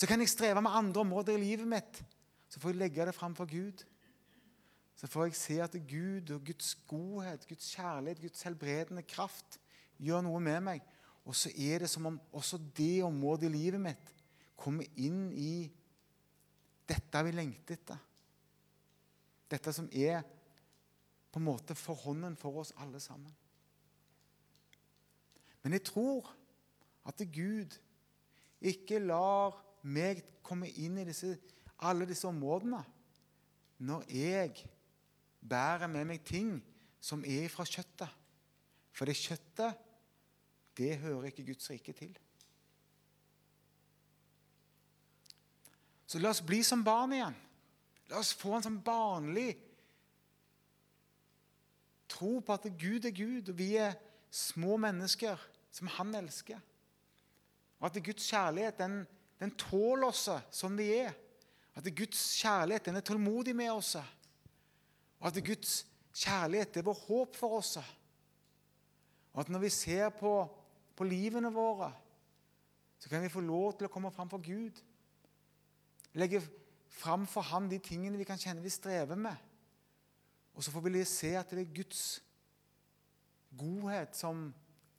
Så 0.01 0.07
kan 0.09 0.17
jeg 0.23 0.31
streve 0.31 0.61
med 0.65 0.73
andre 0.73 1.03
områder 1.03 1.35
i 1.35 1.43
livet 1.43 1.67
mitt. 1.69 1.99
Så 2.49 2.57
får 2.59 2.71
jeg 2.71 2.79
legge 2.81 3.05
det 3.05 3.13
fram 3.13 3.35
for 3.37 3.45
Gud. 3.45 3.83
Så 4.97 5.05
får 5.07 5.27
jeg 5.27 5.37
se 5.37 5.57
at 5.61 5.77
Gud 5.91 6.31
og 6.33 6.41
Guds 6.47 6.71
godhet, 6.89 7.45
Guds 7.45 7.67
kjærlighet, 7.75 8.23
Guds 8.23 8.41
helbredende 8.47 9.05
kraft 9.05 9.59
gjør 10.01 10.25
noe 10.25 10.41
med 10.41 10.57
meg. 10.65 10.81
Og 11.21 11.37
så 11.37 11.53
er 11.53 11.85
det 11.85 11.91
som 11.93 12.09
om 12.09 12.17
også 12.33 12.57
det 12.73 13.03
området 13.05 13.51
i 13.51 13.53
livet 13.59 13.85
mitt 13.85 14.11
kommer 14.57 14.89
inn 14.97 15.29
i 15.37 15.69
dette 16.89 17.25
vi 17.25 17.37
lengter 17.37 17.77
etter. 17.77 18.01
Dette 19.53 19.73
som 19.73 19.85
er 19.93 20.25
på 21.29 21.37
en 21.37 21.49
måte 21.53 21.77
forhånden 21.77 22.41
for 22.41 22.63
oss 22.65 22.73
alle 22.81 22.99
sammen. 22.99 23.33
Men 25.61 25.77
jeg 25.77 25.91
tror 25.93 26.33
at 27.05 27.21
Gud 27.29 27.77
ikke 28.65 29.05
lar 29.05 29.61
meg 29.81 30.23
komme 30.45 30.69
inn 30.69 30.99
i 31.01 31.05
disse, 31.07 31.35
alle 31.81 32.07
disse 32.09 32.27
områdene 32.29 32.81
når 33.81 34.03
jeg 34.13 34.65
bærer 35.41 35.89
med 35.89 36.05
meg 36.11 36.25
ting 36.25 36.59
som 37.01 37.23
er 37.25 37.47
fra 37.49 37.65
kjøttet. 37.65 38.09
For 38.93 39.09
det 39.09 39.17
kjøttet 39.17 39.87
det 40.77 40.99
hører 41.01 41.29
ikke 41.29 41.45
Guds 41.49 41.69
rike 41.71 41.93
til. 41.97 42.13
Så 46.05 46.19
la 46.19 46.31
oss 46.31 46.43
bli 46.43 46.61
som 46.63 46.83
barn 46.83 47.15
igjen. 47.15 47.35
La 48.11 48.19
oss 48.19 48.33
få 48.35 48.57
en 48.57 48.65
sånn 48.65 48.81
barnlig 48.83 49.53
tro 52.11 52.39
på 52.43 52.55
at 52.57 52.67
Gud 52.75 53.07
er 53.07 53.15
Gud, 53.15 53.53
og 53.53 53.57
vi 53.57 53.75
er 53.79 53.95
små 54.31 54.75
mennesker 54.79 55.39
som 55.71 55.87
Han 55.95 56.13
elsker. 56.19 56.59
Og 57.79 57.87
at 57.87 58.03
Guds 58.03 58.27
kjærlighet 58.27 58.79
den, 58.79 58.97
den 59.41 59.51
tåler 59.57 60.11
oss 60.11 60.27
som 60.53 60.77
vi 60.77 60.91
er. 60.99 61.15
At 61.73 61.87
Guds 61.95 62.19
kjærlighet 62.37 62.85
den 62.85 62.99
er 62.99 63.05
tålmodig 63.05 63.55
med 63.57 63.71
oss. 63.73 63.95
Og 65.17 65.27
at 65.29 65.39
Guds 65.45 65.81
kjærlighet 66.13 66.75
det 66.75 66.83
er 66.83 66.89
vår 66.91 66.99
håp 67.07 67.39
for 67.39 67.57
oss. 67.57 67.77
Og 69.31 69.41
at 69.41 69.49
når 69.49 69.63
vi 69.65 69.73
ser 69.73 70.09
på, 70.13 70.33
på 70.95 71.07
livene 71.07 71.49
våre, 71.53 71.89
så 73.01 73.09
kan 73.09 73.23
vi 73.23 73.33
få 73.33 73.41
lov 73.41 73.73
til 73.77 73.87
å 73.87 73.93
komme 73.93 74.11
fram 74.13 74.29
for 74.29 74.43
Gud. 74.45 74.77
Legge 76.13 76.43
fram 76.91 77.23
for 77.25 77.41
Han 77.49 77.69
de 77.71 77.79
tingene 77.81 78.19
vi 78.19 78.27
kan 78.27 78.37
kjenne 78.37 78.61
vi 78.61 78.69
strever 78.69 79.17
med. 79.17 79.37
Og 80.53 80.61
så 80.61 80.73
får 80.73 80.85
vi 80.85 81.05
se 81.07 81.31
at 81.39 81.49
det 81.49 81.63
er 81.63 81.77
Guds 81.81 82.19
godhet 83.57 84.13
som 84.15 84.49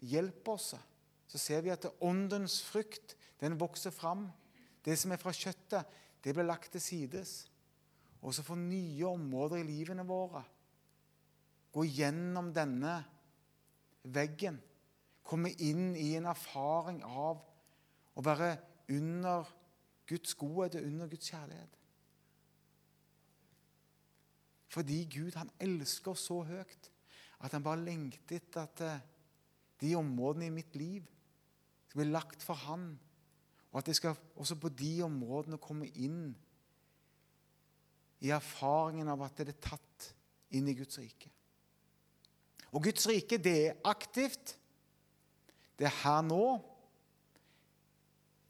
hjelper 0.03 0.57
oss. 0.57 0.73
Så 1.29 1.39
ser 1.39 1.63
vi 1.63 1.71
at 1.71 1.85
det 1.85 1.93
er 1.93 2.09
åndens 2.09 2.59
frukt 2.65 3.15
den 3.43 3.59
vokser 3.61 3.91
fram. 3.95 4.29
Det 4.85 4.95
som 4.99 5.13
er 5.13 5.21
fra 5.21 5.35
kjøttet, 5.35 5.99
det 6.23 6.35
blir 6.35 6.47
lagt 6.47 6.73
til 6.73 6.83
sides. 6.83 7.35
Og 8.23 8.35
så 8.35 8.45
får 8.47 8.61
nye 8.61 9.07
områder 9.11 9.61
i 9.61 9.67
livene 9.67 10.07
våre 10.07 10.45
gå 11.73 11.87
gjennom 11.89 12.53
denne 12.55 12.99
veggen. 14.13 14.59
Komme 15.25 15.53
inn 15.65 15.95
i 15.97 16.13
en 16.19 16.29
erfaring 16.31 17.01
av 17.07 17.41
å 18.13 18.25
være 18.25 18.51
under 18.93 19.49
Guds 20.09 20.35
godhet 20.37 20.77
og 20.77 20.89
under 20.89 21.09
Guds 21.09 21.31
kjærlighet. 21.33 21.79
Fordi 24.73 24.99
Gud 25.13 25.37
han 25.37 25.53
elsker 25.61 26.17
så 26.17 26.43
høyt 26.49 26.91
at 27.43 27.55
han 27.57 27.65
bare 27.65 27.83
lengter 27.85 28.39
etter 28.39 28.63
at 28.63 28.85
eh, 28.87 29.01
de 29.83 29.95
områdene 29.99 30.49
i 30.49 30.55
mitt 30.55 30.77
liv 30.79 31.09
skal 31.89 32.05
bli 32.05 32.13
lagt 32.13 32.45
for 32.45 32.57
Han, 32.69 32.95
og 33.73 33.81
at 33.81 33.89
jeg 33.89 33.99
skal 33.99 34.19
også 34.37 34.57
på 34.61 34.69
de 34.77 34.93
områdene 35.05 35.61
komme 35.61 35.89
inn 35.97 36.35
i 38.23 38.31
erfaringen 38.31 39.09
av 39.11 39.25
at 39.25 39.41
det 39.41 39.55
er 39.55 39.63
tatt 39.73 40.11
inn 40.55 40.69
i 40.69 40.77
Guds 40.77 41.01
rike. 41.01 41.31
Og 42.73 42.85
Guds 42.85 43.09
rike, 43.09 43.41
det 43.41 43.57
er 43.67 43.81
aktivt. 43.89 44.55
Det 45.79 45.89
er 45.89 45.97
her 46.03 46.21
nå. 46.25 46.45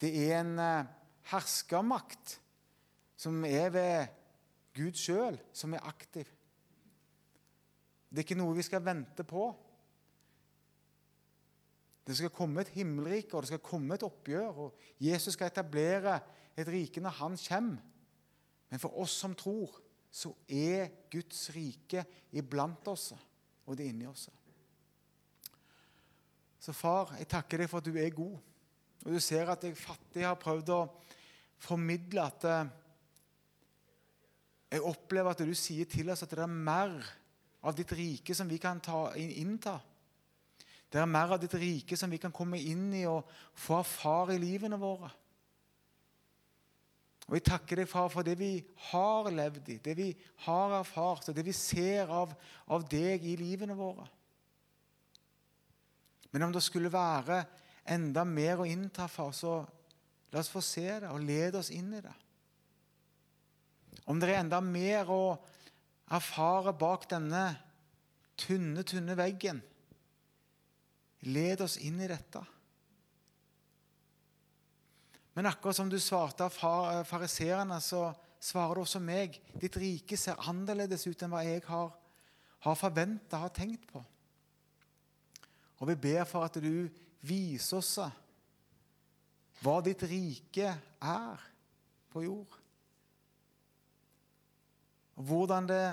Det 0.03 0.11
er 0.27 0.41
en 0.41 0.59
eh, 0.59 0.91
herskermakt 1.31 2.37
som 3.17 3.45
er 3.47 3.71
ved 3.71 4.13
Gud 4.75 4.99
sjøl, 4.99 5.39
som 5.55 5.75
er 5.75 5.87
aktiv. 5.87 6.27
Det 8.11 8.21
er 8.21 8.27
ikke 8.27 8.41
noe 8.41 8.57
vi 8.59 8.67
skal 8.67 8.83
vente 8.85 9.25
på. 9.25 9.47
Det 12.07 12.17
skal 12.19 12.35
komme 12.35 12.65
et 12.65 12.73
himmelrike, 12.75 13.37
og 13.37 13.45
det 13.45 13.53
skal 13.53 13.63
komme 13.63 13.95
et 13.95 14.03
oppgjør. 14.07 14.49
og 14.49 14.79
Jesus 15.01 15.35
skal 15.37 15.51
etablere 15.53 16.19
et 16.57 16.69
rike 16.69 17.01
når 17.01 17.19
han 17.23 17.39
kommer. 17.49 17.83
Men 18.71 18.81
for 18.81 18.99
oss 18.99 19.15
som 19.21 19.35
tror, 19.35 19.79
så 20.11 20.33
er 20.49 20.91
Guds 21.13 21.51
rike 21.55 22.05
iblant 22.33 22.89
oss, 22.89 23.13
og 23.67 23.77
det 23.77 23.87
er 23.87 23.93
inni 23.93 24.07
oss. 24.07 24.29
Så 26.61 26.73
far, 26.73 27.15
jeg 27.19 27.29
takker 27.29 27.63
deg 27.63 27.71
for 27.71 27.83
at 27.83 27.89
du 27.89 27.97
er 27.99 28.13
god. 28.15 28.37
Og 29.03 29.15
du 29.17 29.21
ser 29.21 29.49
at 29.51 29.65
jeg 29.67 29.79
fattig 29.79 30.23
har 30.27 30.39
prøvd 30.39 30.69
å 30.75 30.83
formidle 31.63 32.23
at 32.23 32.45
eh, 32.47 32.71
jeg 34.73 34.85
opplever 34.87 35.33
at 35.33 35.43
du 35.43 35.55
sier 35.59 35.89
til 35.91 36.13
oss 36.13 36.23
at 36.25 36.33
det 36.33 36.45
er 36.45 36.53
mer 36.53 36.95
av 37.67 37.75
ditt 37.77 37.93
rike 37.97 38.35
som 38.35 38.49
vi 38.51 38.61
kan 38.63 38.81
ta, 38.83 39.11
innta. 39.17 39.75
Det 40.93 41.01
er 41.01 41.09
mer 41.09 41.33
av 41.33 41.41
ditt 41.41 41.55
rike 41.57 41.97
som 41.97 42.13
vi 42.13 42.21
kan 42.21 42.35
komme 42.35 42.61
inn 42.61 42.91
i 42.93 43.07
og 43.09 43.25
få 43.57 43.79
erfare 43.81 44.37
i 44.37 44.43
livene 44.43 44.77
våre. 44.81 45.09
Og 47.31 47.39
Jeg 47.39 47.47
takker 47.47 47.81
deg, 47.81 47.89
far, 47.89 48.11
for 48.13 48.27
det 48.27 48.35
vi 48.37 48.59
har 48.91 49.31
levd 49.33 49.71
i, 49.73 49.79
det 49.81 49.95
vi 49.97 50.11
har 50.45 50.75
erfart, 50.83 51.31
og 51.31 51.37
det 51.37 51.47
vi 51.47 51.55
ser 51.57 52.11
av, 52.13 52.35
av 52.69 52.85
deg 52.91 53.25
i 53.25 53.39
livene 53.41 53.77
våre. 53.79 54.05
Men 56.33 56.49
om 56.49 56.53
det 56.53 56.65
skulle 56.65 56.93
være 56.93 57.43
enda 57.89 58.27
mer 58.29 58.61
å 58.61 58.69
innta, 58.69 59.09
far, 59.09 59.33
så 59.33 59.63
la 60.33 60.43
oss 60.43 60.53
få 60.53 60.61
se 60.65 60.85
det 60.85 61.09
og 61.09 61.25
lede 61.25 61.61
oss 61.61 61.73
inn 61.73 61.93
i 61.97 62.05
det. 62.05 62.15
Om 64.05 64.21
det 64.21 64.29
er 64.29 64.43
enda 64.43 64.61
mer 64.65 65.09
å 65.13 65.25
erfare 66.13 66.75
bak 66.77 67.09
denne 67.09 67.47
tynne, 68.37 68.85
tynne 68.85 69.17
veggen, 69.17 69.63
led 71.29 71.63
oss 71.65 71.79
inn 71.79 72.01
i 72.03 72.11
dette. 72.11 72.43
Men 75.33 75.49
akkurat 75.49 75.77
som 75.77 75.89
du 75.89 75.99
svarte 76.01 76.45
av 76.45 77.05
fariseerne, 77.09 77.79
så 77.81 78.11
svarer 78.43 78.77
du 78.77 78.85
også 78.85 79.01
meg. 79.01 79.39
Ditt 79.57 79.79
rike 79.81 80.19
ser 80.21 80.41
annerledes 80.51 81.07
ut 81.07 81.23
enn 81.23 81.33
hva 81.33 81.45
jeg 81.47 81.63
har, 81.69 81.93
har 82.67 82.79
forventa, 82.79 83.41
har 83.41 83.55
tenkt 83.55 83.87
på. 83.89 84.03
Og 85.81 85.89
vi 85.89 85.97
ber 85.99 86.27
for 86.29 86.47
at 86.47 86.59
du 86.63 86.91
viser 87.27 87.79
oss 87.79 87.97
hva 89.63 89.77
ditt 89.83 90.03
rike 90.11 90.69
er 90.75 91.47
på 92.13 92.25
jord. 92.27 92.59
Og 95.17 95.29
hvordan 95.29 95.69
det 95.71 95.87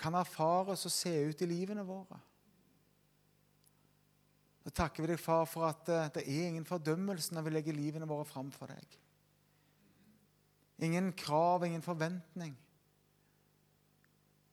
kan 0.00 0.16
erfares 0.18 0.86
og 0.86 0.92
se 0.92 1.12
ut 1.28 1.42
i 1.44 1.48
livene 1.48 1.84
våre. 1.86 2.18
Så 4.62 4.70
takker 4.70 5.02
vi 5.02 5.10
deg, 5.10 5.20
far, 5.20 5.46
for 5.50 5.66
at 5.66 5.88
eh, 5.90 6.10
det 6.14 6.22
er 6.22 6.48
ingen 6.48 6.66
fordømmelse 6.66 7.34
når 7.34 7.46
vi 7.46 7.54
legger 7.56 7.76
livene 7.76 8.08
våre 8.08 8.26
fram 8.28 8.52
for 8.54 8.70
deg. 8.70 8.98
Ingen 10.86 11.10
krav, 11.18 11.64
ingen 11.66 11.82
forventning. 11.82 12.54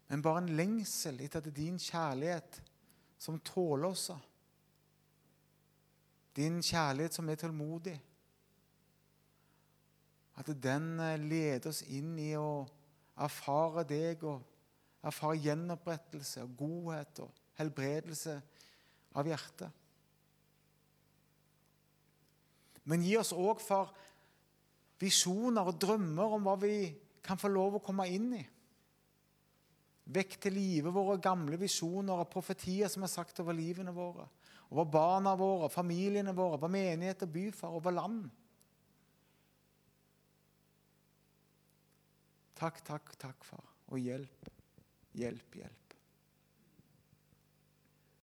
Men 0.10 0.26
bare 0.26 0.42
en 0.42 0.52
lengsel 0.58 1.22
etter 1.22 1.44
at 1.44 1.54
din 1.54 1.78
kjærlighet 1.78 2.62
som 3.22 3.38
tåler 3.46 3.92
oss. 3.92 4.10
Din 6.38 6.62
kjærlighet 6.66 7.14
som 7.14 7.30
er 7.30 7.38
tålmodig. 7.38 7.98
At 10.42 10.50
den 10.64 10.96
eh, 11.04 11.20
leder 11.22 11.70
oss 11.70 11.84
inn 11.86 12.16
i 12.18 12.32
å 12.40 12.66
erfare 13.20 13.84
deg 13.86 14.24
og 14.26 15.06
erfare 15.06 15.38
gjenopprettelse 15.44 16.46
og 16.48 16.56
godhet 16.58 17.22
og 17.26 17.44
helbredelse 17.60 18.40
av 19.20 19.28
hjertet. 19.28 19.79
Men 22.90 23.06
gi 23.06 23.16
oss 23.20 23.36
òg 23.38 23.62
for 23.62 23.92
visjoner 25.00 25.70
og 25.70 25.78
drømmer 25.80 26.36
om 26.36 26.48
hva 26.48 26.56
vi 26.60 26.74
kan 27.24 27.40
få 27.40 27.52
lov 27.52 27.78
å 27.78 27.84
komme 27.84 28.08
inn 28.10 28.32
i. 28.36 28.44
Vekk 30.10 30.40
til 30.42 30.56
live 30.58 30.94
våre 30.94 31.20
gamle 31.22 31.60
visjoner 31.62 32.18
og 32.18 32.32
profetier 32.34 32.90
som 32.90 33.06
er 33.06 33.12
sagt 33.14 33.44
over 33.44 33.54
livene 33.54 33.94
våre. 33.94 34.26
Over 34.74 34.90
barna 34.90 35.36
våre, 35.38 35.70
familiene 35.70 36.34
våre, 36.34 36.58
over 36.58 36.72
menighet 36.74 37.26
og 37.26 37.34
byfar, 37.34 37.76
over 37.78 37.94
land. 37.94 38.24
Takk, 42.60 42.82
takk, 42.86 43.14
takk, 43.22 43.46
far. 43.48 43.68
Og 43.94 44.02
hjelp, 44.02 44.50
hjelp, 45.18 45.62
hjelp. 45.62 45.79